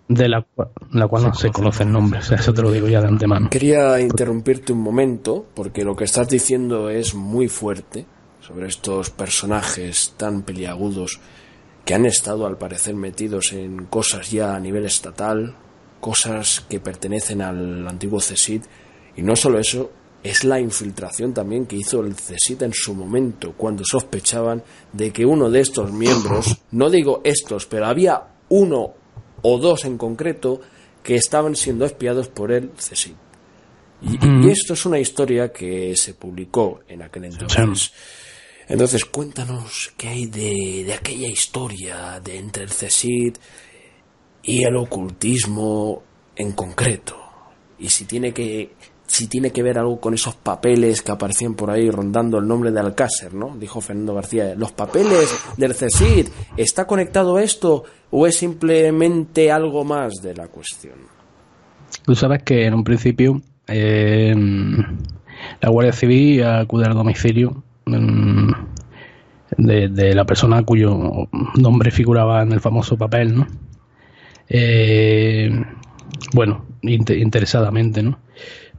de 0.07 0.29
la, 0.29 0.45
la 0.91 1.07
cual 1.07 1.23
no 1.23 1.33
se 1.33 1.49
conoce 1.51 1.83
el 1.83 1.91
nombre. 1.91 2.19
eso 2.31 2.53
te 2.53 2.61
lo 2.61 2.71
digo 2.71 2.87
ya 2.87 3.01
de 3.01 3.07
antemano. 3.07 3.49
Quería 3.49 3.99
interrumpirte 3.99 4.71
un 4.71 4.79
momento, 4.79 5.45
porque 5.53 5.83
lo 5.83 5.95
que 5.95 6.05
estás 6.05 6.29
diciendo 6.29 6.89
es 6.89 7.13
muy 7.13 7.49
fuerte 7.49 8.05
sobre 8.39 8.67
estos 8.67 9.09
personajes 9.09 10.13
tan 10.15 10.43
peliagudos 10.43 11.19
que 11.83 11.93
han 11.93 12.05
estado 12.05 12.47
al 12.47 12.57
parecer 12.57 12.95
metidos 12.95 13.51
en 13.51 13.85
cosas 13.85 14.31
ya 14.31 14.55
a 14.55 14.59
nivel 14.59 14.85
estatal, 14.85 15.55
cosas 15.99 16.65
que 16.69 16.79
pertenecen 16.79 17.41
al 17.41 17.87
antiguo 17.87 18.21
CESID. 18.21 18.61
Y 19.17 19.21
no 19.21 19.35
solo 19.35 19.59
eso, 19.59 19.91
es 20.25 20.43
la 20.43 20.59
infiltración 20.59 21.35
también 21.35 21.67
que 21.67 21.75
hizo 21.75 22.01
el 22.01 22.15
CESID 22.15 22.63
en 22.63 22.73
su 22.73 22.95
momento, 22.95 23.53
cuando 23.55 23.83
sospechaban 23.85 24.63
de 24.91 25.13
que 25.13 25.23
uno 25.23 25.51
de 25.51 25.59
estos 25.59 25.91
miembros, 25.91 26.61
no 26.71 26.89
digo 26.89 27.21
estos, 27.23 27.67
pero 27.67 27.85
había 27.85 28.23
uno 28.49 28.95
o 29.43 29.59
dos 29.59 29.85
en 29.85 29.99
concreto 29.99 30.61
que 31.03 31.13
estaban 31.13 31.55
siendo 31.55 31.85
espiados 31.85 32.27
por 32.27 32.51
el 32.51 32.71
CESID. 32.75 33.13
Y, 34.01 34.49
esto 34.49 34.73
es 34.73 34.85
una 34.87 34.97
historia 34.97 35.51
que 35.53 35.95
se 35.95 36.15
publicó 36.15 36.79
en 36.87 37.03
aquel 37.03 37.25
entonces. 37.25 37.91
Entonces, 38.67 39.05
cuéntanos 39.05 39.93
qué 39.95 40.07
hay 40.07 40.25
de, 40.25 40.83
de 40.85 40.93
aquella 40.93 41.27
historia 41.27 42.19
de 42.19 42.37
entre 42.37 42.63
el 42.63 42.71
CESID 42.71 43.35
y 44.41 44.63
el 44.63 44.75
ocultismo 44.75 46.01
en 46.35 46.51
concreto. 46.53 47.15
Y 47.77 47.89
si 47.89 48.05
tiene 48.05 48.33
que 48.33 48.71
si 49.07 49.27
tiene 49.27 49.51
que 49.51 49.63
ver 49.63 49.77
algo 49.77 49.99
con 49.99 50.13
esos 50.13 50.35
papeles 50.35 51.01
que 51.01 51.11
aparecían 51.11 51.53
por 51.53 51.69
ahí 51.69 51.89
rondando 51.89 52.37
el 52.39 52.47
nombre 52.47 52.71
de 52.71 52.79
Alcácer, 52.79 53.33
¿no? 53.33 53.55
Dijo 53.57 53.81
Fernando 53.81 54.15
García. 54.15 54.55
¿Los 54.55 54.71
papeles 54.71 55.29
del 55.57 55.75
CECID 55.75 56.27
está 56.57 56.85
conectado 56.85 57.39
esto 57.39 57.83
o 58.11 58.27
es 58.27 58.35
simplemente 58.35 59.51
algo 59.51 59.83
más 59.83 60.15
de 60.21 60.35
la 60.35 60.47
cuestión? 60.47 60.95
Tú 62.03 62.15
sabes 62.15 62.43
que 62.43 62.65
en 62.65 62.73
un 62.73 62.83
principio 62.83 63.41
eh, 63.67 64.33
la 65.61 65.69
Guardia 65.69 65.93
Civil 65.93 66.43
acude 66.43 66.85
al 66.85 66.93
domicilio 66.93 67.63
mm, 67.85 68.51
de, 69.57 69.87
de, 69.89 70.13
la 70.13 70.25
persona 70.25 70.63
cuyo 70.63 71.27
nombre 71.55 71.91
figuraba 71.91 72.41
en 72.41 72.51
el 72.51 72.59
famoso 72.59 72.97
papel, 72.97 73.37
¿no? 73.37 73.47
Eh, 74.49 75.49
bueno, 76.33 76.65
interesadamente, 76.81 78.03
¿no? 78.03 78.19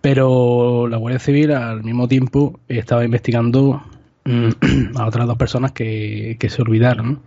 Pero 0.06 0.86
la 0.86 0.98
Guardia 0.98 1.18
Civil 1.18 1.50
al 1.50 1.82
mismo 1.82 2.06
tiempo 2.06 2.60
estaba 2.68 3.04
investigando 3.04 3.82
mm, 4.24 4.50
a 4.94 5.04
otras 5.04 5.26
dos 5.26 5.36
personas 5.36 5.72
que, 5.72 6.38
se 6.48 6.62
olvidaron. 6.62 7.22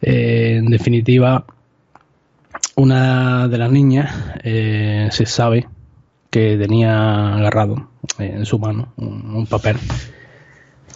Eh, 0.00 0.58
en 0.58 0.66
definitiva, 0.66 1.44
una 2.76 3.48
de 3.48 3.58
las 3.58 3.72
niñas 3.72 4.14
eh, 4.44 5.08
se 5.10 5.26
sabe 5.26 5.66
que 6.30 6.56
tenía 6.56 7.34
agarrado 7.34 7.90
en 8.20 8.46
su 8.46 8.60
mano 8.60 8.92
un, 8.94 9.48
papel 9.48 9.78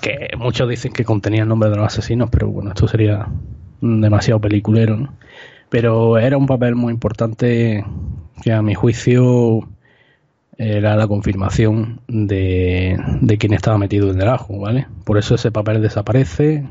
que 0.01 0.29
muchos 0.39 0.69
dicen 0.69 0.93
que 0.93 1.05
contenía 1.05 1.43
el 1.43 1.49
nombre 1.49 1.69
de 1.69 1.79
los 1.79 1.87
asesinos, 1.87 2.31
pero 2.31 2.47
bueno, 2.47 2.71
esto 2.71 2.87
sería 2.87 3.27
demasiado 3.81 4.41
peliculero, 4.41 4.97
¿no? 4.97 5.15
pero 5.69 6.17
era 6.17 6.37
un 6.37 6.47
papel 6.47 6.77
muy 6.77 6.93
importante 6.93 7.85
que 8.41 8.53
a 8.53 8.63
mi 8.63 8.75
juicio 8.75 9.67
era 10.59 10.97
la 10.97 11.07
confirmación 11.07 12.01
de, 12.09 12.99
de 13.21 13.39
quién 13.39 13.53
estaba 13.55 13.79
metido 13.79 14.11
en 14.11 14.21
el 14.21 14.29
ajo, 14.29 14.59
¿vale? 14.59 14.87
Por 15.05 15.19
eso 15.19 15.35
ese 15.35 15.51
papel 15.51 15.83
desaparece 15.83 16.69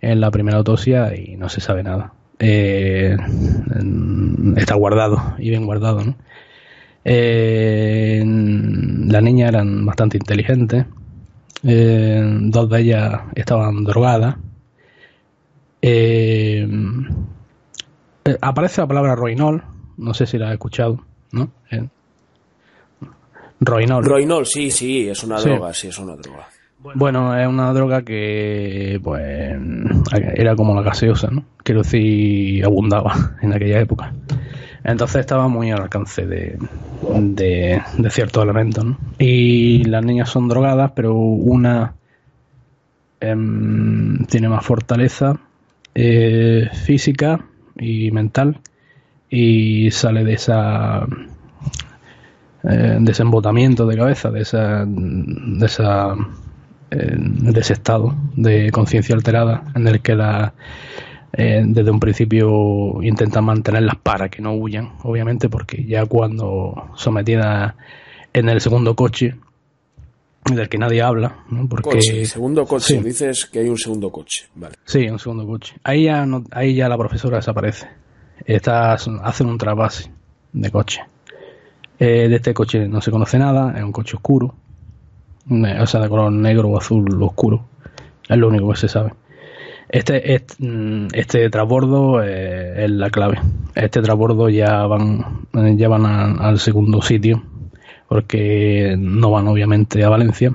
en 0.00 0.20
la 0.20 0.30
primera 0.30 0.58
autopsia 0.58 1.14
y 1.16 1.36
no 1.36 1.48
se 1.48 1.60
sabe 1.60 1.82
nada. 1.82 2.12
Eh, 2.38 3.16
está 4.56 4.74
guardado 4.74 5.34
y 5.38 5.50
bien 5.50 5.66
guardado, 5.66 6.04
¿no? 6.04 6.16
Eh, 7.04 8.22
las 8.24 9.22
niñas 9.22 9.48
eran 9.48 9.86
bastante 9.86 10.18
inteligentes. 10.18 10.84
Eh, 11.64 12.38
dos 12.42 12.68
de 12.70 12.80
ellas 12.80 13.20
estaban 13.34 13.84
drogadas. 13.84 14.36
Eh, 15.82 16.68
eh, 18.24 18.38
aparece 18.40 18.80
la 18.80 18.86
palabra 18.86 19.14
roinol, 19.14 19.64
no 19.96 20.12
sé 20.14 20.26
si 20.26 20.38
la 20.38 20.48
has 20.48 20.52
escuchado, 20.52 21.00
¿no? 21.32 21.50
Roinol. 23.60 24.04
Roinol, 24.04 24.46
sí, 24.46 24.70
sí, 24.70 25.08
es 25.08 25.22
una 25.24 25.40
droga, 25.40 25.72
sí, 25.74 25.88
es 25.88 25.98
una 25.98 26.14
droga. 26.16 26.48
Bueno, 26.94 27.36
es 27.36 27.46
una 27.46 27.72
droga 27.72 28.02
que, 28.02 29.00
pues, 29.02 29.56
era 30.34 30.54
como 30.54 30.74
la 30.74 30.82
gaseosa, 30.82 31.28
¿no? 31.30 31.44
Quiero 31.64 31.82
decir, 31.82 32.64
abundaba 32.64 33.36
en 33.42 33.52
aquella 33.52 33.80
época. 33.80 34.12
Entonces 34.84 35.20
estaba 35.20 35.48
muy 35.48 35.70
al 35.72 35.82
alcance 35.82 36.24
de, 36.24 36.56
de, 37.02 37.82
ciertos 38.10 38.44
elementos, 38.44 38.84
¿no? 38.84 38.98
Y 39.18 39.84
las 39.84 40.04
niñas 40.04 40.30
son 40.30 40.48
drogadas, 40.48 40.92
pero 40.94 41.14
una 41.14 41.94
em, 43.20 44.24
tiene 44.26 44.48
más 44.48 44.64
fortaleza 44.64 45.38
eh, 45.94 46.70
física 46.84 47.44
y 47.76 48.10
mental 48.12 48.60
y 49.28 49.90
sale 49.90 50.24
de 50.24 50.34
esa 50.34 51.06
eh, 52.64 52.98
desembotamiento 53.00 53.86
de 53.86 53.96
cabeza, 53.96 54.30
de 54.30 54.40
esa, 54.40 54.84
de 54.86 55.66
esa 55.66 56.14
de 56.90 57.60
ese 57.60 57.74
estado 57.74 58.14
de 58.34 58.70
conciencia 58.70 59.14
alterada 59.14 59.62
en 59.74 59.86
el 59.86 60.00
que 60.00 60.14
la, 60.14 60.54
eh, 61.32 61.62
desde 61.66 61.90
un 61.90 62.00
principio 62.00 63.02
intentan 63.02 63.44
mantenerlas 63.44 63.96
para 63.96 64.28
que 64.28 64.40
no 64.40 64.54
huyan, 64.54 64.92
obviamente, 65.02 65.48
porque 65.48 65.84
ya 65.84 66.06
cuando 66.06 66.90
sometidas 66.96 67.74
en 68.32 68.48
el 68.48 68.60
segundo 68.60 68.96
coche, 68.96 69.36
del 70.44 70.68
que 70.68 70.78
nadie 70.78 71.02
habla, 71.02 71.44
porque 71.68 72.24
segundo 72.24 72.64
coche, 72.64 73.02
dices 73.02 73.44
que 73.46 73.58
hay 73.58 73.68
un 73.68 73.76
segundo 73.76 74.10
coche, 74.10 74.46
vale. 74.54 74.76
Sí, 74.84 75.06
un 75.08 75.18
segundo 75.18 75.46
coche. 75.46 75.74
Ahí 75.84 76.04
ya 76.04 76.26
ahí 76.52 76.74
ya 76.74 76.88
la 76.88 76.96
profesora 76.96 77.36
desaparece. 77.36 77.86
Estás, 78.46 79.08
hacen 79.22 79.48
un 79.48 79.58
trasvase 79.58 80.10
de 80.52 80.70
coche. 80.70 81.02
Eh, 82.00 82.28
de 82.28 82.36
este 82.36 82.54
coche 82.54 82.86
no 82.88 83.00
se 83.00 83.10
conoce 83.10 83.38
nada, 83.38 83.74
es 83.76 83.82
un 83.82 83.90
coche 83.90 84.16
oscuro, 84.16 84.54
o 85.50 85.86
sea, 85.86 86.00
de 86.00 86.08
color 86.08 86.30
negro 86.32 86.68
o 86.68 86.78
azul 86.78 87.20
oscuro. 87.22 87.64
Es 88.28 88.36
lo 88.36 88.48
único 88.48 88.70
que 88.70 88.76
se 88.76 88.88
sabe. 88.88 89.12
Este, 89.88 90.34
este, 90.34 90.54
mm, 90.58 91.08
este 91.12 91.44
eh, 91.46 92.84
es 92.84 92.90
la 92.90 93.10
clave. 93.10 93.40
Este 93.74 94.02
transbordo 94.02 94.48
ya 94.48 94.86
van, 94.86 95.46
ya 95.76 95.88
van 95.88 96.04
al 96.40 96.58
segundo 96.60 97.02
sitio, 97.02 97.42
porque 98.06 98.94
no 98.98 99.30
van 99.30 99.48
obviamente 99.48 100.04
a 100.04 100.08
Valencia, 100.08 100.52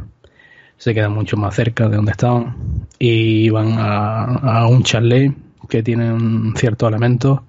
se 0.77 0.93
quedan 0.93 1.13
mucho 1.13 1.35
más 1.37 1.55
cerca 1.55 1.89
de 1.89 1.95
donde 1.95 2.11
estaban 2.11 2.55
y 2.99 3.49
van 3.49 3.75
a, 3.77 4.67
un 4.67 4.83
chalet 4.83 5.33
que 5.69 5.83
tiene 5.83 6.13
ciertos 6.55 6.89
elementos, 6.89 7.41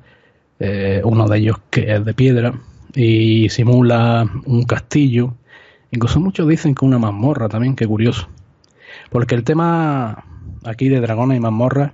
eh, 0.58 1.00
uno 1.04 1.28
de 1.28 1.38
ellos 1.38 1.56
que 1.70 1.92
es 1.92 2.04
de 2.04 2.14
piedra 2.14 2.54
y 2.94 3.48
simula 3.48 4.28
un 4.46 4.64
castillo 4.64 5.34
Incluso 5.94 6.18
muchos 6.18 6.48
dicen 6.48 6.74
que 6.74 6.84
una 6.84 6.98
mazmorra 6.98 7.48
también, 7.48 7.76
qué 7.76 7.86
curioso. 7.86 8.26
Porque 9.10 9.36
el 9.36 9.44
tema 9.44 10.24
aquí 10.64 10.88
de 10.88 11.00
dragones 11.00 11.36
y 11.36 11.40
mazmorras, 11.40 11.92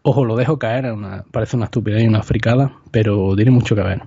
ojo, 0.00 0.24
lo 0.24 0.34
dejo 0.34 0.58
caer, 0.58 0.90
parece 1.30 1.56
una 1.56 1.66
estupidez 1.66 2.02
y 2.02 2.06
una 2.06 2.22
fricada, 2.22 2.72
pero 2.90 3.36
tiene 3.36 3.50
mucho 3.50 3.76
que 3.76 3.82
ver. 3.82 4.02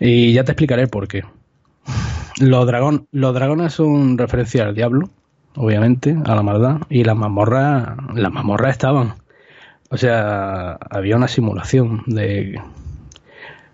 Y 0.00 0.34
ya 0.34 0.44
te 0.44 0.52
explicaré 0.52 0.86
por 0.86 1.08
qué. 1.08 1.24
Los, 2.40 2.70
los 3.10 3.34
dragones 3.34 3.72
son 3.72 4.18
referencia 4.18 4.64
al 4.64 4.74
diablo, 4.74 5.08
obviamente, 5.56 6.14
a 6.26 6.34
la 6.34 6.42
maldad, 6.42 6.82
y 6.90 7.04
las 7.04 7.16
mazmorras, 7.16 7.96
las 8.14 8.32
mazmorras 8.32 8.72
estaban. 8.72 9.14
O 9.88 9.96
sea, 9.96 10.72
había 10.90 11.16
una 11.16 11.28
simulación 11.28 12.02
de 12.04 12.60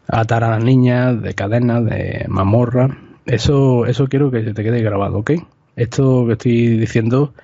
atar 0.09 0.43
a 0.43 0.51
las 0.51 0.65
niñas, 0.65 1.23
de 1.23 1.35
cadenas, 1.35 1.85
de 1.85 2.25
mazmorra, 2.29 2.99
eso, 3.27 3.87
eso 3.87 4.09
quiero 4.09 4.31
que 4.31 4.41
te 4.41 4.65
quede 4.65 4.83
grabado, 4.83 5.19
¿ok? 5.19 5.33
Esto 5.77 6.27
que 6.27 6.33
estoy 6.33 6.79
diciendo 6.79 7.35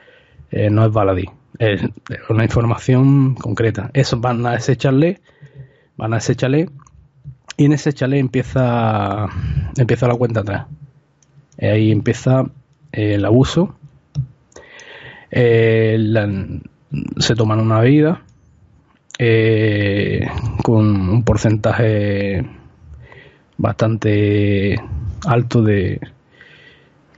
eh, 0.51 0.71
no 0.71 0.85
es 0.85 0.93
baladí, 0.93 1.29
es 1.59 1.83
una 2.29 2.45
información 2.45 3.35
concreta. 3.35 3.91
Eso 3.93 4.19
van 4.19 4.45
a 4.47 4.55
ese 4.57 4.77
chalet, 4.77 5.21
van 5.97 6.15
a 6.15 6.19
ese 6.19 6.35
chalet 6.35 6.71
y 7.57 7.67
en 7.67 7.73
ese 7.73 7.93
chalet 7.93 8.19
empieza, 8.19 9.29
empieza 9.77 10.09
la 10.09 10.17
cuenta 10.17 10.41
atrás. 10.41 10.67
Ahí 11.61 11.93
empieza 11.93 12.47
el 12.91 13.25
abuso. 13.25 13.77
Eh, 15.31 15.99
se 17.19 17.35
toman 17.35 17.61
una 17.61 17.81
bebida 17.81 18.23
eh, 19.19 20.27
con 20.63 21.09
un 21.09 21.23
porcentaje 21.23 22.45
bastante 23.57 24.81
alto 25.27 25.63
de, 25.63 26.01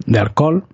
de 0.07 0.18
alcohol, 0.18 0.64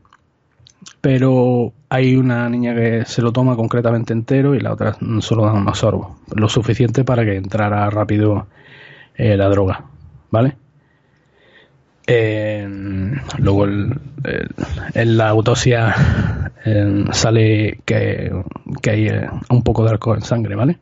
pero 1.00 1.72
hay 1.88 2.16
una 2.16 2.48
niña 2.48 2.74
que 2.74 3.04
se 3.04 3.22
lo 3.22 3.32
toma 3.32 3.56
concretamente 3.56 4.12
entero 4.12 4.54
y 4.54 4.60
la 4.60 4.72
otra 4.72 4.96
solo 5.20 5.44
da 5.44 5.52
unos 5.52 5.78
sorbos, 5.78 6.18
lo 6.34 6.48
suficiente 6.48 7.04
para 7.04 7.24
que 7.24 7.36
entrara 7.36 7.88
rápido 7.90 8.46
eh, 9.14 9.36
la 9.36 9.48
droga, 9.48 9.84
¿vale? 10.30 10.56
luego 13.38 13.64
en 13.66 15.16
la 15.16 15.28
autopsia 15.28 15.94
sale 17.12 17.80
que, 17.84 18.32
que, 18.82 18.90
hay 18.90 19.08
eh, 19.08 19.28
un 19.50 19.62
poco 19.62 19.84
de 19.84 19.92
alcohol 19.92 20.18
en 20.18 20.22
sangre, 20.24 20.54
¿vale? 20.54 20.78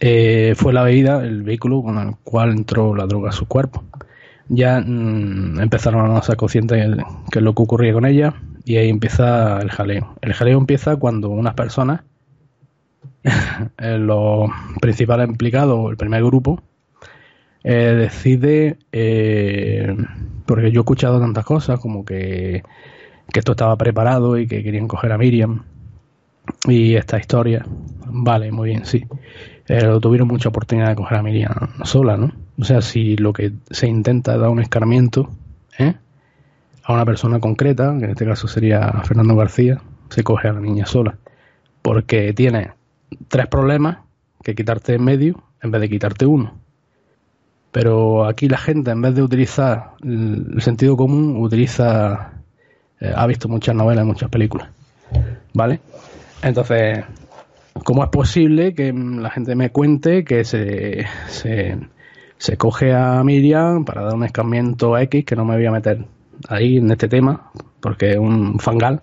Eh, 0.00 0.54
fue 0.56 0.72
la 0.72 0.82
bebida, 0.82 1.24
el 1.24 1.42
vehículo 1.42 1.82
con 1.82 1.98
el 1.98 2.16
cual 2.22 2.50
entró 2.50 2.94
la 2.94 3.06
droga 3.06 3.30
a 3.30 3.32
su 3.32 3.46
cuerpo 3.46 3.82
ya 4.48 4.80
mm, 4.80 5.60
empezaron 5.60 6.16
a 6.16 6.22
ser 6.22 6.36
conscientes 6.36 6.78
es 6.78 7.42
lo 7.42 7.54
que 7.54 7.62
ocurría 7.62 7.92
con 7.92 8.06
ella 8.06 8.34
y 8.64 8.76
ahí 8.76 8.88
empieza 8.88 9.60
el 9.60 9.70
jaleo. 9.70 10.14
El 10.20 10.34
jaleo 10.34 10.58
empieza 10.58 10.96
cuando 10.96 11.30
unas 11.30 11.54
personas, 11.54 12.02
los 13.78 14.50
principales 14.80 15.28
implicados, 15.28 15.90
el 15.90 15.96
primer 15.96 16.24
grupo, 16.24 16.62
eh, 17.64 17.94
decide, 17.96 18.78
eh, 18.92 19.96
porque 20.46 20.70
yo 20.70 20.80
he 20.80 20.82
escuchado 20.82 21.20
tantas 21.20 21.44
cosas 21.44 21.80
como 21.80 22.04
que, 22.04 22.62
que 23.32 23.38
esto 23.38 23.52
estaba 23.52 23.76
preparado 23.76 24.38
y 24.38 24.46
que 24.46 24.62
querían 24.62 24.88
coger 24.88 25.12
a 25.12 25.18
Miriam 25.18 25.64
y 26.68 26.94
esta 26.94 27.18
historia, 27.18 27.64
vale, 28.06 28.52
muy 28.52 28.70
bien, 28.70 28.84
sí. 28.84 29.04
Pero 29.66 30.00
tuvieron 30.00 30.28
mucha 30.28 30.48
oportunidad 30.48 30.88
de 30.88 30.96
coger 30.96 31.18
a 31.18 31.22
Miriam 31.22 31.84
sola, 31.84 32.16
¿no? 32.16 32.32
O 32.58 32.64
sea, 32.64 32.80
si 32.80 33.16
lo 33.16 33.32
que 33.32 33.52
se 33.70 33.88
intenta 33.88 34.34
es 34.34 34.40
dar 34.40 34.50
un 34.50 34.60
escarmiento 34.60 35.30
¿eh? 35.78 35.94
a 36.84 36.92
una 36.92 37.04
persona 37.04 37.40
concreta, 37.40 37.96
que 37.98 38.04
en 38.04 38.10
este 38.10 38.24
caso 38.24 38.46
sería 38.46 38.92
Fernando 39.04 39.34
García, 39.34 39.80
se 40.08 40.22
coge 40.22 40.48
a 40.48 40.52
la 40.52 40.60
niña 40.60 40.86
sola. 40.86 41.18
Porque 41.82 42.32
tiene 42.32 42.72
tres 43.28 43.46
problemas 43.48 43.98
que 44.42 44.54
quitarte 44.54 44.94
en 44.94 45.04
medio 45.04 45.42
en 45.62 45.70
vez 45.70 45.80
de 45.80 45.88
quitarte 45.88 46.26
uno. 46.26 46.54
Pero 47.72 48.24
aquí 48.24 48.48
la 48.48 48.58
gente, 48.58 48.90
en 48.90 49.02
vez 49.02 49.14
de 49.14 49.22
utilizar 49.22 49.92
el 50.02 50.62
sentido 50.62 50.96
común, 50.96 51.36
utiliza. 51.36 52.32
Eh, 53.00 53.12
ha 53.14 53.26
visto 53.26 53.48
muchas 53.48 53.74
novelas, 53.74 54.06
muchas 54.06 54.30
películas. 54.30 54.70
¿Vale? 55.52 55.80
Entonces, 56.42 57.04
¿cómo 57.84 58.04
es 58.04 58.10
posible 58.10 58.74
que 58.74 58.92
la 58.92 59.30
gente 59.30 59.54
me 59.54 59.70
cuente 59.70 60.24
que 60.24 60.44
se, 60.44 61.06
se 61.28 61.78
se 62.38 62.56
coge 62.56 62.92
a 62.92 63.22
Miriam 63.24 63.84
para 63.84 64.02
dar 64.02 64.14
un 64.14 64.24
escarmiento 64.24 64.96
X 64.98 65.24
que 65.24 65.36
no 65.36 65.44
me 65.44 65.56
voy 65.56 65.66
a 65.66 65.70
meter 65.70 66.04
ahí 66.48 66.76
en 66.76 66.90
este 66.90 67.08
tema 67.08 67.50
porque 67.80 68.10
es 68.10 68.16
un 68.18 68.58
fangal 68.58 69.02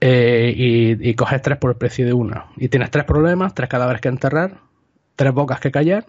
eh, 0.00 0.52
y, 0.56 1.14
coges 1.14 1.42
tres 1.42 1.58
por 1.58 1.70
el 1.70 1.76
precio 1.76 2.06
de 2.06 2.12
una 2.12 2.46
y 2.56 2.68
tienes 2.68 2.90
tres 2.90 3.04
problemas, 3.04 3.52
tres 3.54 3.68
cadáveres 3.68 4.00
que 4.00 4.08
enterrar 4.08 4.60
tres 5.16 5.34
bocas 5.34 5.60
que 5.60 5.70
callar 5.70 6.06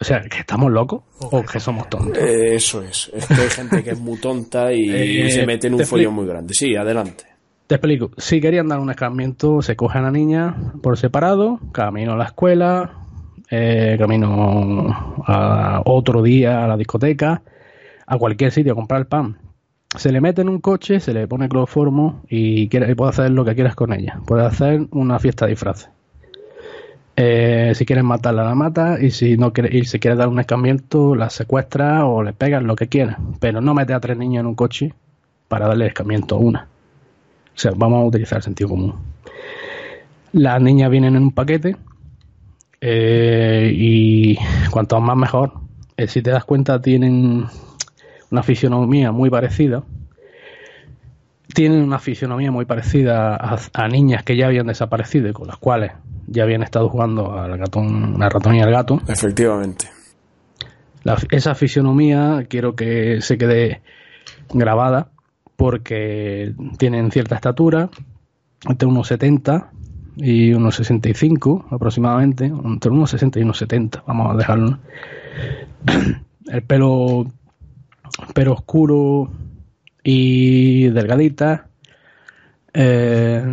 o 0.00 0.04
sea, 0.04 0.20
que 0.22 0.38
estamos 0.38 0.72
locos 0.72 1.04
o 1.20 1.44
que 1.44 1.60
somos 1.60 1.88
tontos. 1.88 2.18
Eh, 2.18 2.56
eso 2.56 2.82
es. 2.82 3.08
Es 3.14 3.24
que 3.24 3.34
hay 3.34 3.50
gente 3.50 3.84
que 3.84 3.90
es 3.90 4.00
muy 4.00 4.18
tonta 4.18 4.72
y, 4.72 4.90
eh, 4.90 5.30
se 5.30 5.46
mete 5.46 5.68
en 5.68 5.74
un 5.74 5.86
follón 5.86 6.14
muy 6.14 6.26
grande. 6.26 6.54
Sí, 6.54 6.74
adelante. 6.74 7.22
Te 7.72 7.76
explico. 7.76 8.10
Si 8.18 8.42
querían 8.42 8.68
dar 8.68 8.80
un 8.80 8.90
escarmiento, 8.90 9.62
se 9.62 9.76
coge 9.76 9.96
a 9.96 10.02
la 10.02 10.10
niña 10.10 10.74
por 10.82 10.98
separado, 10.98 11.58
camino 11.72 12.12
a 12.12 12.16
la 12.18 12.24
escuela, 12.24 12.98
eh, 13.50 13.96
camino 13.98 14.94
a 15.26 15.80
otro 15.86 16.22
día 16.22 16.62
a 16.62 16.68
la 16.68 16.76
discoteca, 16.76 17.40
a 18.06 18.18
cualquier 18.18 18.52
sitio 18.52 18.72
a 18.72 18.74
comprar 18.74 19.06
pan. 19.06 19.38
Se 19.96 20.12
le 20.12 20.20
mete 20.20 20.42
en 20.42 20.50
un 20.50 20.60
coche, 20.60 21.00
se 21.00 21.14
le 21.14 21.26
pone 21.26 21.48
cloroformo 21.48 22.20
y, 22.28 22.68
quiere, 22.68 22.94
puede 22.94 23.08
hacer 23.08 23.30
lo 23.30 23.42
que 23.42 23.54
quieras 23.54 23.74
con 23.74 23.94
ella. 23.94 24.20
Puede 24.26 24.44
hacer 24.44 24.86
una 24.90 25.18
fiesta 25.18 25.46
de 25.46 25.52
disfraces. 25.52 25.88
Eh, 27.16 27.72
si 27.74 27.86
quieres 27.86 28.04
matarla, 28.04 28.44
la 28.44 28.54
mata. 28.54 28.98
Y 29.00 29.12
si 29.12 29.38
no 29.38 29.54
quiere, 29.54 29.74
y 29.74 29.86
si 29.86 29.98
quiere 29.98 30.18
dar 30.18 30.28
un 30.28 30.40
escambiento, 30.40 31.14
la 31.14 31.30
secuestra 31.30 32.04
o 32.04 32.22
le 32.22 32.34
pegas 32.34 32.62
lo 32.62 32.76
que 32.76 32.88
quieras. 32.88 33.16
Pero 33.40 33.62
no 33.62 33.72
mete 33.72 33.94
a 33.94 34.00
tres 34.00 34.18
niños 34.18 34.42
en 34.42 34.46
un 34.48 34.56
coche 34.56 34.92
para 35.48 35.68
darle 35.68 35.86
escambiento 35.86 36.34
a 36.34 36.38
una. 36.38 36.71
Sea, 37.62 37.70
vamos 37.76 38.02
a 38.02 38.06
utilizar 38.06 38.38
el 38.38 38.42
sentido 38.42 38.70
común. 38.70 38.96
Las 40.32 40.60
niñas 40.60 40.90
vienen 40.90 41.14
en 41.14 41.22
un 41.22 41.30
paquete 41.30 41.76
eh, 42.80 43.70
y 43.72 44.36
cuanto 44.68 45.00
más 45.00 45.16
mejor. 45.16 45.52
Eh, 45.96 46.08
si 46.08 46.22
te 46.22 46.32
das 46.32 46.44
cuenta, 46.44 46.82
tienen 46.82 47.46
una 48.32 48.42
fisionomía 48.42 49.12
muy 49.12 49.30
parecida. 49.30 49.84
tienen 51.54 51.84
una 51.84 52.00
fisionomía 52.00 52.50
muy 52.50 52.64
parecida 52.64 53.36
a, 53.36 53.86
niñas 53.86 54.24
que 54.24 54.36
ya 54.36 54.46
habían 54.46 54.66
desaparecido 54.66 55.28
y 55.28 55.32
con 55.32 55.46
las 55.46 55.58
cuales 55.58 55.92
ya 56.26 56.42
habían 56.42 56.64
estado 56.64 56.88
jugando 56.88 57.38
al 57.38 57.60
ratón, 57.60 58.20
al 58.20 58.30
ratón 58.32 58.56
y 58.56 58.60
al 58.60 58.72
gato. 58.72 59.00
Efectivamente. 59.06 59.86
esa 61.30 61.54
fisionomía 61.54 62.44
quiero 62.48 62.74
que 62.74 63.20
se 63.20 63.38
quede 63.38 63.82
grabada 64.52 65.12
porque 65.62 66.54
tienen 66.76 67.12
cierta 67.12 67.36
estatura, 67.36 67.88
entre 68.68 68.88
unos 68.88 69.06
70 69.06 69.70
y 70.16 70.52
unos 70.54 70.74
65 70.74 71.66
aproximadamente, 71.70 72.46
entre 72.46 72.90
unos 72.90 73.10
60 73.10 73.38
y 73.38 73.42
unos 73.44 73.58
70, 73.58 74.02
vamos 74.04 74.34
a 74.34 74.36
dejarlo. 74.36 74.80
El 76.48 76.62
pelo, 76.62 77.26
pelo 78.34 78.54
oscuro 78.54 79.30
y 80.02 80.88
delgadita. 80.88 81.68
Eh, 82.74 83.44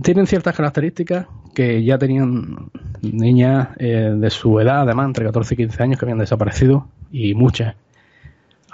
tienen 0.00 0.28
ciertas 0.28 0.54
características 0.54 1.26
que 1.56 1.82
ya 1.82 1.98
tenían 1.98 2.70
niñas 3.02 3.70
eh, 3.78 4.14
de 4.16 4.30
su 4.30 4.60
edad, 4.60 4.82
además, 4.82 5.06
entre 5.06 5.24
14 5.24 5.54
y 5.54 5.56
15 5.56 5.82
años, 5.82 5.98
que 5.98 6.04
habían 6.04 6.18
desaparecido 6.18 6.86
y 7.10 7.34
muchas 7.34 7.74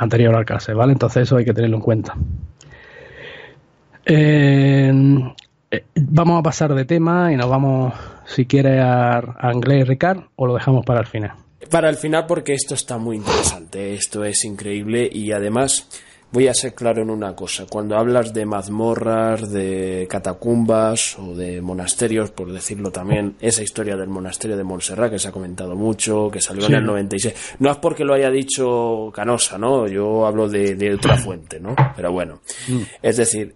anterior 0.01 0.34
al 0.34 0.44
cárcel, 0.44 0.74
¿vale? 0.74 0.92
Entonces 0.92 1.24
eso 1.24 1.36
hay 1.36 1.44
que 1.44 1.53
tenerlo 1.53 1.76
en 1.76 1.82
cuenta. 1.82 2.16
Eh, 4.07 4.92
vamos 5.94 6.40
a 6.40 6.42
pasar 6.42 6.74
de 6.74 6.84
tema 6.84 7.32
y 7.32 7.36
nos 7.36 7.48
vamos, 7.48 7.94
si 8.24 8.46
quiere, 8.46 8.80
a, 8.80 9.18
a 9.18 9.53
Ricard 9.53 10.22
o 10.36 10.46
lo 10.46 10.55
dejamos 10.55 10.84
para 10.84 11.01
el 11.01 11.07
final. 11.07 11.32
Para 11.70 11.90
el 11.90 11.96
final 11.96 12.24
porque 12.26 12.55
esto 12.55 12.74
está 12.74 12.96
muy 12.96 13.16
interesante, 13.18 13.94
esto 13.94 14.24
es 14.24 14.44
increíble 14.44 15.09
y 15.12 15.32
además 15.32 15.86
voy 16.32 16.48
a 16.48 16.54
ser 16.54 16.74
claro 16.74 17.02
en 17.02 17.10
una 17.10 17.34
cosa. 17.34 17.66
Cuando 17.68 17.96
hablas 17.96 18.32
de 18.32 18.46
mazmorras, 18.46 19.50
de 19.50 20.06
catacumbas 20.08 21.18
o 21.18 21.34
de 21.34 21.60
monasterios, 21.60 22.30
por 22.30 22.52
decirlo 22.52 22.90
también, 22.90 23.36
esa 23.40 23.62
historia 23.62 23.96
del 23.96 24.08
monasterio 24.08 24.56
de 24.56 24.64
Montserrat 24.64 25.10
que 25.10 25.18
se 25.18 25.28
ha 25.28 25.32
comentado 25.32 25.74
mucho, 25.74 26.30
que 26.30 26.40
salió 26.40 26.66
en 26.66 26.74
el 26.74 26.84
96, 26.84 27.56
no 27.58 27.70
es 27.70 27.76
porque 27.78 28.04
lo 28.04 28.14
haya 28.14 28.30
dicho 28.30 29.10
Canosa, 29.14 29.58
¿no? 29.58 29.86
Yo 29.88 30.26
hablo 30.26 30.48
de, 30.48 30.94
otra 30.94 31.16
fuente, 31.16 31.60
¿no? 31.60 31.74
Pero 31.96 32.12
bueno, 32.12 32.40
mm. 32.68 32.80
es 33.02 33.16
decir, 33.16 33.54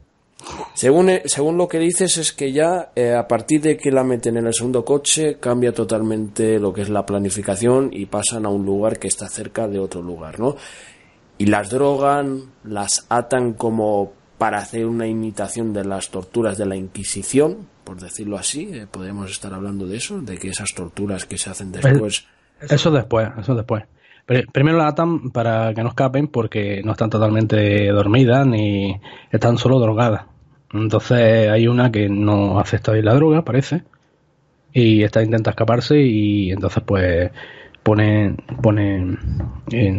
según, 0.74 1.10
según 1.24 1.56
lo 1.56 1.68
que 1.68 1.78
dices 1.78 2.18
es 2.18 2.32
que 2.32 2.52
ya 2.52 2.92
eh, 2.94 3.14
a 3.14 3.26
partir 3.26 3.60
de 3.60 3.76
que 3.76 3.90
la 3.90 4.04
meten 4.04 4.36
en 4.36 4.46
el 4.46 4.54
segundo 4.54 4.84
coche 4.84 5.36
cambia 5.40 5.72
totalmente 5.72 6.58
lo 6.58 6.72
que 6.72 6.82
es 6.82 6.88
la 6.90 7.06
planificación 7.06 7.90
y 7.92 8.06
pasan 8.06 8.44
a 8.44 8.50
un 8.50 8.64
lugar 8.64 8.98
que 8.98 9.08
está 9.08 9.28
cerca 9.28 9.66
de 9.68 9.78
otro 9.78 10.02
lugar, 10.02 10.38
¿no? 10.38 10.56
Y 11.38 11.46
las 11.46 11.70
drogan, 11.70 12.42
las 12.64 13.06
atan 13.08 13.54
como 13.54 14.12
para 14.38 14.58
hacer 14.58 14.86
una 14.86 15.06
imitación 15.06 15.72
de 15.72 15.84
las 15.84 16.10
torturas 16.10 16.58
de 16.58 16.66
la 16.66 16.76
Inquisición, 16.76 17.66
por 17.84 18.00
decirlo 18.00 18.36
así. 18.36 18.70
Eh, 18.72 18.86
podemos 18.90 19.30
estar 19.30 19.52
hablando 19.52 19.86
de 19.86 19.96
eso, 19.96 20.20
de 20.20 20.38
que 20.38 20.48
esas 20.48 20.74
torturas 20.74 21.24
que 21.24 21.38
se 21.38 21.50
hacen 21.50 21.72
después. 21.72 22.26
Eso 22.60 22.90
después, 22.90 23.28
eso 23.38 23.54
después. 23.54 23.84
Primero 24.52 24.78
la 24.78 24.88
atan 24.88 25.30
para 25.30 25.74
que 25.74 25.82
no 25.82 25.90
escapen 25.90 26.28
porque 26.28 26.80
no 26.82 26.92
están 26.92 27.10
totalmente 27.10 27.88
dormidas 27.88 28.46
ni 28.46 28.98
están 29.30 29.58
solo 29.58 29.78
drogadas. 29.78 30.24
Entonces 30.72 31.50
hay 31.50 31.68
una 31.68 31.92
que 31.92 32.08
no 32.08 32.58
acepta 32.58 32.92
la 32.94 33.14
droga, 33.14 33.44
parece, 33.44 33.82
y 34.72 35.02
esta 35.02 35.22
intenta 35.22 35.50
escaparse 35.50 36.00
y 36.00 36.50
entonces 36.50 36.82
pues 36.84 37.30
pone, 37.84 38.34
pone 38.62 39.16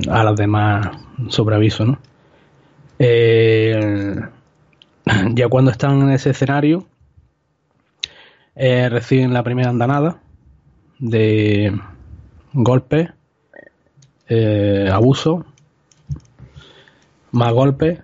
a 0.09 0.23
las 0.23 0.35
demás 0.35 0.89
sobre 1.29 1.55
aviso, 1.55 1.85
¿no? 1.85 1.99
Eh, 2.99 4.19
ya 5.33 5.47
cuando 5.47 5.71
están 5.71 6.01
en 6.01 6.09
ese 6.09 6.31
escenario, 6.31 6.87
eh, 8.55 8.89
reciben 8.89 9.33
la 9.33 9.43
primera 9.43 9.69
andanada 9.69 10.21
de 10.99 11.79
golpes, 12.53 13.09
eh, 14.27 14.89
abuso, 14.91 15.45
más 17.31 17.53
golpes 17.53 17.99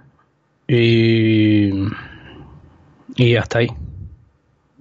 y, 0.67 1.71
y 3.15 3.35
hasta 3.35 3.59
ahí. 3.59 3.67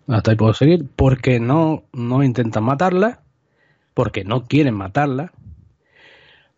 Hasta 0.08 0.32
ahí 0.32 0.36
puedo 0.36 0.52
seguir 0.54 0.86
porque 0.96 1.38
no, 1.40 1.84
no 1.92 2.22
intentan 2.24 2.64
matarla, 2.64 3.20
porque 3.94 4.24
no 4.24 4.44
quieren 4.44 4.74
matarla, 4.74 5.32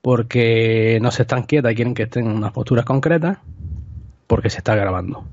porque 0.01 0.99
no 1.01 1.11
se 1.11 1.23
están 1.23 1.45
quietas 1.45 1.73
y 1.73 1.75
quieren 1.77 1.95
que 1.95 2.05
estén 2.05 2.27
en 2.27 2.37
unas 2.37 2.53
posturas 2.53 2.85
concretas, 2.85 3.39
porque 4.27 4.51
se 4.51 4.59
está 4.59 4.75
grabando. 4.75 5.25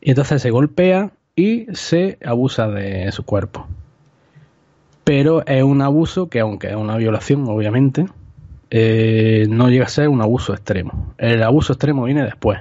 Y 0.00 0.10
entonces 0.10 0.42
se 0.42 0.50
golpea 0.50 1.12
y 1.36 1.66
se 1.72 2.18
abusa 2.24 2.68
de 2.68 3.10
su 3.12 3.24
cuerpo. 3.24 3.66
Pero 5.04 5.44
es 5.46 5.62
un 5.62 5.82
abuso 5.82 6.28
que, 6.28 6.40
aunque 6.40 6.68
es 6.68 6.76
una 6.76 6.96
violación, 6.96 7.46
obviamente, 7.48 8.06
eh, 8.70 9.46
no 9.50 9.68
llega 9.68 9.84
a 9.84 9.88
ser 9.88 10.08
un 10.08 10.22
abuso 10.22 10.54
extremo. 10.54 11.14
El 11.18 11.42
abuso 11.42 11.74
extremo 11.74 12.04
viene 12.04 12.24
después, 12.24 12.60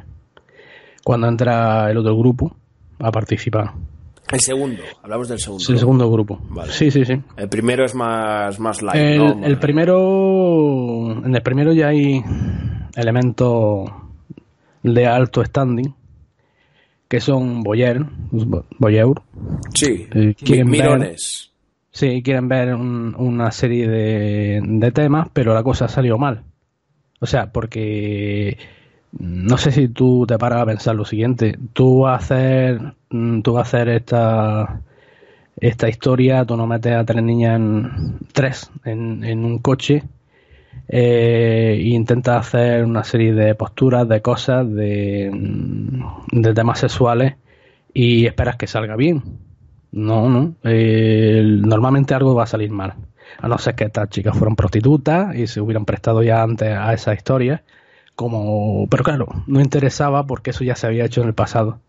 cuando 1.04 1.28
entra 1.28 1.90
el 1.90 1.98
otro 1.98 2.18
grupo 2.18 2.56
a 3.00 3.12
participar. 3.12 3.72
El 4.32 4.40
segundo, 4.40 4.82
hablamos 5.04 5.28
del 5.28 5.40
segundo. 5.40 5.64
el 5.70 5.78
segundo 5.78 6.12
grupo. 6.12 6.40
Sí, 6.70 6.90
sí, 6.90 7.06
sí. 7.06 7.22
El 7.38 7.50
primero 7.50 7.86
es 7.86 7.94
más, 7.94 8.60
más 8.60 8.82
light, 8.82 8.96
el, 8.96 9.44
el 9.44 9.60
primero, 9.60 11.24
en 11.24 11.36
el 11.36 11.42
primero 11.42 11.74
ya 11.74 11.90
hay 11.90 12.24
elementos 12.96 13.90
de 14.82 15.06
alto 15.06 15.44
standing, 15.44 15.94
que 17.08 17.20
son 17.20 17.62
Boyer, 17.62 18.04
Boyeur. 18.80 19.22
Sí, 19.74 20.08
eh, 20.14 20.64
mirones. 20.64 21.52
sí, 21.92 22.22
quieren 22.24 22.48
ver 22.48 22.74
una 22.74 23.52
serie 23.52 23.88
de, 23.88 24.62
de 24.64 24.92
temas, 24.92 25.28
pero 25.32 25.54
la 25.54 25.64
cosa 25.64 25.86
ha 25.86 25.90
salido 25.90 26.18
mal. 26.18 26.44
O 27.20 27.26
sea, 27.26 27.52
porque 27.52 28.58
no 29.20 29.58
sé 29.58 29.72
si 29.72 29.88
tú 29.90 30.26
te 30.28 30.38
paras 30.38 30.62
a 30.62 30.66
pensar 30.66 30.96
lo 30.96 31.06
siguiente. 31.06 31.58
Tú 31.74 32.02
vas 32.02 32.14
a 32.14 32.26
hacer, 32.26 32.94
mm, 33.10 33.42
tú 33.42 33.54
vas 33.54 33.74
a 33.74 33.78
hacer 33.78 33.90
esta, 33.90 34.82
esta 35.58 35.90
historia, 35.90 36.46
tú 36.46 36.58
no 36.58 36.68
metes 36.68 36.94
a 36.94 37.06
tres 37.06 37.24
niñas 37.24 37.56
en 37.58 38.20
tres 38.34 38.72
en, 38.86 39.46
un 39.46 39.60
coche 39.60 40.04
e 40.88 41.82
intentas 41.86 42.48
hacer 42.48 42.86
una 42.86 43.04
serie 43.04 43.34
de 43.34 43.56
posturas, 43.56 44.08
de 44.08 44.22
cosas, 44.22 44.70
de, 44.74 45.30
mm, 45.32 46.42
de 46.42 46.54
temas 46.54 46.80
sexuales 46.80 47.36
y 47.94 48.26
esperas 48.26 48.58
que 48.58 48.68
salga 48.68 48.96
bien. 48.96 49.24
No, 49.92 50.28
no. 50.30 50.56
Normalmente 50.64 52.16
algo 52.16 52.36
va 52.36 52.44
a 52.44 52.48
salir 52.48 52.72
mal. 52.72 52.96
A 53.40 53.48
no 53.48 53.58
ser 53.58 53.76
que 53.76 53.86
estas 53.86 54.10
chicas 54.10 54.36
fueran 54.38 54.56
prostitutas 54.56 55.36
y 55.36 55.48
se 55.48 55.62
hubieran 55.62 55.86
prestado 55.86 56.24
ya 56.24 56.42
antes 56.44 56.70
a 56.70 56.94
esa 56.94 57.14
historia 57.14 57.64
como 58.16 58.88
pero 58.90 59.04
claro 59.04 59.28
no 59.48 59.62
interesaba 59.62 60.26
porque 60.26 60.52
eso 60.52 60.64
ya 60.64 60.76
se 60.76 60.88
había 60.88 61.06
hecho 61.06 61.22
en 61.22 61.28
el 61.28 61.34
pasado 61.34 61.80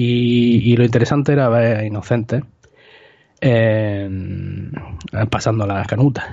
y, 0.00 0.76
lo 0.76 0.84
interesante 0.84 1.32
era 1.32 1.48
ver 1.48 1.76
a 1.78 1.84
inocentes 1.84 2.44
eh, 3.40 4.08
pasando 5.28 5.66
las 5.66 5.88
canutas 5.88 6.24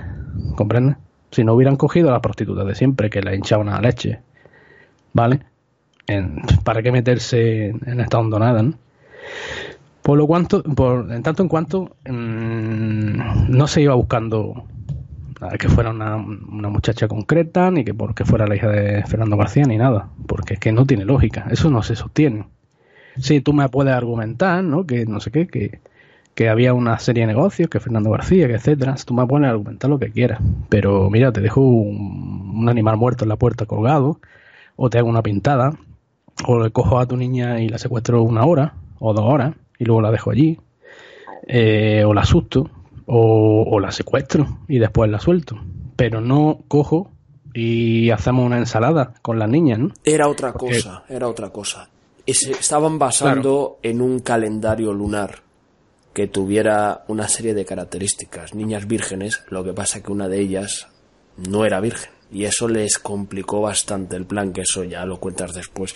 ¿comprendes? 0.54 0.96
si 1.32 1.42
no 1.42 1.54
hubieran 1.54 1.76
cogido 1.76 2.08
a 2.08 2.12
las 2.12 2.20
prostitutas 2.20 2.66
de 2.66 2.76
siempre 2.76 3.10
que 3.10 3.22
la 3.22 3.34
hinchaban 3.34 3.68
a 3.68 3.72
la 3.72 3.88
leche 3.88 4.20
¿vale? 5.12 5.40
para 6.62 6.82
qué 6.82 6.92
meterse 6.92 7.70
en 7.70 8.00
esta 8.00 8.18
hondonada 8.18 8.62
¿no? 8.62 8.74
por 10.02 10.16
lo 10.16 10.28
cuanto 10.28 10.62
por 10.62 11.12
en 11.12 11.24
tanto 11.24 11.42
en 11.42 11.48
cuanto 11.48 11.96
mm, 12.08 13.50
no 13.50 13.66
se 13.66 13.82
iba 13.82 13.94
buscando 13.94 14.64
que 15.58 15.68
fuera 15.68 15.90
una, 15.90 16.16
muchacha 16.16 17.08
concreta, 17.08 17.70
ni 17.70 17.84
que 17.84 17.94
porque 17.94 18.24
fuera 18.24 18.46
la 18.46 18.56
hija 18.56 18.68
de 18.68 19.04
Fernando 19.04 19.36
García, 19.36 19.64
ni 19.64 19.76
nada, 19.76 20.08
porque 20.26 20.54
es 20.54 20.60
que 20.60 20.72
no 20.72 20.86
tiene 20.86 21.04
lógica, 21.04 21.46
eso 21.50 21.70
no 21.70 21.82
se 21.82 21.96
sostiene. 21.96 22.46
Sí, 23.18 23.40
tú 23.40 23.52
me 23.52 23.68
puedes 23.68 23.94
argumentar, 23.94 24.62
¿no? 24.62 24.86
Que 24.86 25.06
no 25.06 25.20
sé 25.20 25.30
qué, 25.30 25.46
que, 25.46 25.80
que 26.36 26.50
había 26.50 26.74
una 26.74 26.98
serie 26.98 27.22
de 27.22 27.28
negocios, 27.28 27.70
que 27.70 27.80
Fernando 27.80 28.10
García, 28.10 28.46
que 28.46 28.54
etcétera, 28.54 28.94
tú 29.04 29.14
me 29.14 29.26
puedes 29.26 29.48
argumentar 29.48 29.88
lo 29.88 29.98
que 29.98 30.10
quieras, 30.10 30.40
pero 30.68 31.08
mira, 31.08 31.32
te 31.32 31.40
dejo 31.40 31.62
un, 31.62 32.68
animal 32.68 32.96
muerto 32.96 33.24
en 33.24 33.30
la 33.30 33.36
puerta 33.36 33.64
colgado, 33.64 34.20
o 34.76 34.90
te 34.90 34.98
hago 34.98 35.08
una 35.08 35.22
pintada, 35.22 35.72
o 36.46 36.62
le 36.62 36.70
cojo 36.70 36.98
a 36.98 37.06
tu 37.06 37.16
niña 37.16 37.60
y 37.60 37.68
la 37.68 37.78
secuestro 37.78 38.22
una 38.22 38.44
hora, 38.44 38.74
o 38.98 39.14
dos 39.14 39.24
horas, 39.24 39.54
y 39.78 39.86
luego 39.86 40.02
la 40.02 40.10
dejo 40.10 40.30
allí, 40.30 40.58
eh, 41.46 42.04
o 42.06 42.12
la 42.12 42.22
asusto, 42.22 42.70
o, 43.06 43.78
la 43.80 43.90
secuestro 43.90 44.60
y 44.68 44.78
después 44.78 45.10
la 45.10 45.20
suelto. 45.20 45.58
Pero 45.96 46.20
no 46.20 46.60
cojo 46.68 47.12
y 47.54 48.10
hacemos 48.10 48.44
una 48.44 48.58
ensalada 48.58 49.14
con 49.22 49.38
las 49.38 49.48
niñas, 49.48 49.78
¿no? 49.78 49.92
Era 50.04 50.28
otra 50.28 50.52
cosa, 50.52 51.04
era 51.08 51.28
otra 51.28 51.50
cosa. 51.50 51.88
estaban 52.26 52.98
basando 52.98 53.78
en 53.82 54.02
un 54.02 54.20
calendario 54.20 54.92
lunar 54.92 55.40
que 56.12 56.26
tuviera 56.26 57.04
una 57.08 57.28
serie 57.28 57.54
de 57.54 57.64
características. 57.64 58.54
Niñas 58.54 58.86
vírgenes, 58.86 59.42
lo 59.48 59.62
que 59.64 59.72
pasa 59.72 60.02
que 60.02 60.12
una 60.12 60.28
de 60.28 60.40
ellas 60.40 60.88
no 61.36 61.64
era 61.64 61.80
virgen. 61.80 62.10
Y 62.32 62.44
eso 62.44 62.68
les 62.68 62.98
complicó 62.98 63.60
bastante 63.60 64.16
el 64.16 64.26
plan, 64.26 64.52
que 64.52 64.62
eso 64.62 64.82
ya 64.82 65.04
lo 65.04 65.20
cuentas 65.20 65.54
después. 65.54 65.94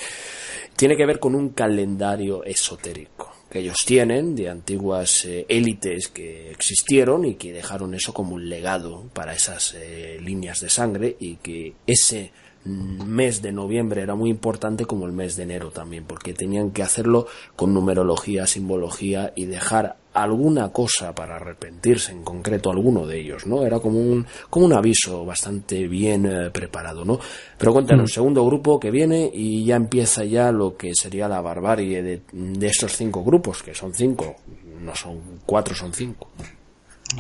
tiene 0.76 0.96
que 0.96 1.06
ver 1.06 1.18
con 1.18 1.34
un 1.34 1.50
calendario 1.50 2.44
esotérico 2.44 3.39
que 3.51 3.59
ellos 3.59 3.78
tienen 3.84 4.36
de 4.36 4.48
antiguas 4.48 5.24
eh, 5.24 5.44
élites 5.48 6.09
que 6.09 6.51
existieron 6.51 7.24
y 7.24 7.34
que 7.34 7.53
dejaron 7.53 7.94
eso 7.94 8.14
como 8.14 8.36
un 8.36 8.48
legado 8.48 9.11
para 9.12 9.34
esas 9.34 9.74
eh, 9.74 10.18
líneas 10.22 10.61
de 10.61 10.70
sangre 10.70 11.16
y 11.18 11.36
que 11.36 11.74
ese 11.86 12.30
mes 12.64 13.40
de 13.40 13.52
noviembre 13.52 14.02
era 14.02 14.14
muy 14.14 14.30
importante 14.30 14.84
como 14.84 15.06
el 15.06 15.12
mes 15.12 15.36
de 15.36 15.44
enero 15.44 15.70
también, 15.70 16.04
porque 16.04 16.34
tenían 16.34 16.70
que 16.70 16.82
hacerlo 16.82 17.26
con 17.56 17.72
numerología, 17.72 18.46
simbología 18.46 19.32
y 19.34 19.46
dejar 19.46 19.96
alguna 20.12 20.70
cosa 20.70 21.14
para 21.14 21.36
arrepentirse, 21.36 22.12
en 22.12 22.22
concreto 22.22 22.70
alguno 22.70 23.06
de 23.06 23.20
ellos, 23.20 23.46
¿no? 23.46 23.62
Era 23.62 23.78
como 23.78 24.00
un, 24.00 24.26
como 24.50 24.66
un 24.66 24.72
aviso 24.72 25.24
bastante 25.24 25.86
bien 25.86 26.26
eh, 26.26 26.50
preparado, 26.50 27.04
¿no? 27.04 27.18
Pero 27.56 27.72
cuéntanos, 27.72 28.11
mm. 28.11 28.14
segundo 28.14 28.44
grupo 28.44 28.80
que 28.80 28.90
viene 28.90 29.30
y 29.32 29.64
ya 29.64 29.76
empieza 29.76 30.24
ya 30.24 30.52
lo 30.52 30.76
que 30.76 30.94
sería 30.94 31.28
la 31.28 31.40
barbarie 31.40 32.02
de, 32.02 32.22
de 32.32 32.66
estos 32.66 32.96
cinco 32.96 33.24
grupos, 33.24 33.62
que 33.62 33.74
son 33.74 33.94
cinco, 33.94 34.36
no 34.82 34.94
son 34.94 35.18
cuatro, 35.46 35.74
son 35.74 35.92
cinco. 35.94 36.28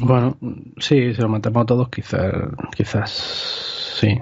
Bueno, 0.02 0.36
sí, 0.78 1.14
si 1.14 1.20
lo 1.20 1.28
matamos 1.28 1.66
todos, 1.66 1.88
quizás, 1.88 2.32
quizás 2.76 3.10
sí. 3.98 4.18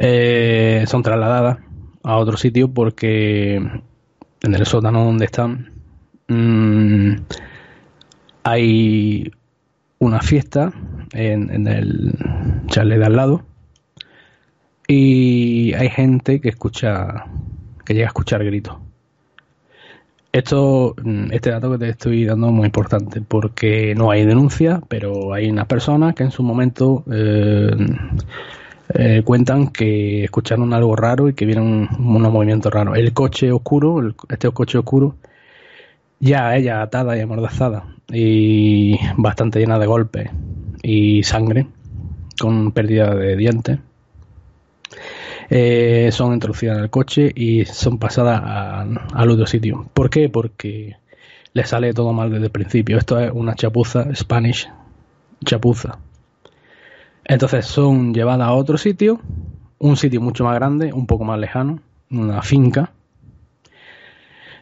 Eh, 0.00 0.84
son 0.86 1.02
trasladadas 1.02 1.58
a 2.04 2.16
otro 2.16 2.36
sitio 2.36 2.72
porque 2.72 3.56
en 3.56 4.54
el 4.54 4.64
sótano 4.64 5.04
donde 5.04 5.24
están 5.24 5.72
mm, 6.28 7.16
hay 8.44 9.32
una 9.98 10.20
fiesta 10.20 10.72
en, 11.12 11.66
el 11.66 12.14
chalet 12.68 13.00
de 13.00 13.06
al 13.06 13.16
lado 13.16 13.42
y 14.86 15.74
hay 15.74 15.90
gente 15.90 16.40
que 16.40 16.50
escucha 16.50 17.24
que 17.84 17.94
llega 17.94 18.06
a 18.06 18.08
escuchar 18.08 18.44
gritos. 18.44 18.76
Esto 20.30 20.94
mm, 21.02 21.32
este 21.32 21.50
dato 21.50 21.72
que 21.72 21.78
te 21.78 21.88
estoy 21.88 22.24
dando 22.24 22.46
es 22.46 22.52
muy 22.52 22.66
importante 22.66 23.20
porque 23.20 23.96
no 23.96 24.12
hay 24.12 24.24
denuncia 24.24 24.80
pero 24.86 25.34
hay 25.34 25.50
unas 25.50 25.66
personas 25.66 26.14
que 26.14 26.22
en 26.22 26.30
su 26.30 26.44
momento 26.44 27.02
eh, 27.10 27.74
eh, 28.94 29.22
cuentan 29.24 29.68
que 29.68 30.24
escucharon 30.24 30.72
algo 30.72 30.96
raro 30.96 31.28
y 31.28 31.34
que 31.34 31.44
vieron 31.44 31.88
unos 31.98 32.32
movimientos 32.32 32.72
raros. 32.72 32.96
El 32.96 33.12
coche 33.12 33.52
oscuro, 33.52 34.14
este 34.28 34.50
coche 34.50 34.78
oscuro, 34.78 35.16
ya 36.20 36.56
ella 36.56 36.82
atada 36.82 37.16
y 37.16 37.20
amordazada 37.20 37.84
y 38.10 38.98
bastante 39.16 39.60
llena 39.60 39.78
de 39.78 39.86
golpes 39.86 40.30
y 40.82 41.22
sangre, 41.22 41.66
con 42.40 42.72
pérdida 42.72 43.14
de 43.14 43.36
dientes. 43.36 43.78
Eh, 45.50 46.10
son 46.12 46.34
introducidas 46.34 46.76
en 46.78 46.84
el 46.84 46.90
coche 46.90 47.32
y 47.34 47.64
son 47.64 47.98
pasadas 47.98 48.42
al 49.14 49.30
otro 49.30 49.46
sitio. 49.46 49.88
¿Por 49.94 50.10
qué? 50.10 50.28
Porque 50.28 50.96
le 51.52 51.64
sale 51.64 51.92
todo 51.92 52.12
mal 52.12 52.30
desde 52.30 52.46
el 52.46 52.52
principio. 52.52 52.98
Esto 52.98 53.18
es 53.18 53.30
una 53.32 53.54
chapuza, 53.54 54.14
Spanish 54.14 54.68
chapuza. 55.44 55.98
Entonces 57.28 57.66
son 57.66 58.14
llevadas 58.14 58.48
a 58.48 58.52
otro 58.52 58.78
sitio, 58.78 59.20
un 59.78 59.98
sitio 59.98 60.20
mucho 60.20 60.44
más 60.44 60.54
grande, 60.54 60.94
un 60.94 61.06
poco 61.06 61.24
más 61.24 61.38
lejano, 61.38 61.78
una 62.10 62.40
finca. 62.40 62.90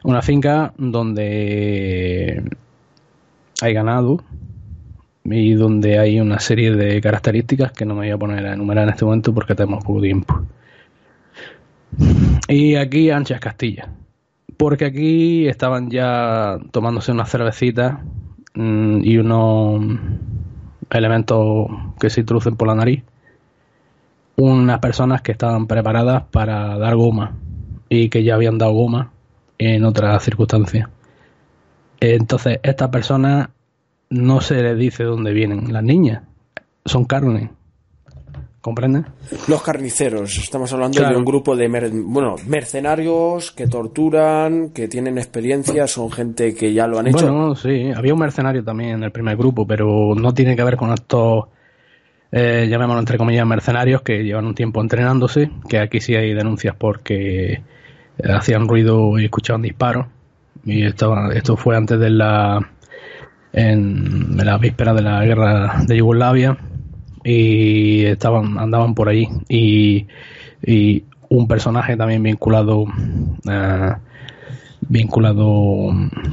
Una 0.02 0.20
finca 0.20 0.74
donde 0.76 2.42
hay 3.62 3.72
ganado 3.72 4.22
y 5.24 5.54
donde 5.54 5.98
hay 5.98 6.20
una 6.20 6.38
serie 6.40 6.72
de 6.72 7.00
características 7.00 7.72
que 7.72 7.84
no 7.84 7.94
me 7.94 8.00
voy 8.00 8.10
a 8.10 8.18
poner 8.18 8.46
a 8.46 8.54
enumerar 8.54 8.84
en 8.84 8.90
este 8.90 9.04
momento 9.04 9.32
porque 9.32 9.54
tenemos 9.54 9.84
poco 9.84 10.00
tiempo. 10.00 10.42
Y 12.48 12.74
aquí 12.74 13.10
Anchas 13.10 13.40
Castilla. 13.40 13.88
Porque 14.56 14.86
aquí 14.86 15.46
estaban 15.46 15.90
ya 15.90 16.58
tomándose 16.72 17.12
unas 17.12 17.30
cervecitas 17.30 17.98
mm, 18.54 19.00
y 19.02 19.18
unos 19.18 19.98
elementos 20.90 21.68
que 21.98 22.10
se 22.10 22.20
introducen 22.20 22.56
por 22.56 22.68
la 22.68 22.74
nariz, 22.74 23.02
unas 24.36 24.78
personas 24.80 25.22
que 25.22 25.32
estaban 25.32 25.66
preparadas 25.66 26.24
para 26.30 26.78
dar 26.78 26.96
goma 26.96 27.36
y 27.88 28.08
que 28.08 28.22
ya 28.22 28.34
habían 28.34 28.58
dado 28.58 28.72
goma 28.72 29.12
en 29.58 29.84
otras 29.84 30.22
circunstancias. 30.22 30.88
Entonces, 32.00 32.60
estas 32.62 32.90
personas 32.90 33.48
no 34.10 34.40
se 34.40 34.62
les 34.62 34.78
dice 34.78 35.04
dónde 35.04 35.32
vienen 35.32 35.72
las 35.72 35.82
niñas, 35.82 36.22
son 36.84 37.04
carne, 37.04 37.50
¿Comprende? 38.66 39.04
Los 39.46 39.62
carniceros, 39.62 40.38
estamos 40.38 40.72
hablando 40.72 41.00
de 41.00 41.16
un 41.16 41.24
grupo 41.24 41.54
de 41.54 41.68
bueno, 41.68 42.34
mercenarios 42.48 43.52
que 43.52 43.68
torturan, 43.68 44.70
que 44.70 44.88
tienen 44.88 45.18
experiencia, 45.18 45.86
son 45.86 46.10
gente 46.10 46.52
que 46.52 46.72
ya 46.72 46.88
lo 46.88 46.98
han 46.98 47.06
hecho. 47.06 47.30
Bueno, 47.30 47.54
sí, 47.54 47.92
había 47.94 48.12
un 48.12 48.18
mercenario 48.18 48.64
también 48.64 48.90
en 48.90 49.04
el 49.04 49.12
primer 49.12 49.36
grupo, 49.36 49.68
pero 49.68 50.16
no 50.16 50.34
tiene 50.34 50.56
que 50.56 50.64
ver 50.64 50.76
con 50.76 50.92
estos, 50.92 51.44
eh, 52.32 52.66
llamémoslo 52.68 52.98
entre 52.98 53.18
comillas, 53.18 53.46
mercenarios 53.46 54.02
que 54.02 54.24
llevan 54.24 54.46
un 54.46 54.56
tiempo 54.56 54.80
entrenándose, 54.80 55.48
que 55.68 55.78
aquí 55.78 56.00
sí 56.00 56.16
hay 56.16 56.34
denuncias 56.34 56.74
porque 56.76 57.62
hacían 58.24 58.66
ruido 58.66 59.16
y 59.16 59.26
escuchaban 59.26 59.62
disparos. 59.62 60.08
Y 60.64 60.84
esto, 60.84 61.14
esto 61.30 61.56
fue 61.56 61.76
antes 61.76 62.00
de 62.00 62.10
la, 62.10 62.68
en 63.52 64.36
la 64.44 64.58
víspera 64.58 64.92
de 64.92 65.02
la 65.02 65.24
guerra 65.24 65.84
de 65.86 65.98
Yugoslavia 65.98 66.58
y 67.26 68.04
estaban 68.04 68.56
andaban 68.56 68.94
por 68.94 69.08
allí 69.08 69.28
y, 69.48 70.06
un 71.28 71.48
personaje 71.48 71.96
también 71.96 72.22
vinculado 72.22 72.86
eh, 73.50 73.92
vinculado 74.88 75.90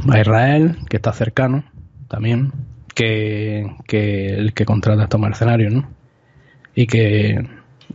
a 0.10 0.20
Israel 0.20 0.78
que 0.88 0.98
está 0.98 1.12
cercano 1.14 1.64
también 2.08 2.52
que, 2.94 3.66
el 3.90 4.54
que 4.54 4.66
contrata 4.66 5.02
a 5.02 5.04
estos 5.06 5.20
mercenarios 5.20 5.74
¿no? 5.74 5.90
y 6.76 6.86
que 6.86 7.44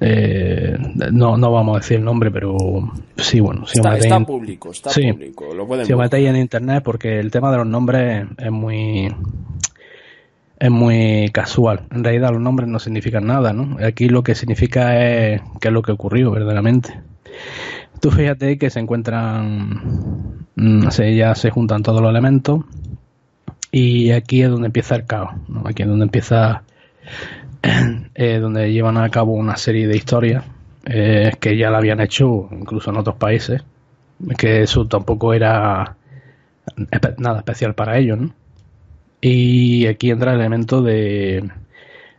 eh, 0.01 0.77
no, 1.13 1.37
no 1.37 1.53
vamos 1.53 1.77
a 1.77 1.81
decir 1.81 1.99
el 1.99 2.05
nombre, 2.05 2.31
pero 2.31 2.57
sí, 3.17 3.41
bueno. 3.41 3.67
Si 3.67 3.81
está, 3.81 4.21
público, 4.21 4.71
está 4.71 4.91
público. 4.91 5.53
Lo 5.53 5.67
pueden 5.67 5.87
si 5.87 5.95
metéis 5.95 6.29
en 6.29 6.37
internet, 6.37 6.83
porque 6.85 7.19
el 7.19 7.33
tema 7.33 7.51
de 7.51 7.57
los 7.59 7.67
nombres 7.67 8.27
es 8.39 8.51
muy 8.53 9.13
es 10.59 10.71
muy 10.71 11.31
casual. 11.33 11.83
En 11.91 12.03
realidad 12.03 12.31
los 12.33 12.41
nombres 12.41 12.69
no 12.69 12.79
significan 12.79 13.27
nada, 13.27 13.53
¿no? 13.53 13.77
Aquí 13.85 14.09
lo 14.09 14.23
que 14.23 14.35
significa 14.35 14.99
es 14.99 15.41
qué 15.61 15.69
es 15.69 15.75
lo 15.75 15.83
que 15.83 15.93
ocurrió 15.93 16.31
verdaderamente. 16.31 17.01
Tú 18.01 18.11
fíjate 18.11 18.59
que 18.59 18.71
se 18.71 18.81
encuentran, 18.81 20.47
mm, 20.57 20.89
se, 20.91 21.15
ya 21.17 21.35
se 21.35 21.51
juntan 21.51 21.83
todos 21.83 22.01
los 22.01 22.11
elementos 22.11 22.65
y 23.71 24.11
aquí 24.13 24.43
es 24.43 24.51
donde 24.51 24.67
empieza 24.67 24.97
el 24.97 25.05
caos, 25.05 25.31
¿no? 25.49 25.63
Aquí 25.67 25.83
es 25.83 25.89
donde 25.89 26.05
empieza, 26.05 26.63
eh, 28.15 28.39
donde 28.39 28.73
llevan 28.73 28.97
a 28.97 29.09
cabo 29.11 29.33
una 29.33 29.57
serie 29.57 29.87
de 29.87 29.97
historias 29.97 30.45
eh, 30.87 31.33
que 31.41 31.57
ya 31.57 31.71
la 31.71 31.79
habían 31.79 32.01
hecho 32.01 32.49
incluso 32.53 32.91
en 32.91 32.97
otros 32.97 33.17
países, 33.17 33.63
que 34.37 34.63
eso 34.63 34.87
tampoco 34.87 35.35
era 35.35 35.97
nada 37.19 37.39
especial 37.39 37.75
para 37.75 37.99
ellos, 37.99 38.19
¿no? 38.19 38.31
Y 39.21 39.87
aquí 39.87 40.11
entra 40.11 40.33
el 40.33 40.41
elemento 40.41 40.83
de, 40.83 41.51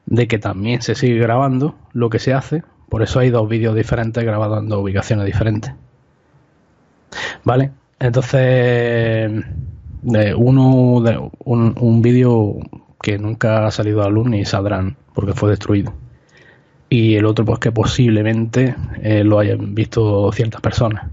de 0.05 0.27
que 0.27 0.39
también 0.39 0.81
se 0.81 0.95
sigue 0.95 1.19
grabando 1.19 1.75
lo 1.93 2.09
que 2.09 2.19
se 2.19 2.33
hace. 2.33 2.63
Por 2.89 3.03
eso 3.03 3.19
hay 3.19 3.29
dos 3.29 3.47
vídeos 3.47 3.75
diferentes 3.75 4.23
grabados 4.23 4.63
en 4.63 4.69
dos 4.69 4.81
ubicaciones 4.83 5.25
diferentes. 5.25 5.73
¿Vale? 7.43 7.71
Entonces, 7.99 9.43
uno 10.35 11.01
de, 11.01 11.29
un, 11.45 11.75
un 11.79 12.01
vídeo 12.01 12.55
que 13.01 13.17
nunca 13.17 13.65
ha 13.65 13.71
salido 13.71 14.03
a 14.03 14.09
luz 14.09 14.27
ni 14.27 14.45
saldrán 14.45 14.97
porque 15.13 15.33
fue 15.33 15.49
destruido. 15.49 15.93
Y 16.89 17.15
el 17.15 17.25
otro, 17.25 17.45
pues 17.45 17.59
que 17.59 17.71
posiblemente 17.71 18.75
eh, 19.01 19.23
lo 19.23 19.39
hayan 19.39 19.75
visto 19.75 20.31
ciertas 20.31 20.59
personas. 20.61 21.05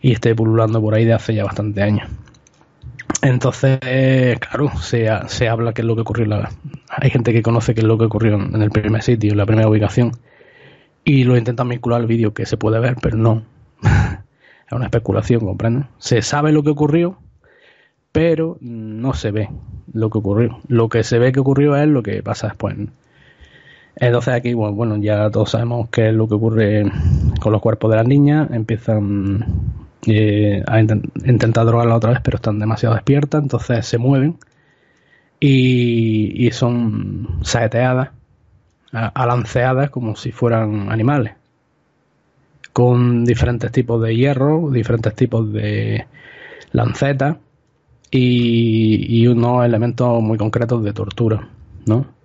Y 0.00 0.12
esté 0.12 0.34
pululando 0.34 0.80
por 0.80 0.94
ahí 0.94 1.04
de 1.04 1.12
hace 1.12 1.34
ya 1.34 1.44
bastante 1.44 1.82
años. 1.82 2.08
Entonces, 3.22 3.78
claro, 4.38 4.70
se, 4.80 5.08
se 5.26 5.48
habla 5.48 5.72
que 5.72 5.82
es 5.82 5.86
lo 5.86 5.94
que 5.94 6.02
ocurrió. 6.02 6.26
La, 6.26 6.50
hay 6.88 7.10
gente 7.10 7.32
que 7.32 7.42
conoce 7.42 7.74
qué 7.74 7.80
es 7.80 7.86
lo 7.86 7.98
que 7.98 8.04
ocurrió 8.04 8.34
en 8.34 8.62
el 8.62 8.70
primer 8.70 9.02
sitio, 9.02 9.32
en 9.32 9.38
la 9.38 9.46
primera 9.46 9.68
ubicación. 9.68 10.12
Y 11.04 11.24
lo 11.24 11.36
intentan 11.36 11.68
vincular 11.68 12.00
al 12.00 12.06
vídeo 12.06 12.34
que 12.34 12.46
se 12.46 12.56
puede 12.56 12.78
ver, 12.80 12.96
pero 13.00 13.16
no. 13.16 13.42
es 13.82 14.72
una 14.72 14.84
especulación, 14.84 15.40
¿comprenden? 15.40 15.86
Se 15.98 16.22
sabe 16.22 16.52
lo 16.52 16.62
que 16.62 16.70
ocurrió, 16.70 17.18
pero 18.12 18.56
no 18.60 19.14
se 19.14 19.30
ve 19.30 19.48
lo 19.92 20.10
que 20.10 20.18
ocurrió. 20.18 20.60
Lo 20.68 20.88
que 20.88 21.02
se 21.02 21.18
ve 21.18 21.32
que 21.32 21.40
ocurrió 21.40 21.76
es 21.76 21.88
lo 21.88 22.02
que 22.02 22.22
pasa 22.22 22.48
después. 22.48 22.76
Entonces 23.96 24.34
aquí, 24.34 24.54
bueno, 24.54 24.74
bueno, 24.74 24.96
ya 24.98 25.28
todos 25.30 25.50
sabemos 25.50 25.88
qué 25.90 26.10
es 26.10 26.14
lo 26.14 26.28
que 26.28 26.34
ocurre 26.34 26.84
con 27.40 27.52
los 27.52 27.60
cuerpos 27.60 27.90
de 27.90 27.96
las 27.96 28.06
niñas. 28.06 28.48
Empiezan 28.52 29.44
eh, 30.06 30.62
ha 30.66 30.80
intentado 30.80 31.66
drogarla 31.66 31.96
otra 31.96 32.10
vez, 32.10 32.20
pero 32.22 32.36
están 32.36 32.58
demasiado 32.58 32.94
despiertas, 32.94 33.42
entonces 33.42 33.86
se 33.86 33.98
mueven 33.98 34.38
y, 35.40 36.50
son 36.52 37.38
saeteadas, 37.42 38.10
alanceadas 38.92 39.90
como 39.90 40.16
si 40.16 40.32
fueran 40.32 40.90
animales. 40.90 41.34
con 42.72 43.24
diferentes 43.24 43.72
tipos 43.72 44.00
de 44.02 44.14
hierro, 44.16 44.70
diferentes 44.70 45.14
tipos 45.14 45.52
de 45.52 46.06
lancetas 46.72 47.36
y, 48.10 49.26
unos 49.26 49.64
elementos 49.64 50.22
muy 50.22 50.38
concretos 50.38 50.82
de 50.84 50.92
tortura, 50.92 51.48
¿no? 51.86 52.17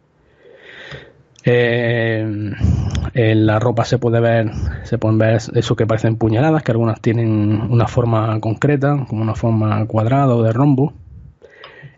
Eh, 1.46 2.54
en 3.14 3.46
la 3.46 3.60
ropa 3.60 3.86
se 3.86 3.98
puede 3.98 4.20
ver, 4.20 4.52
se 4.84 4.98
pueden 4.98 5.18
ver 5.18 5.42
eso 5.54 5.76
que 5.76 5.86
parecen 5.86 6.16
puñaladas, 6.16 6.64
que 6.64 6.72
algunas 6.72 7.02
tienen 7.02 7.62
una 7.70 7.88
forma 7.88 8.40
concreta, 8.40 9.06
como 9.08 9.22
una 9.22 9.36
forma 9.36 9.86
cuadrada 9.86 10.34
o 10.36 10.44
de 10.44 10.54
rombo, 10.54 10.94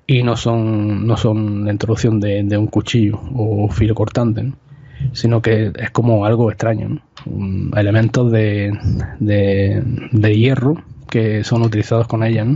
y 0.07 0.23
no 0.23 0.35
son, 0.35 1.07
no 1.07 1.17
son 1.17 1.65
la 1.65 1.71
introducción 1.71 2.19
de, 2.19 2.57
un 2.57 2.67
cuchillo 2.67 3.19
o 3.35 3.69
filo 3.69 3.95
cortante, 3.95 4.51
sino 5.13 5.41
que 5.41 5.71
es 5.75 5.91
como 5.91 6.25
algo 6.25 6.49
extraño, 6.49 7.01
elementos 7.75 8.31
de, 8.31 8.77
de, 9.19 9.83
de, 10.11 10.37
hierro 10.37 10.83
que 11.09 11.43
son 11.43 11.61
utilizados 11.61 12.07
con 12.07 12.23
ellas, 12.23 12.47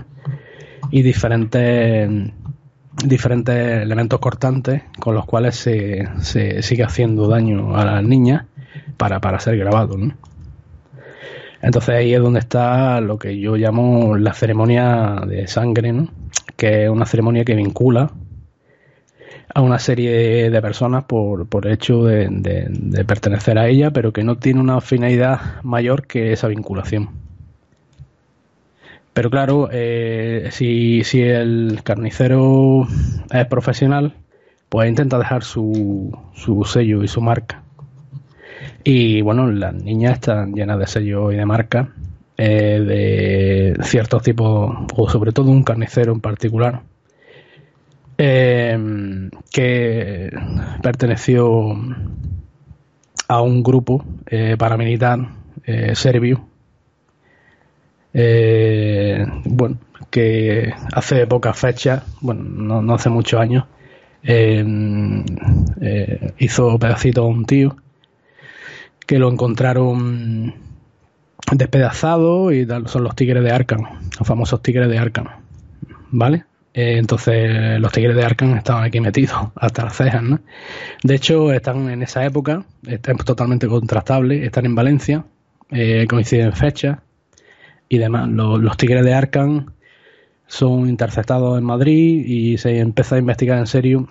y 0.91 1.01
diferentes 1.01 2.09
diferentes 3.05 3.81
elementos 3.81 4.19
cortantes 4.19 4.83
con 4.99 5.15
los 5.15 5.25
cuales 5.25 5.55
se, 5.55 6.07
se 6.21 6.61
sigue 6.61 6.83
haciendo 6.83 7.27
daño 7.27 7.77
a 7.77 7.85
las 7.85 8.03
niñas 8.03 8.45
para, 8.97 9.19
para 9.19 9.39
ser 9.39 9.57
grabado. 9.57 9.97
Entonces 11.61 11.95
ahí 11.95 12.13
es 12.13 12.21
donde 12.21 12.39
está 12.39 13.01
lo 13.01 13.17
que 13.17 13.39
yo 13.39 13.55
llamo 13.55 14.17
la 14.17 14.33
ceremonia 14.33 15.21
de 15.27 15.47
sangre, 15.47 16.07
que 16.55 16.85
es 16.85 16.89
una 16.89 17.05
ceremonia 17.05 17.43
que 17.43 17.55
vincula 17.55 18.11
a 19.53 19.61
una 19.61 19.79
serie 19.79 20.49
de 20.49 20.61
personas 20.61 21.05
por, 21.05 21.47
por 21.47 21.67
hecho 21.67 22.03
de, 22.03 22.27
de 22.29 23.05
pertenecer 23.05 23.57
a 23.57 23.67
ella, 23.67 23.91
pero 23.91 24.13
que 24.13 24.23
no 24.23 24.37
tiene 24.37 24.59
una 24.59 24.79
finalidad 24.79 25.61
mayor 25.63 26.05
que 26.05 26.31
esa 26.31 26.47
vinculación. 26.47 27.28
Pero 29.13 29.29
claro, 29.29 29.69
eh, 29.71 30.49
si, 30.51 31.03
si 31.03 31.21
el 31.21 31.81
carnicero 31.83 32.87
es 33.31 33.45
profesional, 33.47 34.13
pues 34.69 34.87
intenta 34.87 35.17
dejar 35.17 35.43
su, 35.43 36.17
su 36.33 36.63
sello 36.63 37.03
y 37.03 37.07
su 37.07 37.21
marca. 37.21 37.63
Y 38.83 39.21
bueno, 39.21 39.51
las 39.51 39.73
niñas 39.73 40.13
están 40.13 40.53
llenas 40.53 40.79
de 40.79 40.87
sellos 40.87 41.33
y 41.33 41.37
de 41.37 41.45
marca 41.45 41.89
eh, 42.37 43.75
de 43.77 43.83
ciertos 43.83 44.23
tipos, 44.23 44.77
o 44.95 45.09
sobre 45.09 45.31
todo 45.31 45.49
un 45.49 45.63
carnicero 45.63 46.13
en 46.13 46.21
particular, 46.21 46.81
eh, 48.17 49.29
que 49.51 50.31
perteneció 50.81 51.75
a 53.27 53.41
un 53.41 53.63
grupo 53.63 54.05
paramilitar 54.57 55.19
serbio 55.93 56.48
eh, 58.13 59.25
bueno, 59.45 59.77
que 60.09 60.73
hace 60.93 61.27
pocas 61.27 61.57
fechas, 61.57 62.03
bueno, 62.21 62.81
no, 62.81 62.93
hace 62.93 63.09
muchos 63.09 63.39
años, 63.39 63.65
eh, 64.23 64.65
eh, 65.81 66.33
hizo 66.39 66.77
pedacito 66.79 67.23
a 67.23 67.27
un 67.27 67.45
tío 67.45 67.77
que 69.05 69.19
lo 69.19 69.31
encontraron 69.31 70.53
despedazado 71.51 72.51
y 72.51 72.67
son 72.85 73.03
los 73.03 73.15
tigres 73.15 73.43
de 73.43 73.51
Arkham, 73.51 73.81
los 74.17 74.27
famosos 74.27 74.61
tigres 74.61 74.89
de 74.89 74.97
Arkham, 74.97 75.27
¿vale? 76.11 76.45
entonces 76.71 77.79
los 77.81 77.91
tigres 77.91 78.15
de 78.15 78.23
Arkham 78.23 78.55
estaban 78.55 78.83
aquí 78.83 79.01
metidos 79.01 79.49
hasta 79.55 79.83
las 79.85 79.97
cejas, 79.97 80.23
¿no? 80.23 80.39
De 81.03 81.15
hecho, 81.15 81.51
están 81.51 81.89
en 81.89 82.03
esa 82.03 82.23
época, 82.23 82.63
están 82.87 83.17
totalmente 83.17 83.67
contrastables, 83.67 84.43
están 84.43 84.65
en 84.65 84.75
Valencia, 84.75 85.25
coinciden 86.07 86.53
fechas, 86.53 86.99
y 87.89 87.97
demás. 87.97 88.29
Los, 88.29 88.77
Tigres 88.77 89.03
de 89.03 89.13
Arkham 89.13 89.73
son 90.47 90.87
interceptados 90.87 91.57
en 91.57 91.65
Madrid 91.65 92.23
y 92.25 92.57
se 92.57 92.79
empieza 92.79 93.15
a 93.15 93.19
investigar 93.19 93.57
en 93.57 93.67
serio 93.67 94.07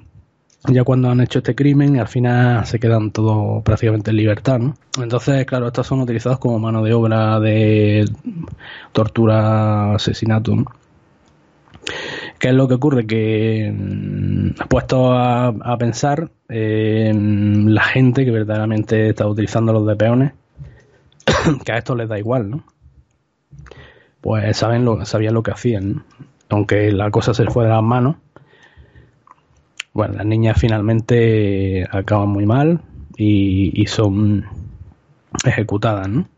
ya 0.66 0.83
cuando 0.85 1.09
han 1.09 1.20
hecho 1.20 1.39
este 1.39 1.55
crimen 1.55 1.97
y 1.97 1.99
al 2.01 2.09
final 2.09 2.66
se 2.66 2.81
quedan 2.81 3.12
todos 3.12 3.62
prácticamente 3.62 4.11
en 4.11 4.16
libertad. 4.16 4.59
¿no? 4.59 4.74
Entonces, 5.01 5.47
claro, 5.47 5.68
estos 5.68 5.87
son 5.87 6.01
utilizados 6.01 6.39
como 6.39 6.59
mano 6.59 6.83
de 6.83 6.93
obra 6.93 7.39
de 7.41 8.05
tortura, 8.93 9.95
asesinato. 9.95 10.57
¿Qué 12.39 12.49
es 12.49 12.55
lo 12.55 12.68
que 12.68 12.74
ocurre? 12.74 13.07
Que 13.07 13.72
mm, 13.72 14.68
puesto 14.68 15.12
a, 15.12 15.49
a 15.49 15.76
pensar, 15.79 16.31
eh, 16.49 17.12
la 17.14 17.83
gente 17.83 18.24
que 18.24 18.31
verdaderamente 18.31 19.11
está 19.11 19.26
utilizando 19.26 19.72
los 19.72 19.87
de 19.87 19.97
peones, 19.97 20.33
que 21.64 21.72
a 21.72 21.79
esto 21.79 21.95
les 21.95 22.09
da 22.09 22.18
igual, 22.18 22.51
¿no? 22.51 22.64
Pues 24.29 24.59
saben 24.59 24.85
lo, 24.85 25.07
sabían 25.07 25.33
lo 25.33 25.43
que 25.43 25.53
hacían. 25.53 26.05
Aunque 26.51 26.93
la 26.93 27.11
cosa 27.11 27.33
se 27.33 27.47
fue 27.47 27.64
de 27.64 27.70
las 27.70 27.83
manos, 27.83 28.16
bueno, 29.95 30.16
las 30.16 30.26
niñas 30.26 30.61
finalmente 30.61 31.89
acaban 31.91 32.29
muy 32.29 32.45
mal 32.45 32.83
y, 33.16 33.87
son 33.87 34.45
ejecutadas, 35.47 36.11
¿no? 36.11 36.29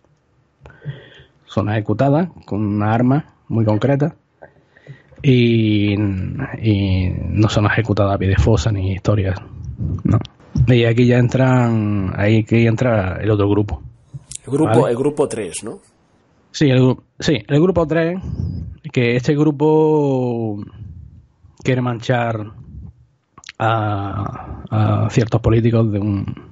Son 1.47 1.69
ejecutadas 1.69 2.29
con 2.47 2.65
una 2.65 2.95
arma 2.95 3.35
muy 3.49 3.65
concreta 3.65 4.15
y, 5.21 5.97
no 5.97 7.49
son 7.49 7.67
ejecutadas 7.67 8.15
a 8.15 8.19
pie 8.19 8.29
de 8.29 8.37
fosa 8.37 8.71
ni 8.71 8.93
historias, 8.93 9.37
¿no? 10.05 10.21
Y 10.69 10.85
aquí 10.85 11.07
ya 11.09 11.19
entran, 11.19 12.13
ahí 12.17 12.45
que 12.45 12.67
entra 12.67 13.19
el 13.21 13.33
otro 13.33 13.49
grupo. 13.49 13.83
El 14.47 14.53
grupo, 14.53 14.87
el 14.87 14.97
grupo 14.97 15.27
3, 15.27 15.65
¿no? 15.65 15.81
Sí, 16.53 16.71
el, 16.71 16.97
sí, 17.19 17.43
el 17.47 17.61
grupo 17.61 17.87
3, 17.87 18.21
que 18.93 19.17
este 19.17 19.35
grupo 19.35 20.63
quiere 21.63 21.81
manchar 21.81 22.53
a, 23.59 25.09
ciertos 25.11 25.41
políticos 25.41 25.91
de 25.93 25.99
un 25.99 26.51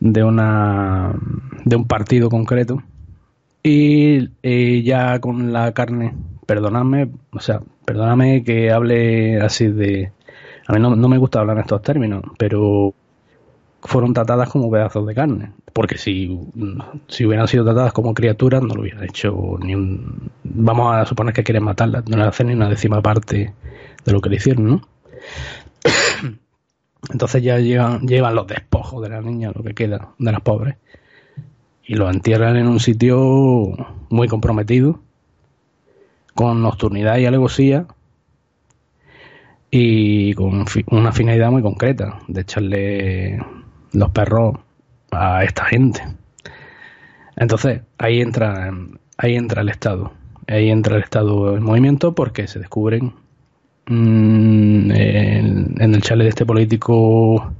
de 0.00 0.24
una 0.24 1.14
de 1.64 1.76
un 1.76 1.86
partido 1.86 2.30
concreto 2.30 2.82
y, 3.62 4.82
ya 4.82 5.20
con 5.20 5.52
la 5.52 5.72
carne 5.72 6.14
perdonadme 6.46 7.10
o 7.32 7.40
sea 7.40 7.60
perdóname 7.84 8.42
que 8.42 8.72
hable 8.72 9.40
así 9.40 9.68
de 9.68 10.10
a 10.66 10.72
mí 10.72 10.80
no, 10.80 10.96
no 10.96 11.08
me 11.08 11.18
gusta 11.18 11.40
hablar 11.40 11.58
en 11.58 11.62
estos 11.62 11.82
términos 11.82 12.22
pero 12.38 12.94
fueron 13.82 14.12
tratadas 14.12 14.48
como 14.50 14.70
pedazos 14.70 15.06
de 15.06 15.14
carne. 15.14 15.52
Porque 15.72 15.98
si, 15.98 16.38
si 17.08 17.24
hubieran 17.24 17.48
sido 17.48 17.64
tratadas 17.64 17.92
como 17.92 18.14
criaturas, 18.14 18.62
no 18.62 18.74
lo 18.74 18.82
hubieran 18.82 19.04
hecho 19.04 19.56
ni 19.62 19.74
un. 19.74 20.30
Vamos 20.44 20.94
a 20.94 21.06
suponer 21.06 21.32
que 21.32 21.44
quieren 21.44 21.64
matarlas, 21.64 22.08
no 22.08 22.16
le 22.16 22.24
hacen 22.24 22.48
ni 22.48 22.54
una 22.54 22.68
décima 22.68 23.00
parte 23.00 23.54
de 24.04 24.12
lo 24.12 24.20
que 24.20 24.30
le 24.30 24.36
hicieron, 24.36 24.66
¿no? 24.66 24.88
Entonces 27.12 27.42
ya 27.42 27.58
llevan, 27.58 28.06
llevan 28.06 28.34
los 28.34 28.46
despojos 28.46 29.02
de 29.02 29.08
la 29.08 29.20
niña, 29.20 29.52
lo 29.54 29.62
que 29.62 29.74
queda 29.74 30.10
de 30.18 30.32
las 30.32 30.40
pobres, 30.40 30.76
y 31.84 31.94
los 31.94 32.14
entierran 32.14 32.56
en 32.56 32.66
un 32.66 32.80
sitio 32.80 33.98
muy 34.10 34.28
comprometido, 34.28 35.00
con 36.34 36.62
nocturnidad 36.62 37.18
y 37.18 37.26
alevosía, 37.26 37.86
y 39.70 40.34
con 40.34 40.64
una 40.90 41.12
finalidad 41.12 41.50
muy 41.50 41.62
concreta, 41.62 42.18
de 42.28 42.40
echarle 42.40 43.40
los 43.92 44.10
perros 44.10 44.56
a 45.10 45.44
esta 45.44 45.64
gente. 45.64 46.02
Entonces, 47.36 47.80
ahí 47.98 48.20
entra, 48.20 48.72
ahí 49.16 49.36
entra 49.36 49.62
el 49.62 49.68
Estado. 49.68 50.12
Ahí 50.46 50.70
entra 50.70 50.96
el 50.96 51.02
Estado 51.02 51.56
en 51.56 51.62
movimiento 51.62 52.14
porque 52.14 52.46
se 52.48 52.58
descubren 52.58 53.12
mm, 53.86 54.90
en, 54.92 55.94
el 55.94 56.02
chale 56.02 56.24
de 56.24 56.30
este 56.30 56.44
político 56.44 57.52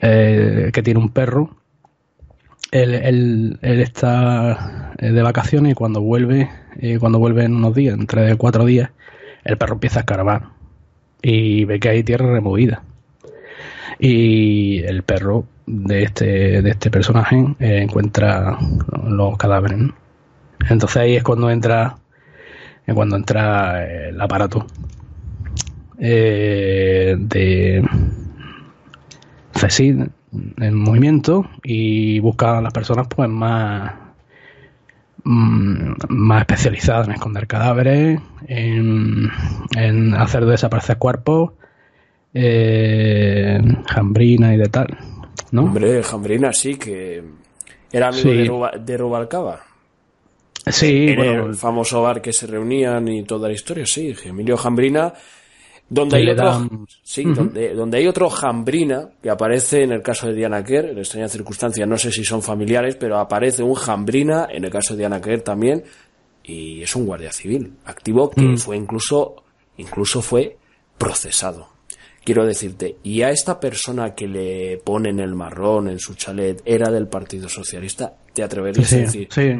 eh, 0.00 0.70
que 0.72 0.82
tiene 0.82 1.00
un 1.00 1.10
perro. 1.10 1.50
Él, 2.72 3.58
está 3.62 4.92
eh, 4.98 5.12
de 5.12 5.22
vacaciones 5.22 5.72
y 5.72 5.74
cuando 5.74 6.00
vuelve, 6.00 6.50
eh, 6.80 6.98
cuando 6.98 7.18
vuelve 7.18 7.44
en 7.44 7.54
unos 7.54 7.74
días, 7.74 7.96
entre 7.98 8.36
cuatro 8.36 8.64
días, 8.64 8.90
el 9.44 9.56
perro 9.56 9.74
empieza 9.74 10.00
a 10.00 10.02
escarbar 10.02 10.48
y 11.22 11.64
ve 11.64 11.78
que 11.78 11.88
hay 11.88 12.02
tierra 12.02 12.32
removida 12.32 12.82
y 13.98 14.82
el 14.84 15.02
perro 15.02 15.46
de 15.66 16.04
este, 16.04 16.62
de 16.62 16.70
este 16.70 16.90
personaje 16.90 17.36
eh, 17.58 17.82
encuentra 17.82 18.58
los 19.04 19.36
cadáveres. 19.36 19.78
Entonces 20.68 20.96
ahí 20.96 21.16
es 21.16 21.22
cuando 21.22 21.50
entra 21.50 21.98
cuando 22.94 23.16
entra 23.16 23.84
el 23.84 24.20
aparato 24.20 24.64
eh, 25.98 27.16
de 27.18 27.84
CECID 29.54 30.06
en 30.58 30.74
movimiento 30.74 31.48
y 31.64 32.20
busca 32.20 32.58
a 32.58 32.60
las 32.60 32.72
personas 32.72 33.08
pues 33.08 33.28
más 33.28 33.92
mm, 35.24 35.92
más 36.08 36.40
especializadas 36.42 37.08
en 37.08 37.14
esconder 37.14 37.46
cadáveres, 37.48 38.20
en, 38.46 39.30
en 39.76 40.14
hacer 40.14 40.46
desaparecer 40.46 40.98
cuerpos 40.98 41.52
eh, 42.34 43.60
Jambrina 43.86 44.54
y 44.54 44.58
de 44.58 44.68
tal. 44.68 44.98
¿No? 45.56 45.62
Hombre, 45.62 46.02
Jambrina 46.02 46.52
sí, 46.52 46.76
que, 46.76 47.22
era 47.90 48.08
amigo 48.08 48.68
de, 48.78 48.96
Rubalcaba. 48.96 49.62
Sí, 50.66 51.06
el 51.08 51.54
famoso 51.54 52.02
bar 52.02 52.20
que 52.20 52.32
se 52.32 52.46
reunían 52.46 53.06
y 53.08 53.24
toda 53.24 53.48
la 53.48 53.54
historia, 53.54 53.86
sí, 53.86 54.14
Emilio 54.24 54.56
Jambrina 54.56 55.12
donde 55.88 56.16
hay, 56.16 56.30
otro, 56.30 56.68
sí, 57.02 57.22
donde, 57.24 57.72
donde, 57.72 57.98
hay 57.98 58.08
otro 58.08 58.28
Jambrina 58.28 59.08
que 59.22 59.30
aparece 59.30 59.84
en 59.84 59.92
el 59.92 60.02
caso 60.02 60.26
de 60.26 60.34
Diana 60.34 60.64
Kerr, 60.64 60.86
en 60.86 60.98
extrañas 60.98 61.30
circunstancias, 61.30 61.88
no 61.88 61.96
sé 61.96 62.10
si 62.10 62.24
son 62.24 62.42
familiares, 62.42 62.96
pero 62.96 63.18
aparece 63.18 63.62
un 63.62 63.74
Jambrina 63.74 64.48
en 64.50 64.64
el 64.64 64.70
caso 64.70 64.94
de 64.94 64.98
Diana 64.98 65.20
Kerr 65.20 65.42
también, 65.42 65.84
y 66.42 66.82
es 66.82 66.96
un 66.96 67.06
guardia 67.06 67.32
civil 67.32 67.74
activo 67.84 68.30
que 68.30 68.42
mm. 68.42 68.58
fue 68.58 68.76
incluso, 68.76 69.44
incluso 69.76 70.22
fue 70.22 70.56
procesado. 70.98 71.75
Quiero 72.26 72.44
decirte, 72.44 72.96
y 73.04 73.22
a 73.22 73.30
esta 73.30 73.60
persona 73.60 74.12
que 74.12 74.26
le 74.26 74.78
ponen 74.78 75.20
el 75.20 75.36
marrón 75.36 75.88
en 75.88 76.00
su 76.00 76.16
chalet 76.16 76.60
era 76.64 76.90
del 76.90 77.06
Partido 77.06 77.48
Socialista, 77.48 78.16
¿te 78.34 78.42
atreverías 78.42 78.92
a 78.92 78.96
decir? 78.96 79.28
Sí. 79.30 79.52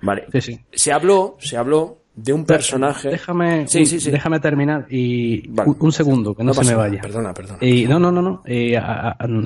Vale. 0.00 0.24
Se 0.72 0.92
habló, 0.92 1.36
se 1.38 1.58
habló 1.58 1.98
de 2.14 2.32
un 2.32 2.46
personaje. 2.46 3.10
Déjame, 3.10 3.66
déjame 3.66 4.40
terminar 4.40 4.86
y 4.88 5.50
un, 5.78 5.92
segundo, 5.92 6.34
que 6.34 6.42
no, 6.42 6.54
se 6.54 6.64
me 6.64 6.74
vaya. 6.74 7.02
Perdona, 7.02 7.34
perdona. 7.34 7.58
Y, 7.60 7.84
no, 7.84 7.98
no, 7.98 8.10
no, 8.10 8.22
no. 8.22 8.42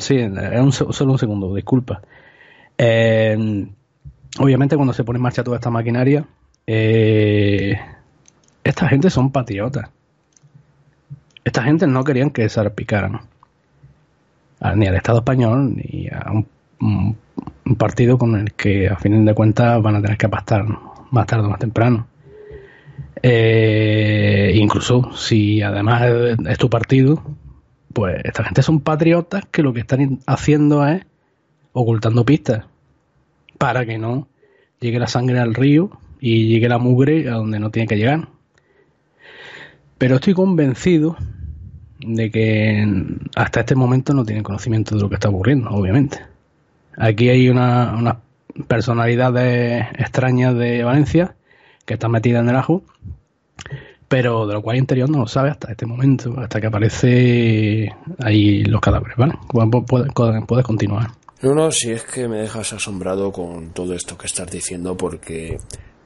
sí, 0.01 0.21
solo 0.71 1.13
un 1.13 1.19
segundo, 1.19 1.53
disculpa. 1.57 2.03
Eh, 2.79 3.67
obviamente, 4.39 4.77
cuando 4.77 4.93
se 4.93 5.03
pone 5.03 5.17
en 5.17 5.25
marcha 5.25 5.43
toda 5.43 5.57
esta 5.57 5.71
maquinaria, 5.71 6.25
eh, 6.69 7.77
esta 8.63 8.89
gente 8.89 9.11
son 9.11 9.33
patriotas. 9.33 9.91
Esta 11.45 11.63
gente 11.63 11.87
no 11.87 12.05
querían 12.05 12.31
que 12.31 12.43
se 12.43 12.57
salpicaran 12.57 13.21
ni 14.77 14.87
al 14.87 14.95
Estado 14.95 15.19
español 15.19 15.77
ni 15.77 16.09
a 16.09 16.33
un, 16.33 17.17
partido 17.77 18.19
con 18.19 18.35
el 18.35 18.53
que, 18.53 18.89
a 18.89 18.97
fin 18.97 19.25
de 19.25 19.35
cuentas, 19.35 19.81
van 19.83 19.97
a 19.97 20.03
tener 20.03 20.19
que 20.19 20.29
pastar 20.29 20.67
más 21.11 21.27
tarde 21.27 21.47
o 21.47 21.51
más 21.51 21.59
temprano. 21.59 22.07
Eh, 23.23 24.53
incluso 24.55 25.13
si 25.15 25.63
además 25.63 26.03
es 26.47 26.59
tu 26.59 26.69
partido, 26.69 27.23
pues 27.93 28.21
esta 28.25 28.45
gente 28.45 28.63
son 28.63 28.81
patriotas 28.81 29.45
que 29.51 29.63
lo 29.63 29.73
que 29.73 29.81
están 29.81 30.21
haciendo 30.27 30.87
es 30.87 31.07
ocultando 31.73 32.25
pistas 32.25 32.67
para 33.57 33.87
que 33.87 33.99
no 33.99 34.29
llegue 34.81 34.99
la 34.99 35.07
sangre 35.07 35.39
al 35.39 35.55
río 35.55 35.91
y 36.21 36.49
llegue 36.49 36.69
la 36.69 36.79
mugre 36.79 37.29
a 37.29 37.35
donde 37.35 37.61
no 37.61 37.71
tiene 37.71 37.87
que 37.87 37.97
llegar. 37.97 38.29
Pero 40.05 40.17
estoy 40.17 40.35
convencido 40.35 41.17
de 41.99 42.31
que 42.31 42.87
hasta 43.37 43.61
este 43.61 43.75
momento 43.75 44.13
no 44.13 44.23
tienen 44.23 44.45
conocimiento 44.45 44.95
de 44.95 45.01
lo 45.01 45.09
que 45.09 45.15
está 45.15 45.31
ocurriendo, 45.31 45.71
obviamente. 45.71 46.21
Aquí 46.99 47.31
hay 47.31 47.49
unas 47.49 47.99
una 47.99 48.21
personalidades 48.69 49.87
extrañas 49.97 50.55
de 50.57 50.85
Valencia 50.85 51.37
que 51.87 51.95
está 51.95 52.11
metida 52.11 52.41
en 52.41 52.51
el 52.51 52.57
ajo, 52.57 52.83
pero 54.07 54.47
de 54.47 54.53
lo 54.53 54.61
cual 54.61 54.77
interior 54.77 55.09
no 55.09 55.21
lo 55.21 55.27
sabe 55.27 55.49
hasta 55.49 55.71
este 55.71 55.87
momento, 55.87 56.39
hasta 56.39 56.61
que 56.61 56.67
aparece 56.67 57.91
ahí 58.23 58.63
los 58.65 58.83
cadáveres, 58.83 59.17
¿vale? 59.17 59.39
Puedes, 59.49 60.67
continuar. 60.67 61.13
No, 61.41 61.55
no, 61.55 61.73
si 61.73 61.93
es 61.93 62.05
que 62.05 62.29
me 62.29 62.41
dejas 62.41 62.75
asombrado 62.75 63.33
con 63.33 63.71
todo 63.71 63.95
esto 63.95 64.19
que 64.19 64.27
estás 64.27 64.51
diciendo, 64.51 64.99
porque 64.99 65.59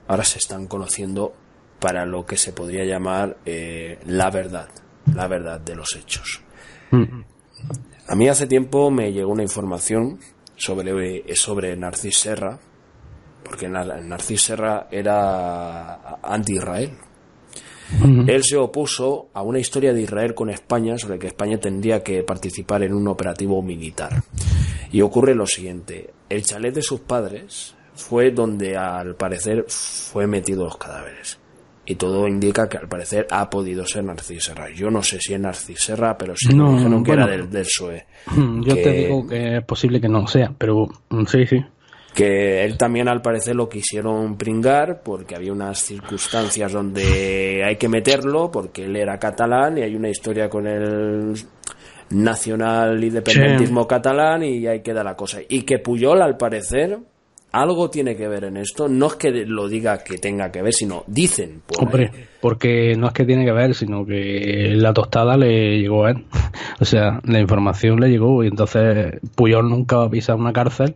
ahora 0.06 0.22
se 0.22 0.38
están 0.38 0.68
conociendo 0.68 1.34
para 1.78 2.04
lo 2.06 2.26
que 2.26 2.36
se 2.36 2.52
podría 2.52 2.84
llamar 2.84 3.38
eh, 3.44 3.98
la 4.06 4.30
verdad, 4.30 4.68
la 5.14 5.28
verdad 5.28 5.60
de 5.60 5.76
los 5.76 5.94
hechos. 5.96 6.40
Mm. 6.90 7.22
A 8.08 8.14
mí 8.14 8.28
hace 8.28 8.46
tiempo 8.46 8.90
me 8.90 9.12
llegó 9.12 9.32
una 9.32 9.42
información 9.42 10.18
sobre, 10.56 11.34
sobre 11.34 11.76
Narcis 11.76 12.18
Serra, 12.18 12.58
porque 13.42 13.68
Narcis 13.68 14.42
Serra 14.42 14.88
era 14.90 16.18
anti-Israel. 16.22 16.92
Él 18.26 18.44
se 18.44 18.56
opuso 18.58 19.30
a 19.32 19.42
una 19.42 19.58
historia 19.58 19.94
de 19.94 20.02
Israel 20.02 20.34
con 20.34 20.50
España 20.50 20.98
sobre 20.98 21.18
que 21.18 21.28
España 21.28 21.58
tendría 21.58 22.02
que 22.02 22.22
participar 22.22 22.82
en 22.82 22.92
un 22.92 23.08
operativo 23.08 23.62
militar. 23.62 24.22
Y 24.92 25.00
ocurre 25.00 25.34
lo 25.34 25.46
siguiente, 25.46 26.12
el 26.28 26.42
chalet 26.42 26.74
de 26.74 26.82
sus 26.82 27.00
padres 27.00 27.74
fue 27.94 28.30
donde 28.30 28.76
al 28.76 29.16
parecer 29.16 29.64
fue 29.68 30.26
metido 30.26 30.64
los 30.64 30.76
cadáveres. 30.76 31.38
Y 31.90 31.94
todo 31.94 32.28
indica 32.28 32.68
que 32.68 32.76
al 32.76 32.86
parecer 32.86 33.26
ha 33.30 33.48
podido 33.48 33.86
ser 33.86 34.04
Narcis 34.04 34.44
Serra. 34.44 34.68
Yo 34.68 34.90
no 34.90 35.02
sé 35.02 35.18
si 35.20 35.32
es 35.32 35.40
Narcis 35.40 35.80
Serra, 35.80 36.18
pero 36.18 36.34
sí 36.36 36.54
no, 36.54 36.76
dijeron 36.76 37.02
que 37.02 37.12
era 37.12 37.26
del, 37.26 37.48
del 37.48 37.62
PSOE. 37.62 38.04
Yo 38.60 38.74
te 38.74 38.92
digo 38.92 39.26
que 39.26 39.56
es 39.56 39.64
posible 39.64 39.98
que 39.98 40.08
no 40.08 40.26
sea, 40.26 40.52
pero 40.56 40.86
mm, 41.08 41.24
sí, 41.24 41.46
sí 41.46 41.64
que 42.14 42.64
él 42.64 42.76
también 42.76 43.06
al 43.06 43.22
parecer 43.22 43.54
lo 43.54 43.68
quisieron 43.68 44.36
pringar 44.36 45.02
porque 45.04 45.36
había 45.36 45.52
unas 45.52 45.78
circunstancias 45.78 46.72
donde 46.72 47.62
hay 47.64 47.76
que 47.76 47.88
meterlo 47.88 48.50
porque 48.50 48.86
él 48.86 48.96
era 48.96 49.18
catalán 49.18 49.78
y 49.78 49.82
hay 49.82 49.94
una 49.94 50.08
historia 50.08 50.48
con 50.48 50.66
el 50.66 51.34
nacional 52.10 53.02
independentismo 53.04 53.86
catalán 53.86 54.42
y 54.42 54.66
ahí 54.66 54.80
queda 54.80 55.04
la 55.04 55.14
cosa. 55.14 55.38
Y 55.48 55.62
que 55.62 55.78
Puyol 55.78 56.20
al 56.20 56.36
parecer 56.36 56.98
algo 57.52 57.88
tiene 57.90 58.16
que 58.16 58.28
ver 58.28 58.44
en 58.44 58.56
esto, 58.58 58.88
no 58.88 59.06
es 59.06 59.14
que 59.14 59.30
lo 59.30 59.68
diga 59.68 59.98
que 60.04 60.18
tenga 60.18 60.50
que 60.50 60.62
ver, 60.62 60.74
sino 60.74 61.04
dicen. 61.06 61.62
Hombre, 61.78 62.10
porque 62.40 62.94
no 62.96 63.08
es 63.08 63.12
que 63.12 63.24
tiene 63.24 63.44
que 63.44 63.52
ver, 63.52 63.74
sino 63.74 64.04
que 64.04 64.72
la 64.74 64.92
tostada 64.92 65.36
le 65.36 65.78
llegó 65.78 66.04
a 66.04 66.10
él. 66.10 66.26
o 66.80 66.84
sea, 66.84 67.20
la 67.24 67.40
información 67.40 68.00
le 68.00 68.08
llegó 68.08 68.44
y 68.44 68.48
entonces 68.48 69.18
Puyol 69.34 69.68
nunca 69.68 69.96
va 69.96 70.04
a 70.04 70.10
pisar 70.10 70.36
una 70.36 70.52
cárcel 70.52 70.94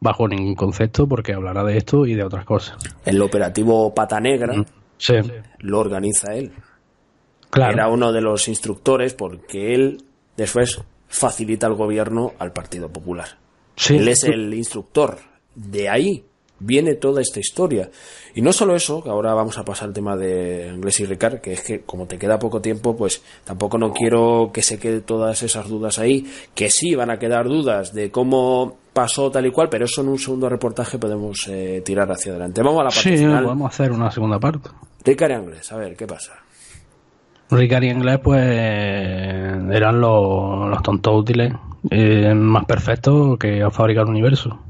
bajo 0.00 0.26
ningún 0.26 0.54
concepto 0.54 1.06
porque 1.06 1.34
hablará 1.34 1.62
de 1.62 1.76
esto 1.76 2.06
y 2.06 2.14
de 2.14 2.24
otras 2.24 2.44
cosas. 2.44 2.76
El 3.04 3.20
operativo 3.22 3.94
Pata 3.94 4.18
Negra 4.18 4.54
mm, 4.54 4.64
lo 5.60 5.78
organiza 5.78 6.34
él. 6.34 6.52
Claro. 7.50 7.72
Era 7.72 7.88
uno 7.88 8.12
de 8.12 8.20
los 8.20 8.48
instructores 8.48 9.14
porque 9.14 9.74
él 9.74 10.02
después 10.36 10.80
facilita 11.08 11.66
el 11.66 11.74
gobierno 11.74 12.32
al 12.38 12.52
Partido 12.52 12.88
Popular. 12.88 13.26
Él 13.88 14.08
es 14.08 14.24
el 14.24 14.52
instructor. 14.54 15.18
De 15.54 15.88
ahí 15.88 16.24
viene 16.60 16.94
toda 16.94 17.20
esta 17.20 17.40
historia. 17.40 17.90
Y 18.34 18.42
no 18.42 18.52
solo 18.52 18.76
eso, 18.76 19.02
que 19.02 19.10
ahora 19.10 19.34
vamos 19.34 19.58
a 19.58 19.64
pasar 19.64 19.88
al 19.88 19.94
tema 19.94 20.16
de 20.16 20.70
Inglés 20.72 21.00
y 21.00 21.06
Ricard, 21.06 21.40
que 21.40 21.54
es 21.54 21.62
que 21.62 21.80
como 21.80 22.06
te 22.06 22.18
queda 22.18 22.38
poco 22.38 22.60
tiempo, 22.60 22.96
pues 22.96 23.22
tampoco 23.44 23.76
no 23.78 23.92
quiero 23.92 24.50
que 24.52 24.62
se 24.62 24.78
queden 24.78 25.02
todas 25.02 25.42
esas 25.42 25.68
dudas 25.68 25.98
ahí, 25.98 26.26
que 26.54 26.70
sí 26.70 26.94
van 26.94 27.10
a 27.10 27.18
quedar 27.18 27.48
dudas 27.48 27.92
de 27.92 28.10
cómo 28.10 28.76
pasó 28.92 29.30
tal 29.30 29.46
y 29.46 29.50
cual, 29.50 29.68
pero 29.68 29.86
eso 29.86 30.02
en 30.02 30.08
un 30.08 30.18
segundo 30.18 30.48
reportaje 30.48 30.98
podemos 30.98 31.48
eh, 31.48 31.82
tirar 31.84 32.10
hacia 32.12 32.32
adelante. 32.32 32.62
Vamos 32.62 32.80
a 32.80 32.84
la 32.84 32.90
parte 32.90 33.16
sí, 33.16 33.24
podemos 33.24 33.72
hacer 33.72 33.90
una 33.90 34.10
segunda 34.10 34.38
parte. 34.38 34.70
Ricard 35.04 35.32
y 35.32 35.34
Inglés, 35.34 35.72
a 35.72 35.76
ver, 35.76 35.96
¿qué 35.96 36.06
pasa? 36.06 36.34
Ricard 37.50 37.82
y 37.82 37.88
Inglés, 37.88 38.20
pues, 38.22 38.44
eran 38.44 40.00
los, 40.00 40.68
los 40.68 40.82
tontos 40.82 41.14
útiles 41.16 41.52
eh, 41.90 42.32
más 42.34 42.64
perfectos 42.66 43.38
que 43.38 43.62
ha 43.62 43.70
fabricado 43.70 44.06
el 44.06 44.10
universo 44.10 44.69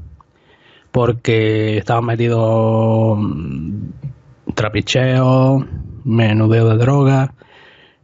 porque 0.91 1.77
estaban 1.77 2.05
metidos 2.05 3.17
mm, 3.19 4.51
trapicheos, 4.53 5.65
menudeo 6.03 6.69
de 6.69 6.77
drogas, 6.77 7.29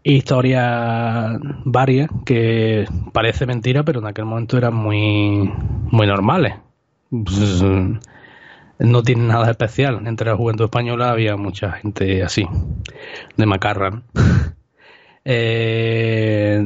historias 0.04 1.40
varias 1.66 2.10
que 2.26 2.86
parece 3.12 3.46
mentira, 3.46 3.84
pero 3.84 4.00
en 4.00 4.08
aquel 4.08 4.26
momento 4.26 4.58
eran 4.58 4.76
muy, 4.76 5.52
muy 5.92 6.08
normales. 6.08 6.56
No 8.80 9.02
tienen 9.02 9.28
nada 9.28 9.50
especial. 9.50 10.06
Entre 10.06 10.30
la 10.30 10.38
juventud 10.38 10.66
española 10.66 11.10
había 11.10 11.36
mucha 11.36 11.72
gente 11.72 12.22
así, 12.22 12.48
de 13.36 13.46
macarra. 13.46 14.02
Eh, 15.30 16.66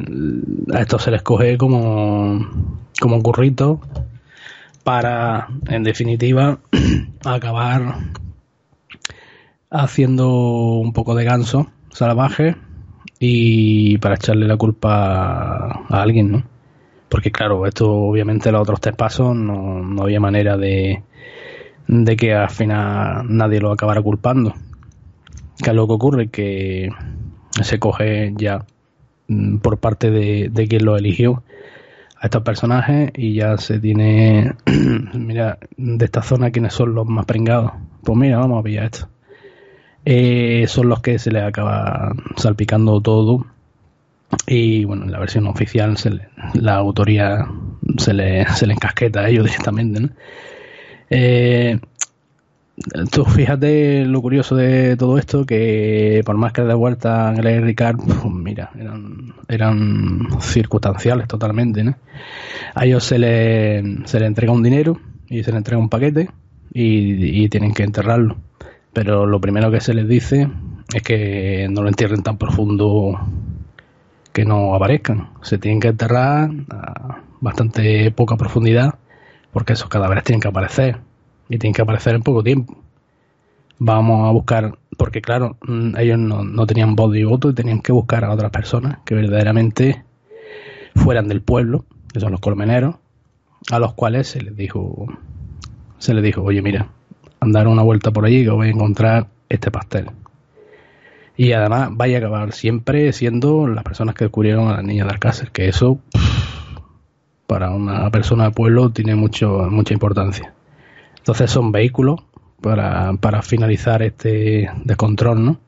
a 0.71 0.81
esto 0.81 0.99
se 0.99 1.09
les 1.09 1.23
coge 1.23 1.57
como, 1.57 2.47
como 2.99 3.23
currito 3.23 3.81
para, 4.83 5.47
en 5.67 5.83
definitiva, 5.83 6.59
acabar 7.25 7.95
haciendo 9.69 10.29
un 10.79 10.91
poco 10.91 11.15
de 11.15 11.23
ganso 11.23 11.71
salvaje 11.91 12.55
y 13.19 13.97
para 13.99 14.15
echarle 14.15 14.47
la 14.47 14.57
culpa 14.57 15.85
a 15.87 16.01
alguien, 16.01 16.31
¿no? 16.31 16.43
Porque 17.09 17.31
claro, 17.31 17.65
esto 17.65 17.91
obviamente 17.91 18.51
los 18.51 18.61
otros 18.61 18.79
tres 18.81 18.95
pasos 18.95 19.35
no, 19.35 19.81
no 19.83 20.03
había 20.03 20.19
manera 20.19 20.57
de, 20.57 21.03
de 21.87 22.15
que 22.15 22.33
al 22.33 22.49
final 22.49 23.25
nadie 23.27 23.59
lo 23.59 23.71
acabara 23.71 24.01
culpando. 24.01 24.53
¿Qué 25.61 25.69
es 25.69 25.75
lo 25.75 25.87
que 25.87 25.93
ocurre? 25.93 26.29
Que 26.29 26.89
se 27.61 27.79
coge 27.79 28.33
ya 28.37 28.65
mm, 29.27 29.57
por 29.57 29.77
parte 29.77 30.09
de, 30.09 30.49
de 30.49 30.67
quien 30.67 30.85
lo 30.85 30.97
eligió 30.97 31.43
a 32.21 32.27
estos 32.27 32.43
personajes 32.43 33.11
y 33.15 33.33
ya 33.33 33.57
se 33.57 33.79
tiene, 33.79 34.53
mira, 35.13 35.57
de 35.75 36.05
esta 36.05 36.21
zona 36.21 36.51
quiénes 36.51 36.73
son 36.73 36.93
los 36.93 37.07
más 37.07 37.25
pringados. 37.25 37.71
Pues 38.03 38.15
mira, 38.15 38.37
vamos 38.37 38.59
a 38.59 38.63
pillar 38.63 38.85
esto. 38.85 39.09
Eh, 40.05 40.65
son 40.67 40.87
los 40.87 41.01
que 41.01 41.17
se 41.17 41.31
les 41.31 41.43
acaba 41.43 42.13
salpicando 42.35 43.01
todo 43.01 43.45
y 44.47 44.85
bueno, 44.85 45.05
en 45.05 45.11
la 45.11 45.19
versión 45.19 45.47
oficial 45.47 45.97
se 45.97 46.11
la 46.53 46.75
autoría 46.75 47.47
se 47.97 48.13
le, 48.13 48.47
se 48.49 48.67
le 48.67 48.73
encasqueta 48.73 49.21
a 49.21 49.29
ellos 49.29 49.45
directamente. 49.47 50.09
Eh, 51.09 51.79
tú 53.11 53.25
fíjate 53.25 54.05
lo 54.05 54.21
curioso 54.21 54.55
de 54.55 54.95
todo 54.97 55.17
esto, 55.17 55.45
que 55.45 56.21
por 56.25 56.37
más 56.37 56.53
que 56.53 56.63
de 56.63 56.73
vuelta 56.73 57.29
Angela 57.29 57.51
y 57.51 57.59
Ricard, 57.59 57.97
pues 57.97 58.25
mira, 58.33 58.71
eran, 58.77 59.33
eran 59.47 60.27
circunstanciales 60.39 61.27
totalmente, 61.27 61.83
¿no? 61.83 61.95
A 62.75 62.85
ellos 62.85 63.03
se 63.03 63.19
le, 63.19 64.05
se 64.05 64.19
le 64.19 64.25
entrega 64.25 64.51
un 64.51 64.63
dinero 64.63 64.99
y 65.27 65.43
se 65.43 65.51
le 65.51 65.57
entrega 65.57 65.81
un 65.81 65.89
paquete 65.89 66.29
y, 66.73 67.43
y 67.43 67.49
tienen 67.49 67.73
que 67.73 67.83
enterrarlo. 67.83 68.37
Pero 68.93 69.25
lo 69.25 69.39
primero 69.39 69.71
que 69.71 69.79
se 69.79 69.93
les 69.93 70.07
dice 70.07 70.49
es 70.93 71.01
que 71.01 71.67
no 71.69 71.81
lo 71.81 71.87
entierren 71.87 72.23
tan 72.23 72.37
profundo 72.37 73.19
que 74.33 74.45
no 74.45 74.75
aparezcan. 74.75 75.29
Se 75.41 75.57
tienen 75.57 75.79
que 75.79 75.89
enterrar 75.89 76.49
a 76.69 77.21
bastante 77.39 78.11
poca 78.11 78.37
profundidad 78.37 78.95
porque 79.51 79.73
esos 79.73 79.89
cadáveres 79.89 80.23
tienen 80.23 80.41
que 80.41 80.47
aparecer 80.47 80.99
y 81.51 81.59
tienen 81.59 81.73
que 81.73 81.81
aparecer 81.81 82.15
en 82.15 82.23
poco 82.23 82.43
tiempo. 82.43 82.77
Vamos 83.77 84.27
a 84.27 84.31
buscar, 84.31 84.77
porque 84.97 85.21
claro, 85.21 85.57
mm, 85.67 85.97
ellos 85.97 86.17
no, 86.17 86.43
no 86.45 86.65
tenían 86.65 86.95
voz 86.95 87.13
y 87.15 87.25
voto 87.25 87.49
y 87.49 87.53
tenían 87.53 87.81
que 87.81 87.91
buscar 87.91 88.23
a 88.23 88.31
otras 88.31 88.51
personas 88.51 88.99
que 89.05 89.15
verdaderamente 89.15 90.03
fueran 90.95 91.27
del 91.27 91.41
pueblo, 91.41 91.85
que 92.13 92.21
son 92.21 92.31
los 92.31 92.39
colmeneros, 92.39 92.95
a 93.69 93.79
los 93.79 93.93
cuales 93.93 94.29
se 94.29 94.41
les 94.41 94.55
dijo, 94.55 95.07
se 95.97 96.13
les 96.13 96.23
dijo, 96.23 96.41
oye 96.41 96.61
mira, 96.61 96.87
andar 97.41 97.67
una 97.67 97.83
vuelta 97.83 98.11
por 98.11 98.25
allí 98.25 98.43
que 98.45 98.49
voy 98.49 98.67
a 98.67 98.71
encontrar 98.71 99.27
este 99.49 99.71
pastel. 99.71 100.09
Y 101.35 101.51
además 101.51 101.89
vaya 101.91 102.17
a 102.17 102.19
acabar 102.19 102.53
siempre 102.53 103.11
siendo 103.11 103.67
las 103.67 103.83
personas 103.83 104.15
que 104.15 104.25
descubrieron 104.25 104.69
a 104.69 104.77
la 104.77 104.83
niña 104.83 105.03
de 105.03 105.11
Alcácer, 105.11 105.51
que 105.51 105.67
eso 105.67 105.99
para 107.45 107.71
una 107.71 108.09
persona 108.09 108.45
de 108.45 108.51
pueblo 108.51 108.91
tiene 108.91 109.15
mucho, 109.15 109.67
mucha 109.69 109.93
importancia. 109.93 110.53
Entonces 111.21 111.51
son 111.51 111.71
vehículos 111.71 112.21
para, 112.61 113.13
para 113.13 113.41
finalizar 113.41 114.01
este 114.01 114.69
descontrol, 114.83 115.45
¿no? 115.45 115.59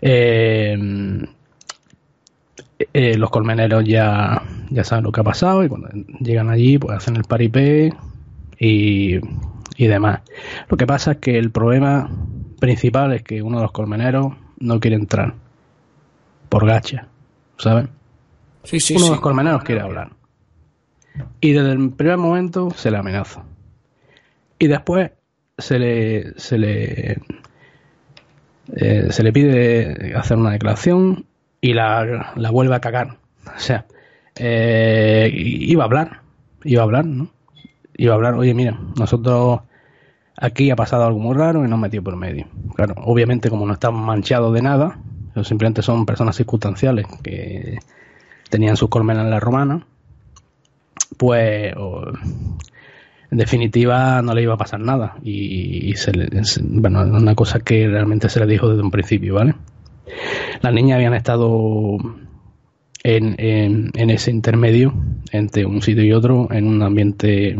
Eh, 0.00 0.76
eh, 2.92 3.16
los 3.16 3.30
colmeneros 3.30 3.84
ya, 3.84 4.42
ya 4.70 4.84
saben 4.84 5.04
lo 5.04 5.12
que 5.12 5.20
ha 5.20 5.24
pasado 5.24 5.64
y 5.64 5.68
cuando 5.68 5.88
llegan 6.20 6.50
allí 6.50 6.78
pues 6.78 6.96
hacen 6.96 7.16
el 7.16 7.24
paripé 7.24 7.94
y, 8.58 9.16
y 9.76 9.86
demás. 9.86 10.20
Lo 10.68 10.76
que 10.76 10.86
pasa 10.86 11.12
es 11.12 11.18
que 11.18 11.38
el 11.38 11.50
problema 11.50 12.10
principal 12.58 13.12
es 13.12 13.22
que 13.22 13.42
uno 13.42 13.58
de 13.58 13.62
los 13.62 13.72
colmeneros 13.72 14.32
no 14.58 14.80
quiere 14.80 14.96
entrar 14.96 15.34
por 16.48 16.66
gacha, 16.66 17.08
¿saben? 17.58 17.88
Sí, 18.64 18.80
sí, 18.80 18.94
uno 18.94 19.04
sí. 19.04 19.10
de 19.10 19.16
los 19.16 19.20
colmeneros 19.20 19.62
quiere 19.62 19.80
hablar. 19.80 20.10
Y 21.40 21.52
desde 21.52 21.72
el 21.72 21.90
primer 21.90 22.18
momento 22.18 22.70
se 22.70 22.90
le 22.90 22.96
amenaza. 22.96 23.44
Y 24.64 24.66
después 24.66 25.10
se 25.58 25.78
le, 25.78 26.40
se 26.40 26.56
le, 26.56 27.18
eh, 28.74 29.08
se 29.10 29.22
le 29.22 29.30
pide 29.30 30.14
hacer 30.16 30.38
una 30.38 30.52
declaración 30.52 31.26
y 31.60 31.74
la, 31.74 32.32
la 32.34 32.50
vuelve 32.50 32.74
a 32.74 32.80
cagar. 32.80 33.18
O 33.54 33.58
sea, 33.58 33.84
eh, 34.36 35.30
iba 35.34 35.82
a 35.82 35.84
hablar, 35.84 36.22
iba 36.64 36.80
a 36.80 36.84
hablar, 36.84 37.04
¿no? 37.04 37.28
Iba 37.94 38.14
a 38.14 38.16
hablar, 38.16 38.34
oye, 38.34 38.54
mira, 38.54 38.80
nosotros 38.98 39.60
aquí 40.38 40.70
ha 40.70 40.76
pasado 40.76 41.04
algo 41.04 41.18
muy 41.18 41.36
raro 41.36 41.62
y 41.62 41.68
nos 41.68 41.78
metido 41.78 42.02
por 42.02 42.16
medio. 42.16 42.46
Claro, 42.74 42.94
obviamente 43.04 43.50
como 43.50 43.66
no 43.66 43.74
están 43.74 43.96
manchados 43.96 44.54
de 44.54 44.62
nada, 44.62 44.98
simplemente 45.42 45.82
son 45.82 46.06
personas 46.06 46.36
circunstanciales 46.36 47.06
que 47.22 47.80
tenían 48.48 48.78
sus 48.78 48.88
colmenas 48.88 49.24
en 49.24 49.30
la 49.30 49.40
romana, 49.40 49.86
pues 51.18 51.74
definitiva 53.36 54.22
no 54.22 54.34
le 54.34 54.42
iba 54.42 54.54
a 54.54 54.58
pasar 54.58 54.80
nada 54.80 55.16
y, 55.22 55.92
se 55.96 56.12
le, 56.12 56.28
bueno, 56.62 57.02
una 57.02 57.34
cosa 57.34 57.60
que 57.60 57.88
realmente 57.88 58.28
se 58.28 58.40
le 58.40 58.46
dijo 58.46 58.68
desde 58.68 58.82
un 58.82 58.90
principio, 58.90 59.34
¿vale? 59.34 59.54
Las 60.60 60.72
niñas 60.72 60.96
habían 60.96 61.14
estado 61.14 61.96
en, 63.02 63.34
en, 63.38 63.90
en 63.94 64.10
ese 64.10 64.30
intermedio 64.30 64.94
entre 65.32 65.66
un 65.66 65.82
sitio 65.82 66.04
y 66.04 66.12
otro 66.12 66.48
en 66.50 66.66
un 66.66 66.82
ambiente 66.82 67.56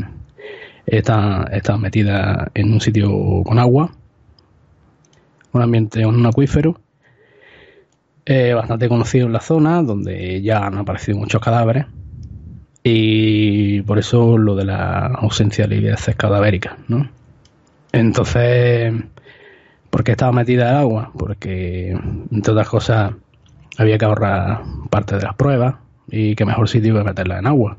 está, 0.87 1.49
está 1.53 1.77
metida 1.77 2.51
en 2.55 2.73
un 2.73 2.81
sitio 2.81 3.43
con 3.45 3.59
agua, 3.59 3.91
un 5.53 5.63
ambiente, 5.63 6.05
un 6.07 6.25
acuífero, 6.27 6.81
eh, 8.27 8.55
bastante 8.55 8.89
conocido 8.89 9.27
en 9.27 9.33
la 9.33 9.41
zona, 9.41 9.83
donde 9.83 10.41
ya 10.43 10.67
han 10.67 10.79
aparecido 10.79 11.19
muchos 11.19 11.41
cadáveres, 11.41 11.87
y 12.87 13.81
por 13.83 13.99
eso 13.99 14.37
lo 14.37 14.55
de 14.55 14.67
la 14.67 15.07
ausencia 15.07 15.67
de 15.67 15.77
liderazas 15.77 16.15
cadavéricas, 16.17 16.75
¿no? 16.87 17.09
Entonces, 17.93 18.93
¿por 19.89 20.05
qué 20.05 20.13
estaba 20.13 20.33
metida 20.33 20.71
el 20.71 20.77
agua? 20.77 21.11
Porque, 21.19 21.99
entre 22.31 22.53
otras 22.53 22.69
cosas, 22.69 23.15
había 23.79 23.97
que 23.97 24.05
ahorrar 24.05 24.63
parte 24.91 25.17
de 25.17 25.23
las 25.23 25.35
pruebas, 25.35 25.77
y 26.11 26.35
qué 26.35 26.45
mejor 26.45 26.69
sitio 26.69 26.95
que 26.95 27.05
meterla 27.05 27.39
en 27.39 27.47
agua. 27.47 27.79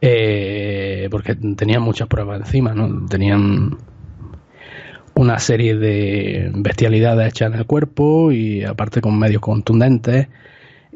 Eh, 0.00 1.08
porque 1.10 1.34
tenían 1.34 1.82
muchas 1.82 2.08
pruebas 2.08 2.40
encima, 2.40 2.72
¿no? 2.74 3.06
Tenían 3.06 3.76
una 5.14 5.38
serie 5.40 5.76
de 5.76 6.50
bestialidades 6.54 7.28
hechas 7.28 7.52
en 7.52 7.58
el 7.58 7.66
cuerpo 7.66 8.32
y 8.32 8.64
aparte 8.64 9.00
con 9.00 9.18
medios 9.18 9.42
contundentes 9.42 10.28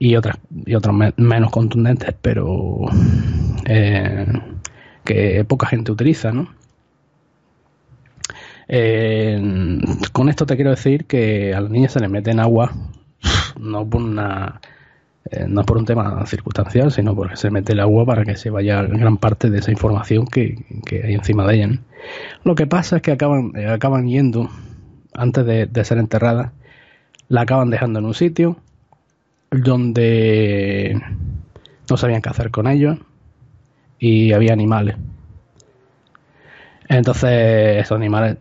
y 0.03 0.17
otras 0.17 0.37
y 0.67 0.75
otros 0.75 0.97
me 0.97 1.15
menos 1.17 1.53
contundentes, 1.53 2.13
pero 2.21 2.81
eh, 3.67 4.27
que 5.05 5.45
poca 5.45 5.69
gente 5.69 5.93
utiliza, 5.93 6.33
¿no? 6.33 6.49
Eh, 8.67 9.41
con 10.11 10.29
esto 10.29 10.45
te 10.45 10.57
quiero 10.57 10.71
decir 10.71 11.05
que 11.05 11.55
a 11.55 11.61
las 11.61 11.71
niñas 11.71 11.93
se 11.93 12.01
les 12.01 12.11
mete 12.11 12.33
en 12.33 12.41
agua 12.41 12.73
no 13.61 13.89
por 13.89 14.03
una 14.03 14.61
eh, 15.31 15.47
no 15.47 15.63
por 15.63 15.79
un 15.79 15.85
tema 15.85 16.27
circunstancial, 16.27 16.91
sino 16.91 17.15
porque 17.15 17.37
se 17.37 17.53
mete 17.53 17.73
el 17.73 17.79
agua 17.79 18.05
para 18.05 18.25
que 18.25 18.35
se 18.35 18.51
vaya 18.51 18.83
gran 18.83 19.19
parte 19.19 19.51
de 19.51 19.61
esa 19.61 19.71
información 19.71 20.27
que, 20.27 20.65
que 20.85 21.05
hay 21.05 21.15
encima 21.15 21.47
de 21.47 21.55
ella. 21.55 21.79
Lo 22.43 22.57
que 22.57 22.67
pasa 22.67 22.97
es 22.97 23.03
que 23.03 23.13
acaban, 23.13 23.53
eh, 23.55 23.69
acaban 23.69 24.09
yendo, 24.09 24.51
antes 25.15 25.47
de, 25.47 25.67
de, 25.67 25.85
ser 25.85 25.99
enterradas, 25.99 26.51
la 27.29 27.43
acaban 27.43 27.71
dejando 27.71 28.01
en 28.01 28.07
un 28.07 28.15
sitio 28.15 28.57
donde 29.53 31.01
no 31.89 31.97
sabían 31.97 32.23
qué 32.23 32.31
hacer 32.31 32.51
con 32.51 32.67
ellos 32.67 32.99
y 33.99 34.33
había 34.33 34.53
animales. 34.53 34.97
Entonces 36.89 37.79
esos 37.79 37.97
animales, 37.97 38.39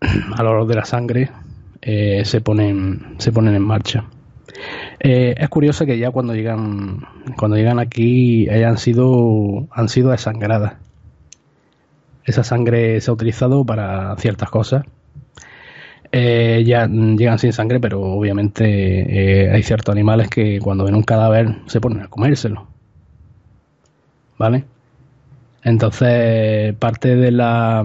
al 0.36 0.46
olor 0.46 0.66
de 0.66 0.74
la 0.74 0.84
sangre, 0.84 1.30
eh, 1.80 2.22
se, 2.24 2.40
ponen, 2.40 3.14
se 3.18 3.30
ponen 3.30 3.54
en 3.54 3.62
marcha. 3.62 4.06
Eh, 5.00 5.34
es 5.36 5.48
curioso 5.48 5.84
que 5.84 5.98
ya 5.98 6.10
cuando 6.10 6.34
llegan 6.34 7.00
cuando 7.36 7.56
llegan 7.56 7.78
aquí 7.78 8.48
hayan 8.48 8.78
sido 8.78 9.66
han 9.70 9.88
sido 9.88 10.10
desangradas. 10.10 10.74
Esa 12.24 12.42
sangre 12.42 13.00
se 13.00 13.10
ha 13.10 13.14
utilizado 13.14 13.64
para 13.66 14.16
ciertas 14.16 14.48
cosas. 14.50 14.84
Eh, 16.16 16.62
ya 16.64 16.86
llegan 16.86 17.40
sin 17.40 17.52
sangre, 17.52 17.80
pero 17.80 18.00
obviamente 18.00 18.64
eh, 18.68 19.50
hay 19.50 19.64
ciertos 19.64 19.92
animales 19.92 20.28
que 20.28 20.60
cuando 20.60 20.84
ven 20.84 20.94
un 20.94 21.02
cadáver 21.02 21.56
se 21.66 21.80
ponen 21.80 22.02
a 22.02 22.06
comérselo. 22.08 22.68
¿Vale? 24.38 24.64
Entonces, 25.64 26.72
parte 26.76 27.16
de, 27.16 27.32
la, 27.32 27.82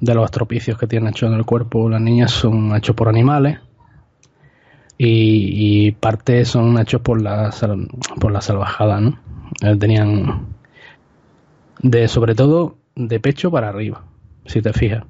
de 0.00 0.14
los 0.14 0.24
estropicios 0.26 0.78
que 0.78 0.86
tienen 0.86 1.08
hechos 1.08 1.28
en 1.28 1.36
el 1.36 1.44
cuerpo 1.44 1.88
las 1.88 2.00
niñas 2.00 2.30
son 2.30 2.76
hechos 2.76 2.94
por 2.94 3.08
animales 3.08 3.58
y, 4.96 5.86
y, 5.88 5.90
parte 5.92 6.44
son 6.44 6.78
hechos 6.78 7.00
por 7.00 7.20
la, 7.20 7.52
por 8.20 8.30
la 8.30 8.40
salvajada, 8.40 9.00
¿no? 9.00 9.18
Eh, 9.62 9.74
tenían 9.76 10.46
de 11.82 12.06
sobre 12.06 12.36
todo 12.36 12.76
de 12.94 13.18
pecho 13.18 13.50
para 13.50 13.70
arriba, 13.70 14.04
si 14.46 14.62
te 14.62 14.72
fijas. 14.72 15.02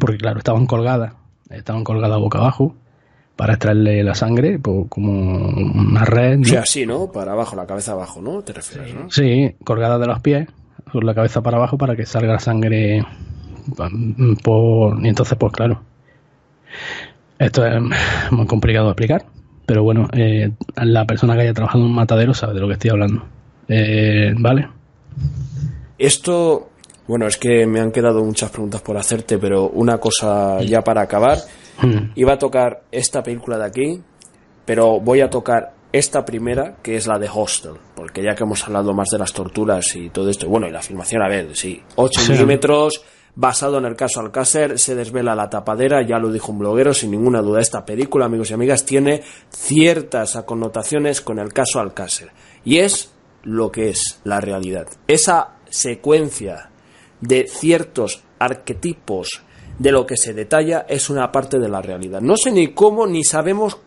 Porque 0.00 0.18
claro, 0.18 0.38
estaban 0.38 0.66
colgadas, 0.66 1.21
estaban 1.54 1.84
colgadas 1.84 2.18
boca 2.18 2.38
abajo 2.38 2.74
para 3.36 3.54
extraerle 3.54 4.02
la 4.04 4.14
sangre 4.14 4.58
pues, 4.58 4.86
como 4.88 5.48
una 5.48 6.04
red. 6.04 6.36
¿no? 6.36 6.42
O 6.42 6.44
sea, 6.44 6.60
así, 6.60 6.86
¿no? 6.86 7.10
Para 7.10 7.32
abajo, 7.32 7.56
la 7.56 7.66
cabeza 7.66 7.92
abajo, 7.92 8.20
¿no? 8.20 8.42
¿Te 8.42 8.52
refieres, 8.52 8.94
no? 8.94 9.10
Sí, 9.10 9.54
colgadas 9.64 10.00
de 10.00 10.06
los 10.06 10.20
pies, 10.20 10.48
con 10.90 11.06
la 11.06 11.14
cabeza 11.14 11.40
para 11.42 11.56
abajo 11.56 11.78
para 11.78 11.96
que 11.96 12.06
salga 12.06 12.34
la 12.34 12.40
sangre 12.40 13.04
por... 14.42 15.04
Y 15.04 15.08
entonces, 15.08 15.36
pues 15.38 15.52
claro, 15.52 15.80
esto 17.38 17.66
es 17.66 17.80
muy 18.30 18.46
complicado 18.46 18.86
de 18.86 18.92
explicar, 18.92 19.24
pero 19.66 19.82
bueno, 19.82 20.08
eh, 20.12 20.52
la 20.76 21.06
persona 21.06 21.34
que 21.34 21.42
haya 21.42 21.54
trabajado 21.54 21.84
en 21.84 21.90
un 21.90 21.94
matadero 21.94 22.34
sabe 22.34 22.54
de 22.54 22.60
lo 22.60 22.68
que 22.68 22.74
estoy 22.74 22.90
hablando. 22.90 23.24
Eh, 23.68 24.34
¿Vale? 24.38 24.68
Esto, 25.98 26.70
bueno, 27.12 27.26
es 27.26 27.36
que 27.36 27.66
me 27.66 27.78
han 27.78 27.92
quedado 27.92 28.24
muchas 28.24 28.50
preguntas 28.50 28.80
por 28.80 28.96
hacerte, 28.96 29.36
pero 29.36 29.68
una 29.68 29.98
cosa 29.98 30.62
ya 30.62 30.80
para 30.80 31.02
acabar. 31.02 31.36
Mm. 31.82 32.12
Iba 32.14 32.32
a 32.32 32.38
tocar 32.38 32.84
esta 32.90 33.22
película 33.22 33.58
de 33.58 33.66
aquí, 33.66 34.02
pero 34.64 34.98
voy 34.98 35.20
a 35.20 35.28
tocar 35.28 35.74
esta 35.92 36.24
primera, 36.24 36.76
que 36.82 36.96
es 36.96 37.06
la 37.06 37.18
de 37.18 37.28
Hostel, 37.30 37.74
porque 37.94 38.22
ya 38.22 38.34
que 38.34 38.44
hemos 38.44 38.64
hablado 38.64 38.94
más 38.94 39.10
de 39.10 39.18
las 39.18 39.34
torturas 39.34 39.94
y 39.94 40.08
todo 40.08 40.30
esto, 40.30 40.48
bueno, 40.48 40.66
y 40.66 40.70
la 40.70 40.80
filmación, 40.80 41.20
a 41.20 41.28
ver, 41.28 41.54
sí, 41.54 41.82
8 41.96 42.22
milímetros, 42.30 43.04
basado 43.34 43.76
en 43.76 43.84
el 43.84 43.94
caso 43.94 44.20
Alcácer, 44.20 44.78
se 44.78 44.94
desvela 44.94 45.34
la 45.34 45.50
tapadera, 45.50 46.00
ya 46.00 46.18
lo 46.18 46.32
dijo 46.32 46.50
un 46.50 46.60
bloguero, 46.60 46.94
sin 46.94 47.10
ninguna 47.10 47.42
duda, 47.42 47.60
esta 47.60 47.84
película, 47.84 48.24
amigos 48.24 48.50
y 48.52 48.54
amigas, 48.54 48.86
tiene 48.86 49.22
ciertas 49.50 50.42
connotaciones 50.46 51.20
con 51.20 51.38
el 51.38 51.52
caso 51.52 51.78
Alcácer, 51.78 52.30
y 52.64 52.78
es 52.78 53.12
lo 53.42 53.70
que 53.70 53.90
es 53.90 54.18
la 54.24 54.40
realidad. 54.40 54.86
Esa 55.06 55.56
secuencia 55.68 56.70
de 57.22 57.46
ciertos 57.48 58.22
arquetipos 58.38 59.42
de 59.78 59.92
lo 59.92 60.04
que 60.04 60.16
se 60.16 60.34
detalla 60.34 60.84
es 60.88 61.08
una 61.08 61.32
parte 61.32 61.58
de 61.58 61.68
la 61.68 61.80
realidad. 61.80 62.20
No 62.20 62.36
sé 62.36 62.50
ni 62.50 62.68
cómo 62.68 63.06
ni 63.06 63.24
sabemos 63.24 63.78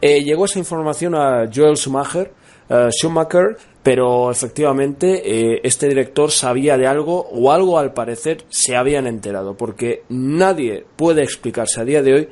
eh, 0.00 0.22
llegó 0.22 0.46
esa 0.46 0.58
información 0.58 1.14
a 1.14 1.50
Joel 1.52 1.76
Schumacher, 1.76 2.32
eh, 2.68 2.88
Schumacher 2.90 3.58
pero 3.82 4.30
efectivamente 4.30 5.22
eh, 5.24 5.60
este 5.64 5.88
director 5.88 6.30
sabía 6.30 6.76
de 6.76 6.86
algo 6.86 7.26
o 7.30 7.50
algo 7.50 7.78
al 7.78 7.92
parecer 7.92 8.44
se 8.48 8.76
habían 8.76 9.06
enterado, 9.06 9.56
porque 9.56 10.04
nadie 10.08 10.86
puede 10.96 11.22
explicarse 11.22 11.80
a 11.80 11.84
día 11.84 12.02
de 12.02 12.14
hoy 12.14 12.28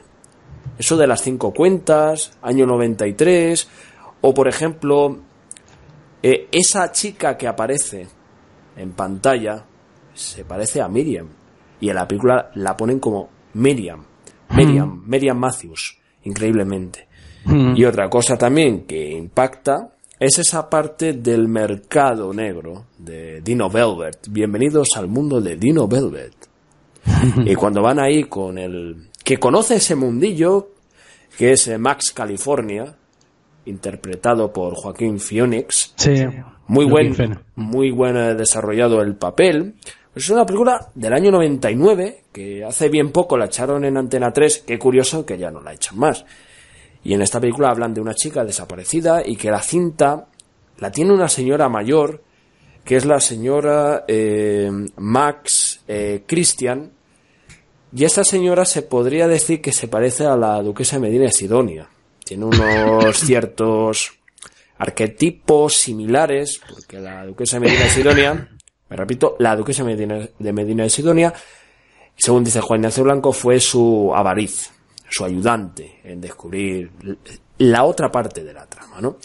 eso 0.79 0.97
de 0.97 1.07
las 1.07 1.23
cinco 1.23 1.55
cuentas, 1.55 2.37
año 2.43 2.67
93, 2.67 3.69
o 4.21 4.35
por 4.35 4.47
ejemplo, 4.47 5.19
esa 6.23 6.93
chica 6.93 7.39
que 7.39 7.49
aparece 7.49 8.09
en 8.77 8.93
pantalla 8.93 9.65
se 10.17 10.45
parece 10.45 10.81
a 10.81 10.89
Miriam, 10.89 11.29
y 11.81 11.91
en 11.91 11.95
la 11.95 12.09
película 12.09 12.51
la 12.55 12.77
ponen 12.77 12.99
como 12.99 13.29
Miriam, 13.55 14.03
Miriam, 14.51 15.03
Miriam 15.07 15.39
Matthews, 15.39 15.99
increíblemente. 16.25 17.07
Y 17.77 17.85
otra 17.85 18.11
cosa 18.11 18.37
también 18.37 18.87
que 18.87 19.13
impacta 19.13 19.93
es 20.19 20.39
esa 20.41 20.69
parte 20.69 21.13
del 21.13 21.47
mercado 21.47 22.33
negro 22.33 22.87
de 22.99 23.41
Dino 23.41 23.71
Velvet. 23.71 24.27
Bienvenidos 24.29 24.89
al 24.97 25.07
mundo 25.07 25.41
de 25.41 25.57
Dino 25.57 25.87
Velvet. 25.87 26.35
y 27.45 27.55
cuando 27.55 27.83
van 27.83 28.01
ahí 28.01 28.25
con 28.25 28.59
el 28.59 29.11
que 29.23 29.37
conoce 29.37 29.77
ese 29.77 29.95
mundillo, 29.95 30.71
que 31.39 31.53
es 31.53 31.69
eh, 31.69 31.79
Max 31.79 32.11
California, 32.13 32.97
interpretado 33.67 34.53
por 34.53 34.75
Joaquín 34.75 35.21
Phoenix. 35.21 35.95
Muy 36.69 36.85
buen, 36.85 37.39
muy 37.55 37.93
buen 37.93 38.17
eh, 38.17 38.35
desarrollado 38.35 39.03
el 39.03 39.15
papel. 39.15 39.75
Es 40.17 40.31
una 40.31 40.47
película 40.47 40.89
del 40.95 41.13
año 41.13 41.31
99 41.31 42.23
que 42.33 42.65
hace 42.65 42.89
bien 42.89 43.13
poco 43.13 43.37
la 43.37 43.45
echaron 43.45 43.85
en 43.85 43.99
Antena 43.99 44.33
3. 44.33 44.65
Qué 44.67 44.79
curioso 44.79 45.27
que 45.27 45.37
ya 45.37 45.51
no 45.51 45.61
la 45.61 45.75
echan 45.75 45.99
más. 45.99 46.25
Y 47.05 47.13
en 47.13 47.21
esta 47.21 47.39
película 47.39 47.69
hablan 47.69 47.93
de 47.93 48.01
una 48.01 48.15
chica 48.15 48.43
desaparecida 48.43 49.21
y 49.23 49.37
que 49.37 49.51
la 49.51 49.61
cinta 49.61 50.29
la 50.79 50.91
tiene 50.91 51.13
una 51.13 51.29
señora 51.29 51.69
mayor, 51.69 52.23
que 52.83 52.97
es 52.97 53.05
la 53.05 53.21
señora 53.21 54.07
eh, 54.09 54.71
Max 54.97 55.83
eh, 55.87 56.23
Christian. 56.27 56.93
Y 57.95 58.05
esta 58.05 58.25
señora 58.25 58.65
se 58.65 58.81
podría 58.81 59.29
decir 59.29 59.61
que 59.61 59.73
se 59.73 59.87
parece 59.87 60.25
a 60.25 60.35
la 60.35 60.63
duquesa 60.63 60.97
de 60.97 61.03
Medina 61.03 61.31
Sidonia. 61.31 61.91
Tiene 62.25 62.47
unos 62.47 63.19
ciertos 63.21 64.15
arquetipos 64.79 65.77
similares, 65.77 66.59
porque 66.71 67.01
la 67.01 67.27
duquesa 67.27 67.61
de 67.61 67.67
Medina 67.67 67.87
Sidonia, 67.91 68.56
me 68.89 68.97
repito, 68.97 69.37
la 69.39 69.57
duquesa 69.57 69.83
de 69.85 70.53
Medina 70.53 70.83
de, 70.85 70.91
Sidonia, 70.91 71.33
según 72.17 72.45
dice 72.45 72.61
Juan 72.61 72.81
Ignacio 72.81 73.05
Blanco, 73.05 73.33
fue 73.33 73.59
su 73.59 74.13
avariz, 74.15 74.71
su 75.09 75.25
ayudante 75.25 76.01
en 76.05 76.21
descubrir 76.21 76.91
la 77.59 77.85
otra 77.85 78.11
parte 78.11 78.45
de 78.45 78.53
la 78.53 78.67
trama, 78.67 79.01
¿no? 79.01 79.17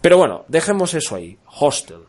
Pero 0.00 0.16
bueno, 0.16 0.44
dejemos 0.48 0.94
eso 0.94 1.16
ahí. 1.16 1.36
Hostel, 1.60 2.00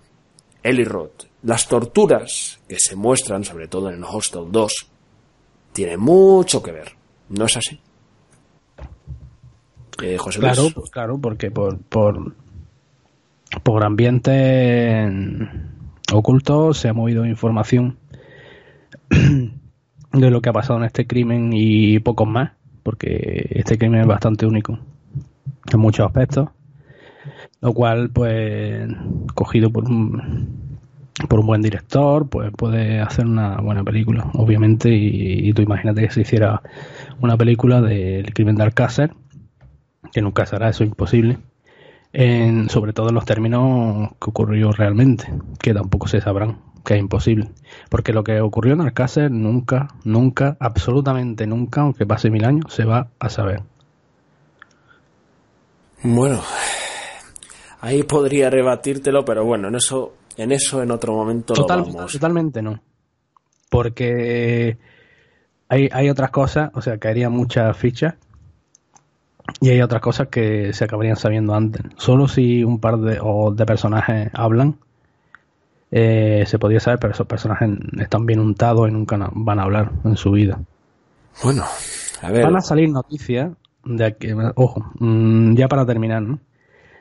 Eli 0.64 0.85
Roth, 0.85 1.26
las 1.43 1.68
torturas 1.68 2.60
que 2.68 2.77
se 2.80 2.95
muestran, 2.95 3.43
sobre 3.43 3.68
todo 3.68 3.89
en 3.89 4.03
Hostel 4.03 4.45
2, 4.49 4.73
tienen 5.73 5.99
mucho 5.99 6.61
que 6.64 6.72
ver. 6.72 6.93
¿No 7.30 7.45
es 7.45 7.57
así? 7.57 7.80
Eh, 10.01 10.18
José 10.18 10.39
Luis. 10.39 10.53
Claro, 10.53 10.84
claro, 10.91 11.18
porque 11.19 11.51
por, 11.51 11.77
por, 11.80 12.35
por 13.64 13.84
ambiente 13.84 15.06
oculto 16.14 16.73
se 16.73 16.90
ha 16.90 16.94
movido 16.94 17.26
información 17.26 17.98
de 19.10 20.31
lo 20.31 20.41
que 20.41 20.49
ha 20.49 20.53
pasado 20.53 20.80
en 20.80 20.86
este 20.86 21.07
crimen 21.07 21.52
y 21.53 21.99
pocos 21.99 22.27
más 22.27 22.52
porque 22.84 23.48
este 23.52 23.77
crimen 23.77 24.02
es 24.02 24.07
bastante 24.07 24.45
único 24.45 24.80
en 25.72 25.80
muchos 25.80 26.06
aspectos, 26.06 26.49
lo 27.61 27.73
cual, 27.73 28.10
pues, 28.10 28.90
cogido 29.36 29.69
por 29.69 29.86
un, 29.86 30.80
por 31.27 31.40
un 31.40 31.45
buen 31.45 31.61
director, 31.61 32.27
pues 32.27 32.52
puede 32.52 32.99
hacer 32.99 33.26
una 33.26 33.57
buena 33.57 33.84
película, 33.84 34.31
obviamente, 34.34 34.90
y, 34.91 35.53
tú 35.53 35.61
imagínate 35.61 36.02
que 36.02 36.10
se 36.10 36.22
hiciera 36.22 36.61
una 37.22 37.38
película 37.38 37.81
del 37.81 38.34
crimen 38.34 38.56
de 38.56 38.64
Alcácer, 38.64 39.11
que 40.11 40.22
nunca 40.22 40.45
será 40.45 40.69
eso 40.69 40.84
imposible, 40.84 41.38
en, 42.14 42.69
sobre 42.69 42.94
todo 42.94 43.10
en 43.10 43.15
los 43.15 43.26
términos 43.26 44.10
que 44.19 44.30
ocurrió 44.30 44.72
realmente, 44.72 45.31
que 45.60 45.73
tampoco 45.73 46.07
se 46.07 46.22
sabrán 46.22 46.69
que 46.84 46.95
es 46.95 46.99
imposible. 46.99 47.49
Porque 47.90 48.14
lo 48.14 48.23
que 48.23 48.41
ocurrió 48.41 48.73
en 48.73 48.81
Alcácer 48.81 49.30
nunca, 49.31 49.90
nunca, 50.03 50.57
absolutamente 50.60 51.45
nunca, 51.45 51.81
aunque 51.81 52.06
pase 52.06 52.30
mil 52.30 52.45
años, 52.45 52.73
se 52.73 52.86
va 52.86 53.10
a 53.19 53.30
saber. 53.30 53.61
Bueno, 56.02 56.41
ahí 57.81 58.03
podría 58.03 58.49
rebatírtelo, 58.49 59.26
pero 59.26 59.45
bueno, 59.45 59.68
en 59.68 59.76
eso, 59.76 60.14
en 60.38 60.52
eso 60.52 60.81
en 60.81 60.91
otro 60.91 61.14
momento 61.14 61.53
lo 61.53 61.68
vamos. 61.68 62.11
Totalmente 62.11 62.61
no. 62.61 62.81
Porque 63.69 64.77
hay, 65.68 65.90
hay 65.91 66.10
otras 66.10 66.31
cosas, 66.31 66.72
o 66.73 66.81
sea, 66.81 66.98
caerían 66.98 67.34
muchas 67.34 67.77
fichas 67.77 68.15
y 69.61 69.69
hay 69.69 69.81
otras 69.81 70.01
cosas 70.01 70.27
que 70.27 70.73
se 70.73 70.85
acabarían 70.85 71.15
sabiendo 71.15 71.53
antes. 71.53 71.84
Solo 71.97 72.27
si 72.27 72.63
un 72.63 72.80
par 72.80 72.97
de, 72.97 73.19
o 73.21 73.51
de 73.51 73.65
personajes 73.65 74.30
hablan, 74.34 74.76
eh, 75.91 76.43
se 76.45 76.59
podría 76.59 76.80
saber, 76.80 76.99
pero 76.99 77.13
esos 77.13 77.27
personajes 77.27 77.69
están 77.99 78.26
bien 78.26 78.39
untados 78.39 78.88
y 78.88 78.91
nunca 78.91 79.17
van 79.34 79.59
a 79.59 79.63
hablar 79.63 79.91
en 80.05 80.15
su 80.17 80.31
vida. 80.31 80.59
Bueno, 81.43 81.63
a 82.21 82.31
ver. 82.31 82.43
Van 82.43 82.55
a 82.55 82.61
salir 82.61 82.89
noticias 82.89 83.51
de 83.84 84.15
que, 84.15 84.35
ojo, 84.55 84.91
mm, 84.99 85.55
ya 85.55 85.67
para 85.67 85.85
terminar, 85.85 86.23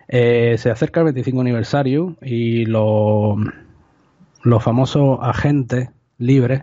eh, 0.09 0.57
se 0.59 0.71
acerca 0.71 1.01
el 1.01 1.05
25 1.05 1.41
aniversario 1.41 2.17
y 2.23 2.65
los, 2.65 3.37
los 4.43 4.63
famosos 4.63 5.19
agentes 5.21 5.91
libres, 6.19 6.63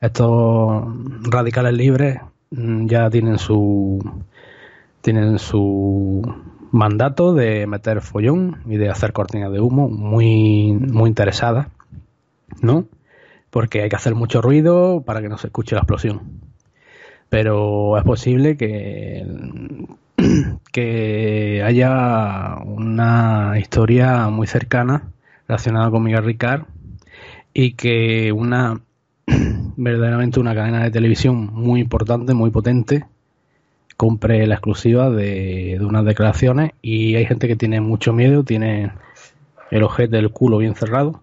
estos 0.00 0.84
radicales 1.22 1.72
libres, 1.72 2.20
mm, 2.50 2.86
ya 2.86 3.08
tienen 3.10 3.38
su 3.38 4.00
tienen 5.04 5.38
su 5.38 6.22
mandato 6.72 7.34
de 7.34 7.66
meter 7.66 8.00
follón 8.00 8.62
y 8.64 8.78
de 8.78 8.88
hacer 8.88 9.12
cortinas 9.12 9.52
de 9.52 9.60
humo 9.60 9.90
muy, 9.90 10.72
muy 10.72 11.10
interesada, 11.10 11.68
¿no? 12.62 12.86
Porque 13.50 13.82
hay 13.82 13.90
que 13.90 13.96
hacer 13.96 14.14
mucho 14.14 14.40
ruido 14.40 15.02
para 15.02 15.20
que 15.20 15.28
no 15.28 15.36
se 15.36 15.48
escuche 15.48 15.74
la 15.74 15.82
explosión. 15.82 16.40
Pero 17.28 17.98
es 17.98 18.04
posible 18.04 18.56
que, 18.56 19.26
que 20.72 21.62
haya 21.62 22.56
una 22.64 23.58
historia 23.58 24.30
muy 24.30 24.46
cercana 24.46 25.10
relacionada 25.46 25.90
con 25.90 26.02
Miguel 26.02 26.24
Ricard 26.24 26.62
y 27.52 27.74
que 27.74 28.32
una 28.32 28.80
verdaderamente 29.76 30.40
una 30.40 30.54
cadena 30.54 30.82
de 30.82 30.90
televisión 30.90 31.50
muy 31.52 31.82
importante, 31.82 32.32
muy 32.32 32.50
potente, 32.50 33.04
compre 33.96 34.46
la 34.46 34.54
exclusiva 34.54 35.10
de, 35.10 35.78
unas 35.80 36.04
declaraciones 36.04 36.72
y 36.82 37.16
hay 37.16 37.26
gente 37.26 37.48
que 37.48 37.56
tiene 37.56 37.80
mucho 37.80 38.12
miedo, 38.12 38.44
tiene 38.44 38.92
el 39.70 39.82
objeto 39.82 40.16
del 40.16 40.30
culo 40.30 40.58
bien 40.58 40.74
cerrado. 40.74 41.22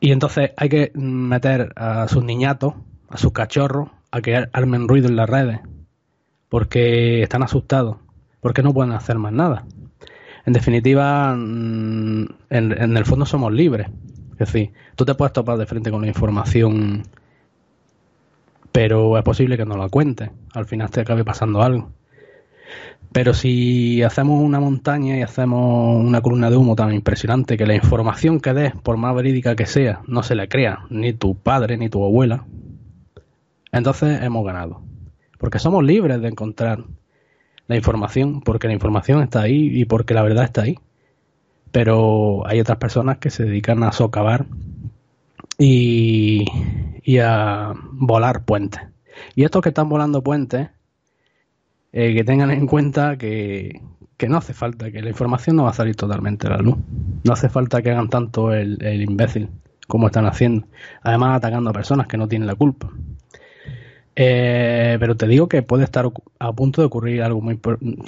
Y 0.00 0.12
entonces 0.12 0.52
hay 0.56 0.68
que 0.68 0.92
meter 0.94 1.72
a 1.76 2.08
sus 2.08 2.24
niñatos, 2.24 2.74
a 3.08 3.18
sus 3.18 3.32
cachorros, 3.32 3.90
a 4.10 4.20
que 4.22 4.48
armen 4.52 4.88
ruido 4.88 5.08
en 5.08 5.16
las 5.16 5.28
redes, 5.28 5.60
porque 6.48 7.22
están 7.22 7.42
asustados, 7.42 7.96
porque 8.40 8.62
no 8.62 8.72
pueden 8.72 8.92
hacer 8.92 9.18
más 9.18 9.32
nada. 9.32 9.66
En 10.46 10.54
definitiva, 10.54 11.34
mm, 11.36 12.24
en, 12.48 12.82
en 12.82 12.96
el 12.96 13.04
fondo 13.04 13.26
somos 13.26 13.52
libres. 13.52 13.88
Es 14.32 14.38
decir, 14.38 14.72
tú 14.96 15.04
te 15.04 15.14
puedes 15.14 15.34
topar 15.34 15.58
de 15.58 15.66
frente 15.66 15.90
con 15.90 16.00
la 16.00 16.08
información 16.08 17.02
pero 18.72 19.18
es 19.18 19.24
posible 19.24 19.56
que 19.56 19.64
no 19.64 19.76
la 19.76 19.88
cuente. 19.88 20.30
Al 20.54 20.66
final 20.66 20.90
te 20.90 21.00
acabe 21.00 21.24
pasando 21.24 21.62
algo. 21.62 21.90
Pero 23.12 23.34
si 23.34 24.02
hacemos 24.02 24.40
una 24.40 24.60
montaña 24.60 25.18
y 25.18 25.22
hacemos 25.22 25.96
una 26.04 26.20
columna 26.20 26.48
de 26.48 26.56
humo 26.56 26.76
tan 26.76 26.94
impresionante 26.94 27.56
que 27.56 27.66
la 27.66 27.74
información 27.74 28.38
que 28.38 28.54
des, 28.54 28.72
por 28.72 28.96
más 28.96 29.14
verídica 29.16 29.56
que 29.56 29.66
sea, 29.66 30.00
no 30.06 30.22
se 30.22 30.36
la 30.36 30.46
crea 30.46 30.84
ni 30.90 31.12
tu 31.12 31.34
padre 31.34 31.76
ni 31.76 31.88
tu 31.88 32.04
abuela, 32.04 32.44
entonces 33.72 34.22
hemos 34.22 34.44
ganado. 34.44 34.82
Porque 35.38 35.58
somos 35.58 35.82
libres 35.82 36.20
de 36.20 36.28
encontrar 36.28 36.84
la 37.66 37.76
información, 37.76 38.42
porque 38.42 38.68
la 38.68 38.74
información 38.74 39.22
está 39.22 39.42
ahí 39.42 39.80
y 39.80 39.86
porque 39.86 40.14
la 40.14 40.22
verdad 40.22 40.44
está 40.44 40.62
ahí. 40.62 40.78
Pero 41.72 42.46
hay 42.46 42.60
otras 42.60 42.78
personas 42.78 43.18
que 43.18 43.30
se 43.30 43.44
dedican 43.44 43.82
a 43.82 43.92
socavar 43.92 44.46
y, 45.58 46.44
y 47.02 47.18
a 47.18 47.72
volar 47.92 48.44
puentes. 48.44 48.82
Y 49.34 49.44
estos 49.44 49.62
que 49.62 49.70
están 49.70 49.88
volando 49.88 50.22
puentes, 50.22 50.68
eh, 51.92 52.14
que 52.14 52.24
tengan 52.24 52.50
en 52.50 52.66
cuenta 52.66 53.16
que, 53.16 53.80
que, 54.16 54.28
no 54.28 54.38
hace 54.38 54.54
falta, 54.54 54.90
que 54.90 55.02
la 55.02 55.08
información 55.10 55.56
no 55.56 55.64
va 55.64 55.70
a 55.70 55.74
salir 55.74 55.96
totalmente 55.96 56.46
a 56.46 56.50
la 56.50 56.58
luz. 56.58 56.76
No 57.24 57.32
hace 57.32 57.48
falta 57.48 57.82
que 57.82 57.90
hagan 57.90 58.08
tanto 58.08 58.52
el, 58.52 58.82
el 58.82 59.02
imbécil 59.02 59.48
como 59.86 60.06
están 60.06 60.26
haciendo. 60.26 60.66
Además, 61.02 61.36
atacando 61.36 61.70
a 61.70 61.72
personas 61.72 62.06
que 62.06 62.16
no 62.16 62.28
tienen 62.28 62.46
la 62.46 62.54
culpa. 62.54 62.90
Eh, 64.16 64.96
pero 64.98 65.16
te 65.16 65.26
digo 65.26 65.48
que 65.48 65.62
puede 65.62 65.84
estar 65.84 66.06
a 66.38 66.52
punto 66.52 66.82
de 66.82 66.86
ocurrir 66.86 67.22
algo 67.22 67.40
muy 67.40 67.60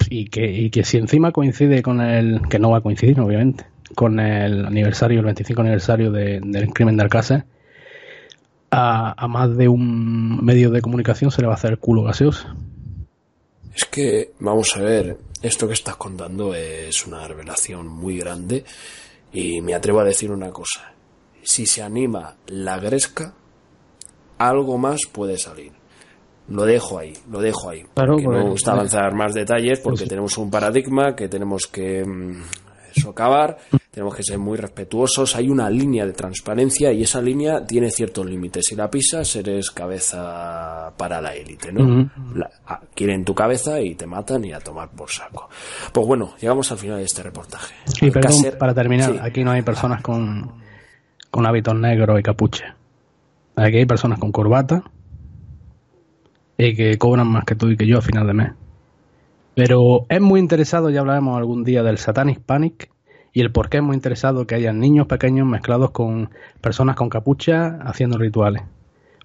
y 0.09 0.25
que, 0.25 0.51
y 0.51 0.69
que 0.69 0.83
si 0.83 0.97
encima 0.97 1.31
coincide 1.31 1.81
con 1.81 2.01
el 2.01 2.41
que 2.49 2.59
no 2.59 2.69
va 2.71 2.79
a 2.79 2.81
coincidir 2.81 3.19
obviamente 3.19 3.65
con 3.95 4.19
el 4.19 4.65
aniversario 4.65 5.19
el 5.19 5.25
25 5.25 5.61
aniversario 5.61 6.11
del 6.11 6.73
crimen 6.73 6.97
de 6.97 7.03
Alcácer 7.03 7.45
a, 8.73 9.13
a, 9.17 9.27
más 9.27 9.55
de 9.55 9.67
un 9.67 10.43
medio 10.43 10.69
de 10.71 10.81
comunicación 10.81 11.31
se 11.31 11.41
le 11.41 11.47
va 11.47 11.53
a 11.53 11.57
hacer 11.57 11.71
el 11.71 11.79
culo 11.79 12.03
gaseoso. 12.03 12.47
Es 13.75 13.85
que 13.85 14.33
vamos 14.39 14.75
a 14.75 14.81
ver 14.81 15.17
esto 15.41 15.67
que 15.67 15.73
estás 15.73 15.95
contando 15.97 16.55
es 16.55 17.05
una 17.05 17.27
revelación 17.27 17.87
muy 17.87 18.17
grande 18.17 18.63
y 19.33 19.61
me 19.61 19.73
atrevo 19.73 19.99
a 19.99 20.05
decir 20.05 20.31
una 20.31 20.51
cosa. 20.51 20.93
Si 21.41 21.65
se 21.65 21.81
anima 21.81 22.35
la 22.47 22.79
gresca 22.79 23.33
algo 24.37 24.77
más 24.77 25.01
puede 25.11 25.37
salir. 25.37 25.71
Lo 26.49 26.65
dejo 26.65 26.99
ahí, 26.99 27.13
lo 27.29 27.39
dejo 27.39 27.69
ahí. 27.69 27.83
Claro, 27.93 28.17
no 28.19 28.29
me 28.29 28.49
gusta 28.49 28.73
avanzar 28.73 29.13
más 29.15 29.33
detalles 29.33 29.79
porque 29.79 29.99
pues 29.99 30.09
tenemos 30.09 30.37
un 30.37 30.49
paradigma 30.49 31.15
que 31.15 31.29
tenemos 31.29 31.67
que 31.67 32.05
mm, 32.05 32.43
socavar, 33.01 33.57
tenemos 33.93 34.15
que 34.15 34.23
ser 34.23 34.39
muy 34.39 34.57
respetuosos, 34.57 35.35
hay 35.35 35.51
una 35.51 35.69
línea 35.69 36.03
de 36.03 36.13
transparencia 36.13 36.91
y 36.91 37.03
esa 37.03 37.21
línea 37.21 37.63
tiene 37.63 37.91
ciertos 37.91 38.25
límites. 38.25 38.65
Si 38.65 38.75
la 38.75 38.89
pisas, 38.89 39.35
eres 39.35 39.69
cabeza 39.69 40.91
para 40.97 41.21
la 41.21 41.35
élite, 41.35 41.71
¿no? 41.71 42.09
Ah, 42.65 42.81
quieren 42.95 43.23
tu 43.23 43.35
cabeza 43.35 43.79
y 43.79 43.93
te 43.93 44.07
matan 44.07 44.45
y 44.45 44.51
a 44.51 44.59
tomar 44.59 44.89
por 44.89 45.11
saco. 45.11 45.47
Pues 45.93 46.07
bueno, 46.07 46.33
llegamos 46.41 46.71
al 46.71 46.79
final 46.79 46.97
de 46.97 47.03
este 47.03 47.21
reportaje. 47.21 47.75
Y 48.01 48.09
perdón, 48.09 48.43
para 48.57 48.73
terminar, 48.73 49.19
aquí 49.21 49.43
no 49.43 49.51
hay 49.51 49.61
personas 49.61 50.01
con, 50.01 50.51
con 51.29 51.45
hábitos 51.45 51.75
negros 51.75 52.19
y 52.19 52.23
capuche. 52.23 52.63
Aquí 53.55 53.77
hay 53.77 53.85
personas 53.85 54.17
con 54.17 54.31
corbata 54.31 54.83
y 56.57 56.75
que 56.75 56.97
cobran 56.97 57.27
más 57.27 57.45
que 57.45 57.53
tú 57.53 57.69
y 57.69 57.77
que 57.77 57.85
yo 57.85 57.99
a 57.99 58.01
final 58.01 58.25
de 58.25 58.33
mes. 58.33 58.51
Pero 59.53 60.07
es 60.09 60.19
muy 60.19 60.39
interesado, 60.39 60.89
ya 60.89 61.01
hablaremos 61.01 61.37
algún 61.37 61.63
día 61.63 61.83
del 61.83 61.99
Satanic 61.99 62.41
Panic 62.41 62.89
y 63.33 63.41
el 63.41 63.51
por 63.51 63.69
qué 63.69 63.77
es 63.77 63.83
muy 63.83 63.95
interesado 63.95 64.45
que 64.45 64.55
haya 64.55 64.71
niños 64.71 65.07
pequeños 65.07 65.47
mezclados 65.47 65.91
con 65.91 66.29
personas 66.61 66.95
con 66.95 67.09
capucha 67.09 67.79
haciendo 67.83 68.17
rituales. 68.17 68.61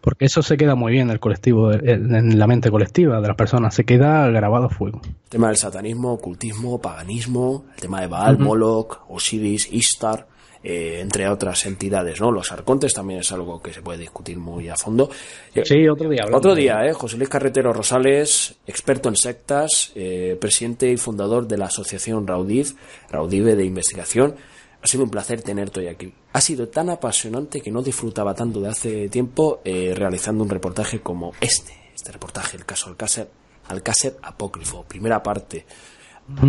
Porque 0.01 0.25
eso 0.25 0.43
se 0.43 0.57
queda 0.57 0.75
muy 0.75 0.93
bien 0.93 1.09
en 1.09 1.13
el 1.13 1.21
colectivo, 1.21 1.73
en 1.73 2.39
la 2.39 2.47
mente 2.47 2.71
colectiva 2.71 3.21
de 3.21 3.27
las 3.27 3.37
personas, 3.37 3.75
se 3.75 3.85
queda 3.85 4.29
grabado 4.29 4.67
a 4.67 4.71
fuego. 4.71 5.01
El 5.05 5.29
tema 5.29 5.49
del 5.49 5.57
satanismo, 5.57 6.13
ocultismo, 6.13 6.81
paganismo, 6.81 7.65
el 7.75 7.83
tema 7.83 8.01
de 8.01 8.07
Baal, 8.07 8.39
Moloch, 8.39 9.01
Osiris, 9.09 9.71
Istar, 9.73 10.27
eh, 10.63 10.99
entre 11.01 11.29
otras 11.29 11.67
entidades, 11.67 12.21
¿no? 12.21 12.33
Los 12.33 12.51
arcontes 12.51 12.93
también 12.93 13.21
es 13.21 13.31
algo 13.31 13.63
que 13.63 13.73
se 13.73 13.81
puede 13.81 14.01
discutir 14.01 14.39
muy 14.39 14.69
a 14.69 14.77
fondo. 14.77 15.09
Eh, 15.55 15.63
sí, 15.65 15.87
otro 15.89 16.09
día. 16.09 16.25
Otro 16.33 16.55
día, 16.55 16.85
¿eh? 16.85 16.93
José 16.93 17.17
Luis 17.17 17.29
Carretero 17.29 17.73
Rosales, 17.73 18.57
experto 18.67 19.09
en 19.09 19.17
sectas, 19.17 19.93
eh, 19.95 20.37
presidente 20.41 20.91
y 20.91 20.97
fundador 20.97 21.47
de 21.47 21.59
la 21.59 21.67
asociación 21.67 22.27
Raudiv, 22.27 22.75
Raudive 23.11 23.55
de 23.55 23.65
investigación. 23.65 24.35
Ha 24.83 24.87
sido 24.87 25.05
un 25.05 25.11
placer 25.11 25.43
tenerte 25.43 25.81
hoy 25.81 25.89
aquí. 25.89 26.13
Ha 26.33 26.41
sido 26.41 26.69
tan 26.69 26.91
apasionante 26.91 27.61
que 27.61 27.71
no 27.71 27.83
disfrutaba 27.83 28.35
tanto 28.35 28.61
de 28.61 28.69
hace 28.69 29.09
tiempo 29.09 29.61
realizando 29.65 30.45
un 30.45 30.51
reportaje 30.51 31.01
como 31.01 31.33
este, 31.41 31.73
este 31.95 32.13
reportaje, 32.13 32.57
el 32.57 32.65
caso 32.65 32.89
Alcácer, 32.89 33.29
Alcácer 33.69 34.17
Apócrifo, 34.23 34.85
primera 34.85 35.21
parte. 35.21 35.67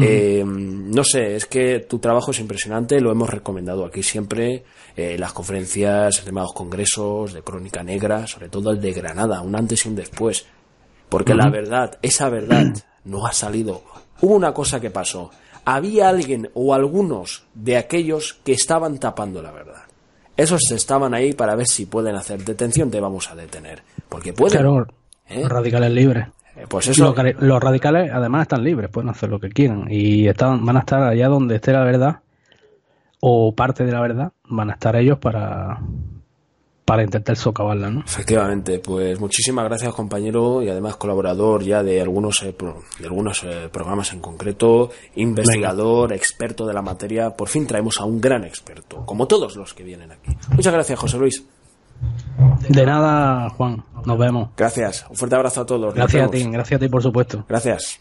Eh, 0.02 0.44
no 0.46 1.04
sé, 1.06 1.36
es 1.36 1.46
que 1.46 1.80
tu 1.80 2.00
trabajo 2.00 2.32
es 2.32 2.40
impresionante, 2.40 3.00
lo 3.00 3.12
hemos 3.12 3.30
recomendado 3.30 3.86
aquí 3.86 4.04
siempre, 4.04 4.66
eh, 4.96 5.18
las 5.18 5.32
conferencias, 5.32 6.26
llamados 6.26 6.54
congresos 6.54 7.34
de 7.34 7.42
Crónica 7.42 7.82
Negra, 7.82 8.28
sobre 8.28 8.50
todo 8.50 8.72
el 8.72 8.82
de 8.82 8.92
Granada, 8.92 9.42
un 9.42 9.56
antes 9.56 9.86
y 9.86 9.90
un 9.90 9.96
después, 9.96 10.46
porque 11.08 11.34
la 11.34 11.50
verdad, 11.50 11.98
esa 12.02 12.30
verdad 12.30 12.74
no 13.06 13.26
ha 13.26 13.32
salido. 13.32 13.84
Hubo 14.22 14.36
una 14.36 14.54
cosa 14.54 14.82
que 14.82 14.90
pasó, 14.90 15.32
había 15.64 16.10
alguien 16.10 16.50
o 16.54 16.74
algunos 16.74 17.46
de 17.54 17.78
aquellos 17.78 18.34
que 18.44 18.52
estaban 18.52 19.00
tapando 19.00 19.42
la 19.42 19.52
verdad. 19.52 19.84
Esos 20.36 20.72
estaban 20.72 21.14
ahí 21.14 21.34
para 21.34 21.56
ver 21.56 21.68
si 21.68 21.86
pueden 21.86 22.16
hacer 22.16 22.44
detención, 22.44 22.90
te 22.90 23.00
vamos 23.00 23.30
a 23.30 23.36
detener. 23.36 23.84
Porque 24.08 24.32
pueden. 24.34 24.58
Claro, 24.58 24.88
¿eh? 25.28 25.48
radicales 25.48 25.92
libres. 25.92 26.28
Eh, 26.60 26.66
pues 26.68 26.88
eso. 26.88 27.16
Los, 27.40 27.64
radicales 27.64 28.12
además 28.12 28.44
están 28.44 28.64
libres, 28.64 28.90
pueden 28.90 29.10
hacer 29.10 29.30
lo 29.30 29.40
que 29.40 29.50
quieran 29.50 29.86
y 29.90 30.28
están, 30.28 30.66
van 30.66 30.78
a 30.78 30.82
estar 30.82 31.04
allá 31.04 31.28
donde 31.28 31.56
esté 31.56 31.72
la 31.72 31.84
verdad 31.84 32.20
o 33.22 33.54
parte 33.54 33.86
de 33.86 33.92
la 33.92 34.02
verdad, 34.02 34.32
van 34.46 34.70
a 34.70 34.74
estar 34.74 34.96
ellos 34.96 35.20
para 35.20 35.80
para 36.86 37.04
intentar 37.04 37.38
socavarla, 37.38 37.92
¿no? 37.92 38.00
Efectivamente, 38.00 38.80
pues 38.80 39.20
muchísimas 39.20 39.64
gracias 39.66 39.94
compañero 39.94 40.64
y 40.64 40.70
además 40.70 40.96
colaborador 40.96 41.64
ya 41.64 41.84
de 41.84 42.02
algunos 42.02 42.42
eh, 42.42 42.56
de 43.00 43.06
algunos 43.06 43.44
eh, 43.44 43.70
programas 43.72 44.12
en 44.12 44.20
concreto, 44.20 44.90
investigador, 45.14 46.14
experto 46.14 46.66
de 46.66 46.74
la 46.74 46.82
materia. 46.82 47.30
Por 47.30 47.48
fin 47.48 47.68
traemos 47.68 48.00
a 48.00 48.06
un 48.06 48.20
gran 48.20 48.44
experto, 48.44 49.06
como 49.06 49.28
todos 49.28 49.56
los 49.56 49.76
que 49.76 49.84
vienen 49.84 50.12
aquí. 50.12 50.36
Muchas 50.56 50.74
gracias, 50.74 50.98
José 50.98 51.20
Luis. 51.20 51.46
De 52.68 52.86
nada, 52.86 53.50
Juan. 53.50 53.84
Nos 54.06 54.18
vemos. 54.18 54.50
Gracias. 54.56 55.06
Un 55.10 55.16
fuerte 55.16 55.36
abrazo 55.36 55.62
a 55.62 55.66
todos. 55.66 55.94
Gracias 55.94 56.28
a 56.28 56.32
ti, 56.32 56.44
gracias 56.50 56.78
a 56.78 56.80
ti, 56.80 56.90
por 56.90 57.04
supuesto. 57.04 57.44
Gracias. 57.48 58.00